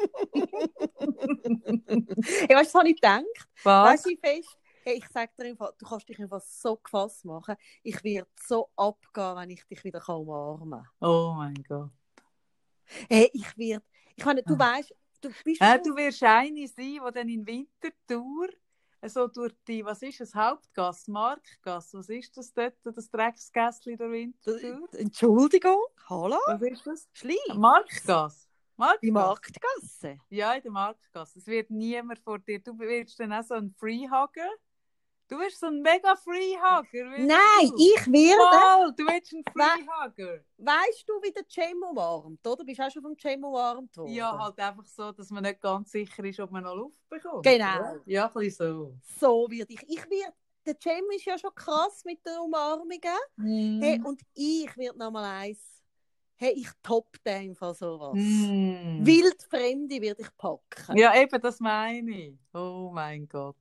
hey, 1.07 2.49
weißt 2.51 2.51
du, 2.51 2.55
was 2.55 2.75
habe 2.75 2.89
ich 2.91 2.95
gedacht? 2.97 3.25
Was? 3.65 3.93
Weißt 3.93 4.07
du, 4.07 4.17
fest? 4.17 4.57
Hey, 4.85 4.97
ich 4.99 5.09
sage 5.09 5.31
dir 5.39 5.45
einfach, 5.47 5.73
du 5.77 5.87
kannst 5.87 6.09
dich 6.09 6.19
einfach 6.19 6.41
so 6.41 6.77
gefasst 6.77 7.25
machen. 7.25 7.57
Ich 7.83 8.03
werde 8.05 8.29
so 8.41 8.71
abgehen, 8.77 9.37
wenn 9.37 9.51
ich 9.51 9.65
dich 9.67 9.83
wieder 9.85 10.01
kann 10.01 10.17
umarmen 10.17 10.83
kann. 10.83 11.09
Oh 11.09 11.35
mein 11.37 11.55
Gott. 11.69 11.91
Hey, 13.09 13.31
ich 13.33 13.57
werde. 13.59 13.85
Ich 14.17 14.25
meine, 14.25 14.43
du 14.43 14.55
Ah. 14.55 14.59
weißt, 14.77 14.95
du 15.21 15.31
bist. 15.45 15.61
Ja, 15.61 15.75
schon- 15.75 15.83
du 15.85 15.97
wirst 15.97 16.23
eine 16.23 16.67
sein, 16.69 16.77
die 16.77 17.01
dann 17.13 17.29
in 17.29 17.47
Winterthur 17.47 18.49
so 19.07 19.29
durch 19.29 19.55
die, 19.67 19.85
was 19.85 20.03
ist 20.03 20.21
es, 20.21 20.35
Hauptgasse, 20.35 21.11
Marktgasse, 21.11 21.99
was 21.99 22.09
ist 22.09 22.37
das 22.37 22.53
dort, 22.53 22.75
das 22.83 23.11
Drecksgässli 23.11 23.97
durch 23.97 24.11
Winterthur? 24.11 24.89
Entschuldigung, 24.93 25.79
hallo? 26.09 26.39
Was 26.47 26.63
ist 26.63 26.87
das? 26.87 27.09
Schlief. 27.13 27.39
Marktgasse. 27.55 28.49
Marktgasse. 28.77 29.01
Die 29.03 29.11
Marktgasse. 29.11 30.19
Ja, 30.31 30.55
in 30.55 30.63
der 30.63 30.71
Marktgasse. 30.71 31.39
Es 31.39 31.47
wird 31.47 31.71
niemand 31.71 32.21
vor 32.21 32.39
dir. 32.39 32.61
Du 32.61 32.79
wirst 32.79 33.19
dann 33.19 33.33
auch 33.33 33.43
so 33.43 33.55
ein 33.55 33.75
Freehugger. 33.77 34.49
Du 35.29 35.39
wirst 35.39 35.61
so 35.61 35.67
ein 35.67 35.83
mega 35.83 36.17
Freehugger. 36.17 37.19
Nein, 37.19 37.69
du. 37.69 37.77
ich 37.77 38.07
werde. 38.07 38.39
Mal, 38.39 38.93
du 38.97 39.05
wirst 39.05 39.35
ein 39.35 39.45
Freehugger. 39.45 40.43
Weißt 40.57 41.05
du, 41.07 41.21
wie 41.21 41.31
der 41.31 41.45
Cem 41.47 41.83
umarmt, 41.83 42.47
oder? 42.47 42.65
Bist 42.65 42.79
du 42.79 42.87
auch 42.87 42.91
schon 42.91 43.03
vom 43.03 43.19
Cem 43.19 43.45
umarmt 43.45 43.95
worden? 43.99 44.11
Ja, 44.11 44.39
halt 44.39 44.59
einfach 44.59 44.87
so, 44.87 45.13
dass 45.13 45.29
man 45.31 45.43
nicht 45.43 45.61
ganz 45.61 45.93
sicher 45.93 46.25
ist, 46.25 46.41
ob 46.41 46.51
man 46.51 46.65
noch 46.65 46.75
Luft 46.75 47.07
bekommt. 47.11 47.45
Genau. 47.45 47.99
Ja, 48.07 48.27
ein 48.27 48.33
bisschen 48.33 48.75
so. 48.75 48.95
So 49.21 49.51
werde 49.51 49.75
ich. 49.75 49.83
Ich 49.87 50.11
werde. 50.11 50.35
Der 50.65 50.77
Cem 50.83 51.05
ist 51.15 51.27
ja 51.27 51.39
schon 51.39 51.55
krass 51.55 52.03
mit 52.07 52.25
den 52.25 52.39
Umarmungen. 52.39 53.01
Hey, 53.83 54.01
und 54.03 54.23
ich 54.35 54.75
werde 54.79 54.99
nochmal 54.99 55.25
eins. 55.25 55.83
Hey, 56.37 56.53
ich 56.57 56.69
top 56.83 57.23
den 57.25 57.55
Fall 57.55 57.75
sowas. 57.75 58.15
Mm. 58.15 59.05
Wildfremde 59.05 60.01
werde 60.01 60.23
ich 60.23 60.37
packen. 60.37 60.97
Ja, 60.97 61.15
eben, 61.21 61.41
das 61.41 61.59
meine 61.59 62.11
ich. 62.11 62.39
Oh 62.55 62.91
mein 62.95 63.29
Gott. 63.29 63.57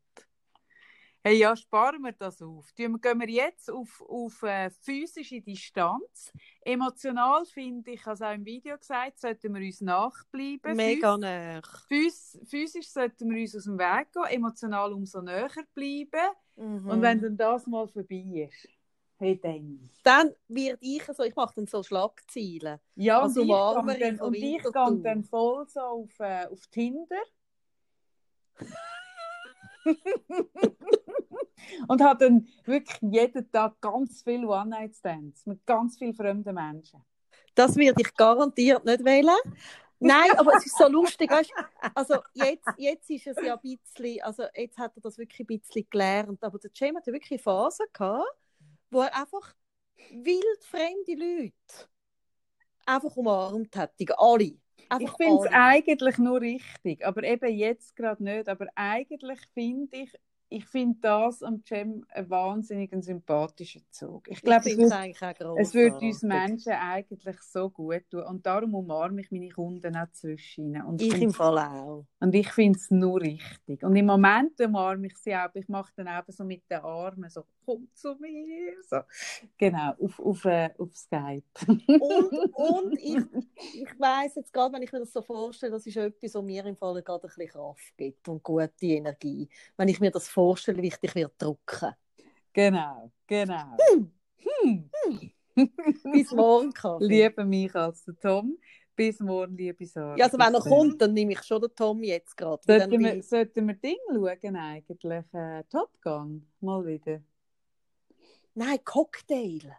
Hey, 1.27 1.39
ja, 1.39 1.53
sparen 1.57 2.01
wir 2.03 2.13
das 2.13 2.41
auf. 2.41 2.73
Gehen 2.73 2.97
wir 3.03 3.29
jetzt 3.29 3.69
auf, 3.69 4.01
auf 4.07 4.43
äh, 4.43 4.69
physische 4.69 5.41
Distanz. 5.41 6.31
Emotional 6.61 7.45
finde 7.45 7.91
ich, 7.91 8.07
also 8.07 8.23
auch 8.23 8.33
im 8.33 8.45
Video 8.45 8.77
gesagt, 8.77 9.19
sollten 9.19 9.53
wir 9.53 9.61
uns 9.61 9.81
nachbleiben. 9.81 10.77
Mega 10.77 11.17
näher. 11.17 11.61
Phys 11.89 12.39
physisch 12.45 12.89
sollten 12.89 13.29
wir 13.29 13.41
uns 13.41 13.53
aus 13.57 13.65
dem 13.65 13.77
Weg 13.77 14.07
gehen, 14.13 14.23
emotional 14.29 14.93
umso 14.93 15.21
näher 15.21 15.49
bleiben. 15.75 16.29
Mhm. 16.55 16.89
Und 16.89 17.01
wenn 17.01 17.19
dann 17.19 17.35
das 17.35 17.67
mal 17.67 17.89
vorbei 17.89 18.47
ist, 18.49 18.69
hey, 19.17 19.37
dann. 19.37 19.89
dann 20.03 20.33
werde 20.47 20.79
ich 20.79 21.03
so, 21.11 21.23
ich 21.23 21.35
mache 21.35 21.55
dann 21.57 21.67
so 21.67 21.83
Schlagzeilen. 21.83 22.79
Ja, 22.95 23.19
Also 23.19 23.41
und 23.41 23.49
ich 23.49 23.97
gehe 23.97 23.99
dann, 23.99 24.19
und 24.21 24.33
ich 24.33 24.63
gehe 24.63 25.01
dann 25.03 25.25
voll 25.25 25.67
so 25.67 25.81
auf, 25.81 26.19
äh, 26.21 26.45
auf 26.45 26.65
Tinder. 26.67 27.21
und 31.87 32.01
habe 32.01 32.25
dann 32.25 32.47
wirklich 32.65 32.97
jeden 33.01 33.51
Tag 33.51 33.79
ganz 33.81 34.21
viele 34.23 34.47
One-Night-Stands 34.47 35.45
mit 35.45 35.65
ganz 35.65 35.97
vielen 35.97 36.13
fremden 36.13 36.53
Menschen. 36.53 37.01
Das 37.55 37.75
werde 37.75 38.01
ich 38.01 38.13
garantiert 38.15 38.85
nicht 38.85 39.03
wählen. 39.03 39.35
Nein, 39.99 40.29
aber 40.37 40.55
es 40.55 40.65
ist 40.65 40.77
so 40.77 40.87
lustig, 40.87 41.31
weißt 41.31 41.51
Also 41.95 42.17
jetzt, 42.33 42.67
jetzt 42.77 43.09
ist 43.09 43.27
es 43.27 43.37
ja 43.43 43.55
ein 43.55 43.61
bisschen, 43.61 44.21
also 44.21 44.43
jetzt 44.53 44.77
hat 44.77 44.95
er 44.95 45.01
das 45.01 45.17
wirklich 45.17 45.39
ein 45.39 45.59
bisschen 45.59 45.87
gelernt, 45.89 46.43
aber 46.43 46.59
der 46.59 46.69
Cem 46.75 46.95
hatte 46.95 47.11
wirklich 47.11 47.41
Phasen 47.41 47.87
gehabt, 47.91 48.27
wo 48.91 49.01
er 49.01 49.15
einfach 49.15 49.55
wildfremde 50.11 51.15
Leute 51.15 51.89
einfach 52.85 53.15
umarmt 53.17 53.75
hat, 53.75 53.99
die 53.99 54.07
alle. 54.15 54.57
Einfach 54.89 55.19
ich 55.19 55.25
finde 55.25 55.45
es 55.45 55.51
eigentlich 55.51 56.17
nur 56.17 56.39
richtig, 56.39 57.05
aber 57.05 57.23
eben 57.23 57.53
jetzt 57.53 57.95
gerade 57.95 58.23
nicht. 58.23 58.47
Aber 58.47 58.67
eigentlich 58.75 59.39
finde 59.53 59.97
ich, 59.97 60.13
ich 60.49 60.65
finde 60.65 60.97
das 61.01 61.43
am 61.43 61.61
Cem 61.65 62.05
einen 62.09 62.29
wahnsinnig 62.29 62.91
sympathischen 63.03 63.83
Zug. 63.89 64.27
Ich 64.29 64.41
glaube, 64.41 64.69
es, 64.69 64.77
es 64.77 65.73
würde 65.73 65.97
uns 65.97 66.23
Menschen 66.23 66.71
eigentlich 66.73 67.41
so 67.41 67.69
gut 67.69 68.09
tun. 68.09 68.23
Und 68.23 68.45
darum 68.45 68.73
umarme 68.75 69.21
ich 69.21 69.31
meine 69.31 69.49
Kunden 69.49 69.95
auch 69.95 70.11
zwischen 70.11 70.81
und 70.81 71.01
Ich 71.01 71.21
im 71.21 71.33
Fall 71.33 71.57
auch. 71.57 72.05
Und 72.19 72.33
ich 72.33 72.49
finde 72.51 72.77
es 72.79 72.89
nur 72.89 73.21
richtig. 73.21 73.83
Und 73.83 73.95
im 73.95 74.05
Moment 74.05 74.59
umarme 74.61 75.07
ich 75.07 75.17
sie 75.17 75.35
auch. 75.35 75.53
Ich 75.53 75.67
mache 75.67 75.91
dann 75.97 76.07
eben 76.07 76.31
so 76.31 76.43
mit 76.45 76.63
den 76.69 76.79
Armen 76.79 77.29
so, 77.29 77.43
komm 77.67 77.87
zu 77.93 78.15
mir. 78.15 78.81
So. 78.89 79.01
Genau, 79.57 79.93
auf, 79.99 80.19
auf, 80.19 80.45
äh, 80.45 80.69
auf 80.77 80.95
Skype. 80.95 81.43
Und, 81.67 82.55
und 82.55 82.93
ich, 83.01 83.17
ich 83.73 83.99
weiss 83.99 84.35
jetzt 84.35 84.53
gerade, 84.53 84.73
wenn 84.73 84.83
ich 84.83 84.91
mir 84.91 84.99
das 84.99 85.11
so 85.11 85.21
vorstelle, 85.21 85.73
das 85.73 85.85
ist 85.85 85.97
etwas, 85.97 86.33
was 86.33 86.43
mir 86.43 86.65
im 86.65 86.77
Fall 86.77 87.01
gerade 87.03 87.27
ein 87.27 87.27
bisschen 87.27 87.49
Kraft 87.49 87.97
gibt 87.97 88.27
und 88.29 88.41
gute 88.41 88.71
Energie. 88.85 89.49
Wenn 89.75 89.89
ich 89.89 89.99
mir 89.99 90.11
das 90.11 90.29
vorstellen, 90.29 90.81
wie 90.81 90.87
ich 90.87 90.97
dich 90.97 91.13
wird 91.13 91.33
drucken. 91.37 91.93
Genau, 92.53 93.11
genau. 93.27 93.77
Hm. 93.91 94.11
Hm. 94.37 94.89
Hm. 95.55 95.71
Bis 96.11 96.31
morgen, 96.31 96.71
Kaffee. 96.71 97.05
Liebe 97.05 97.43
mich 97.43 97.75
als 97.75 98.05
der 98.05 98.17
Tom. 98.17 98.57
Bis 98.95 99.19
morgen, 99.19 99.55
liebe 99.57 99.85
Sarah. 99.85 100.17
Ja, 100.17 100.25
also 100.25 100.39
wenn 100.39 100.53
er 100.55 100.61
kommt, 100.61 101.01
dann 101.01 101.13
nehme 101.13 101.33
ich 101.33 101.43
schon 101.43 101.61
den 101.61 101.69
Tom 101.75 102.01
jetzt 102.01 102.35
gerade. 102.35 102.61
Sollten, 102.65 102.99
wir, 102.99 103.21
sollten 103.21 103.67
wir 103.67 103.75
Ding 103.75 103.97
schauen 104.07 104.55
eigentlich? 104.55 105.25
Äh, 105.33 105.63
Top 105.69 105.91
Gun, 106.01 106.47
mal 106.61 106.83
wieder. 106.85 107.21
Nein, 108.59 108.79
Cocktail. 108.83 109.71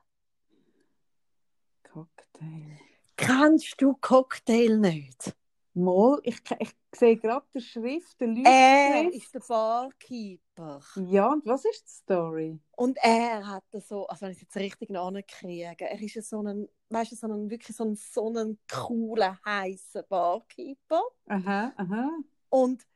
Cocktail. 1.83 2.79
Kennst 3.16 3.74
du 3.83 3.97
Cocktail 4.01 4.79
nicht? 4.79 5.35
Mal, 5.74 6.20
ich, 6.22 6.37
ich 6.61 6.70
sehe 6.95 7.16
gerade 7.16 7.45
die 7.53 7.61
Schrift, 7.61 8.20
der 8.20 8.29
Er 8.29 9.12
ist 9.12 9.35
der 9.35 9.41
Barkeeper. 9.41 10.81
Ja, 10.95 11.33
und 11.33 11.45
was 11.45 11.64
ist 11.64 11.87
die 11.87 11.91
Story? 11.91 12.61
Und 12.76 12.97
er 13.03 13.49
hat 13.49 13.64
so, 13.85 14.07
also 14.07 14.22
wenn 14.22 14.31
ich 14.31 14.37
es 14.37 14.43
jetzt 14.43 14.57
richtig 14.57 14.97
ankriege, 14.97 15.91
er 15.91 16.01
ist 16.01 16.31
so 16.31 16.41
ein, 16.41 16.68
weißt 16.91 17.11
du, 17.11 17.16
so 17.16 17.26
ein, 17.26 17.51
wirklich 17.51 17.76
so 17.76 17.85
ein, 17.85 17.97
so 17.97 18.33
ein 18.33 18.61
cooler, 18.70 19.41
heißer 19.45 20.05
Barkeeper. 20.05 21.03
Aha, 21.26 21.72
aha. 21.76 22.11
Und 22.49 22.87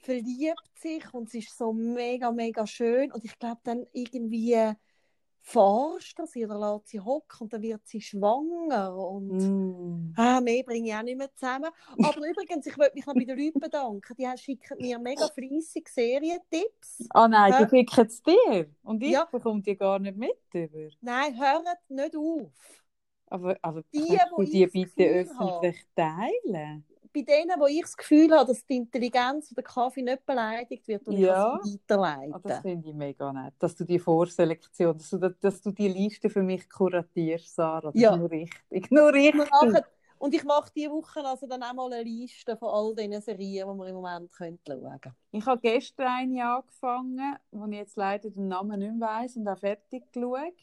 verliebt 0.00 0.70
sich 0.80 1.12
und 1.12 1.28
es 1.28 1.34
ist 1.34 1.58
so 1.58 1.74
mega, 1.74 2.32
mega 2.32 2.66
schön. 2.66 3.12
Und 3.12 3.26
ich 3.26 3.38
glaube 3.38 3.60
dann 3.62 3.84
irgendwie 3.92 4.74
forscht 5.48 6.18
er 6.18 6.26
sie 6.26 6.44
oder 6.44 6.58
lässt 6.58 6.88
sie 6.88 6.98
hocken 6.98 7.44
und 7.44 7.52
dann 7.52 7.62
wird 7.62 7.86
sie 7.86 8.00
schwanger 8.00 8.96
und 8.96 9.28
mm. 9.28 10.14
ah, 10.16 10.40
mehr 10.40 10.64
bringe 10.64 10.88
ich 10.88 10.94
auch 10.94 11.02
nicht 11.04 11.16
mehr 11.16 11.32
zusammen. 11.36 11.70
Aber 11.92 12.16
übrigens, 12.28 12.66
ich 12.66 12.76
wollte 12.76 12.96
mich 12.96 13.06
noch 13.06 13.14
bei 13.14 13.24
den 13.24 13.38
Leuten 13.38 13.60
bedanken, 13.60 14.14
die 14.18 14.38
schicken 14.38 14.76
mir 14.80 14.98
mega 14.98 15.28
fleissig 15.28 15.88
Serientipps. 15.88 17.06
Ah 17.10 17.24
oh 17.24 17.28
nein, 17.28 17.54
die 17.60 17.76
schicken 17.76 18.06
es 18.06 18.22
dir 18.22 18.66
und 18.82 19.00
ich 19.04 19.12
ja. 19.12 19.24
bekomme 19.24 19.62
die 19.62 19.76
gar 19.76 20.00
nicht 20.00 20.16
mit 20.16 20.36
über. 20.52 20.88
Nein, 21.00 21.38
hört 21.38 21.90
nicht 21.90 22.16
auf. 22.16 22.82
Aber, 23.28 23.56
aber 23.62 23.82
die, 23.94 24.18
die, 24.38 24.50
die 24.50 24.66
bitte 24.66 25.04
öffentlich 25.04 25.76
teilen? 25.94 26.84
Bei 27.16 27.22
denen, 27.22 27.58
wo 27.58 27.66
ich 27.66 27.80
das 27.80 27.96
Gefühl 27.96 28.30
habe, 28.32 28.46
dass 28.46 28.66
die 28.66 28.76
Intelligenz 28.76 29.50
oder 29.50 29.62
der 29.62 29.64
Kaffee 29.64 30.02
nicht 30.02 30.26
beleidigt 30.26 30.86
wird, 30.86 31.06
und 31.08 31.16
ja. 31.16 31.58
ich 31.64 31.78
weiterleiten. 31.88 32.34
Oh, 32.34 32.40
das 32.42 32.60
finde 32.60 32.88
ich 32.88 32.94
mega 32.94 33.32
nett, 33.32 33.54
dass 33.58 33.74
du 33.74 33.84
die 33.84 33.98
Vorselektion, 33.98 34.98
dass 34.98 35.10
du, 35.10 35.18
dass 35.18 35.62
du 35.62 35.70
die 35.70 35.88
Liste 35.88 36.28
für 36.28 36.42
mich 36.42 36.68
kuratierst, 36.68 37.54
Sarah. 37.54 37.90
Das 37.90 38.00
ja. 38.00 38.12
ist 38.12 38.18
nur 38.18 38.30
richtig. 38.30 38.90
Nur 38.90 39.12
richtig. 39.12 39.48
Und 40.18 40.34
ich 40.34 40.44
mache 40.44 40.70
diese 40.74 40.90
Woche 40.90 41.22
also 41.24 41.46
dann 41.46 41.62
auch 41.62 41.74
mal 41.74 41.92
eine 41.92 42.02
Liste 42.02 42.56
von 42.56 42.68
all 42.68 42.94
diesen 42.94 43.20
Serien, 43.20 43.68
die 43.68 43.78
wir 43.78 43.86
im 43.86 43.94
Moment 43.96 44.30
schauen 44.32 44.58
können. 44.64 45.00
Ich 45.30 45.44
habe 45.44 45.60
gestern 45.60 46.06
eine 46.06 46.44
angefangen, 46.44 47.36
wo 47.50 47.66
ich 47.66 47.76
jetzt 47.76 47.96
leider 47.96 48.30
den 48.30 48.48
Namen 48.48 48.78
nicht 48.78 48.94
mehr 48.94 49.08
weiss 49.08 49.36
und 49.36 49.46
auch 49.46 49.58
fertig 49.58 50.10
geschaut. 50.12 50.54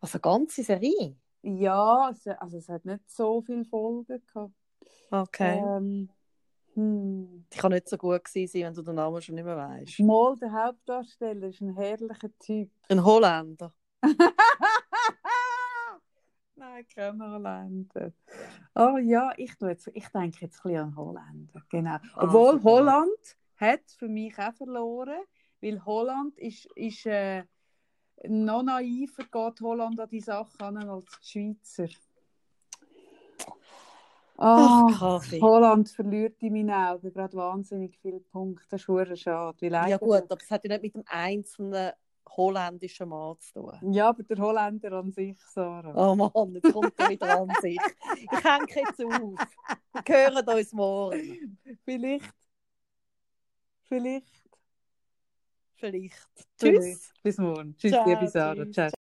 Also 0.00 0.16
eine 0.16 0.20
ganze 0.20 0.62
Serie? 0.62 1.16
Ja, 1.42 2.06
also, 2.06 2.30
also 2.32 2.58
es 2.58 2.68
hat 2.68 2.84
nicht 2.84 3.08
so 3.10 3.40
viele 3.40 3.64
Folgen 3.64 4.22
gehabt. 4.26 4.52
Okay. 5.22 5.58
Ähm, 5.58 6.08
hm. 6.74 7.46
Die 7.52 7.58
kann 7.58 7.72
nicht 7.72 7.88
so 7.88 7.96
gut 7.96 8.26
sein, 8.26 8.48
wenn 8.52 8.74
du 8.74 8.82
den 8.82 8.96
Namen 8.96 9.22
schon 9.22 9.36
nicht 9.36 9.44
mehr 9.44 9.56
weißt. 9.56 10.00
Mal, 10.00 10.34
der 10.36 10.52
Hauptdarsteller 10.52 11.48
ist 11.48 11.60
ein 11.60 11.74
herrlicher 11.74 12.36
Typ. 12.38 12.70
Ein 12.88 13.04
Holländer. 13.04 13.72
Nein, 16.56 16.86
kein 16.92 17.22
Holländer. 17.22 18.12
Oh 18.74 18.98
ja, 18.98 19.32
ich, 19.36 19.52
jetzt, 19.60 19.88
ich 19.94 20.08
denke 20.08 20.38
jetzt 20.40 20.58
ein 20.64 20.72
bisschen 20.72 20.80
an 20.80 20.96
Holländer. 20.96 21.62
Genau. 21.68 21.98
Ah, 22.14 22.24
Obwohl 22.24 22.56
ah, 22.56 22.64
Holland 22.64 23.36
hat 23.56 23.82
für 23.96 24.08
mich 24.08 24.36
auch 24.36 24.54
verloren, 24.54 25.22
weil 25.60 25.84
Holland 25.84 26.36
ist, 26.38 26.66
ist 26.74 27.06
äh, 27.06 27.44
noch 28.26 28.64
naiver 28.64 29.22
geht 29.22 29.60
Holland 29.60 30.00
an 30.00 30.08
die 30.08 30.20
Sache 30.20 30.58
an 30.58 30.76
als 30.78 31.06
die 31.20 31.26
Schweizer. 31.26 31.88
Oh, 34.36 34.42
Ach, 34.42 35.22
Holland 35.40 35.88
verliert 35.88 36.42
in 36.42 36.54
meinen 36.54 36.70
Augen 36.70 37.12
gerade 37.12 37.36
wahnsinnig 37.36 37.96
viele 38.02 38.18
Punkte. 38.18 38.66
Das 38.70 38.82
ist 38.88 39.20
schade. 39.20 39.66
ja 39.68 39.96
gut, 39.96 40.24
aber 40.28 40.42
es 40.42 40.50
hat 40.50 40.64
ja 40.64 40.70
nicht 40.70 40.82
mit 40.82 40.94
dem 40.94 41.04
einzelnen 41.06 41.92
holländischen 42.36 43.08
Mann 43.08 43.38
zu 43.38 43.52
tun. 43.52 43.92
Ja, 43.92 44.08
aber 44.08 44.22
der 44.24 44.38
Holländer 44.38 44.92
an 44.92 45.12
sich, 45.12 45.38
Sarah. 45.40 45.94
Oh 45.94 46.16
Mann, 46.16 46.54
jetzt 46.54 46.72
kommt 46.72 46.92
er 46.98 47.10
wieder 47.10 47.40
an 47.40 47.52
sich. 47.60 47.78
Ich 48.16 48.44
hänge 48.44 48.66
jetzt 48.68 49.04
auf. 49.04 50.04
Wir 50.04 50.34
hören 50.34 50.48
uns 50.48 50.72
morgen. 50.72 51.58
Vielleicht. 51.84 52.34
Vielleicht. 53.84 54.44
Vielleicht. 55.76 56.28
Tschüss. 56.58 57.12
Bis 57.22 57.38
morgen. 57.38 57.76
Tschüss, 57.76 57.92
Ciao, 57.92 58.08
liebe 58.08 58.28
Sarah. 58.28 58.70
Ciao. 58.70 59.03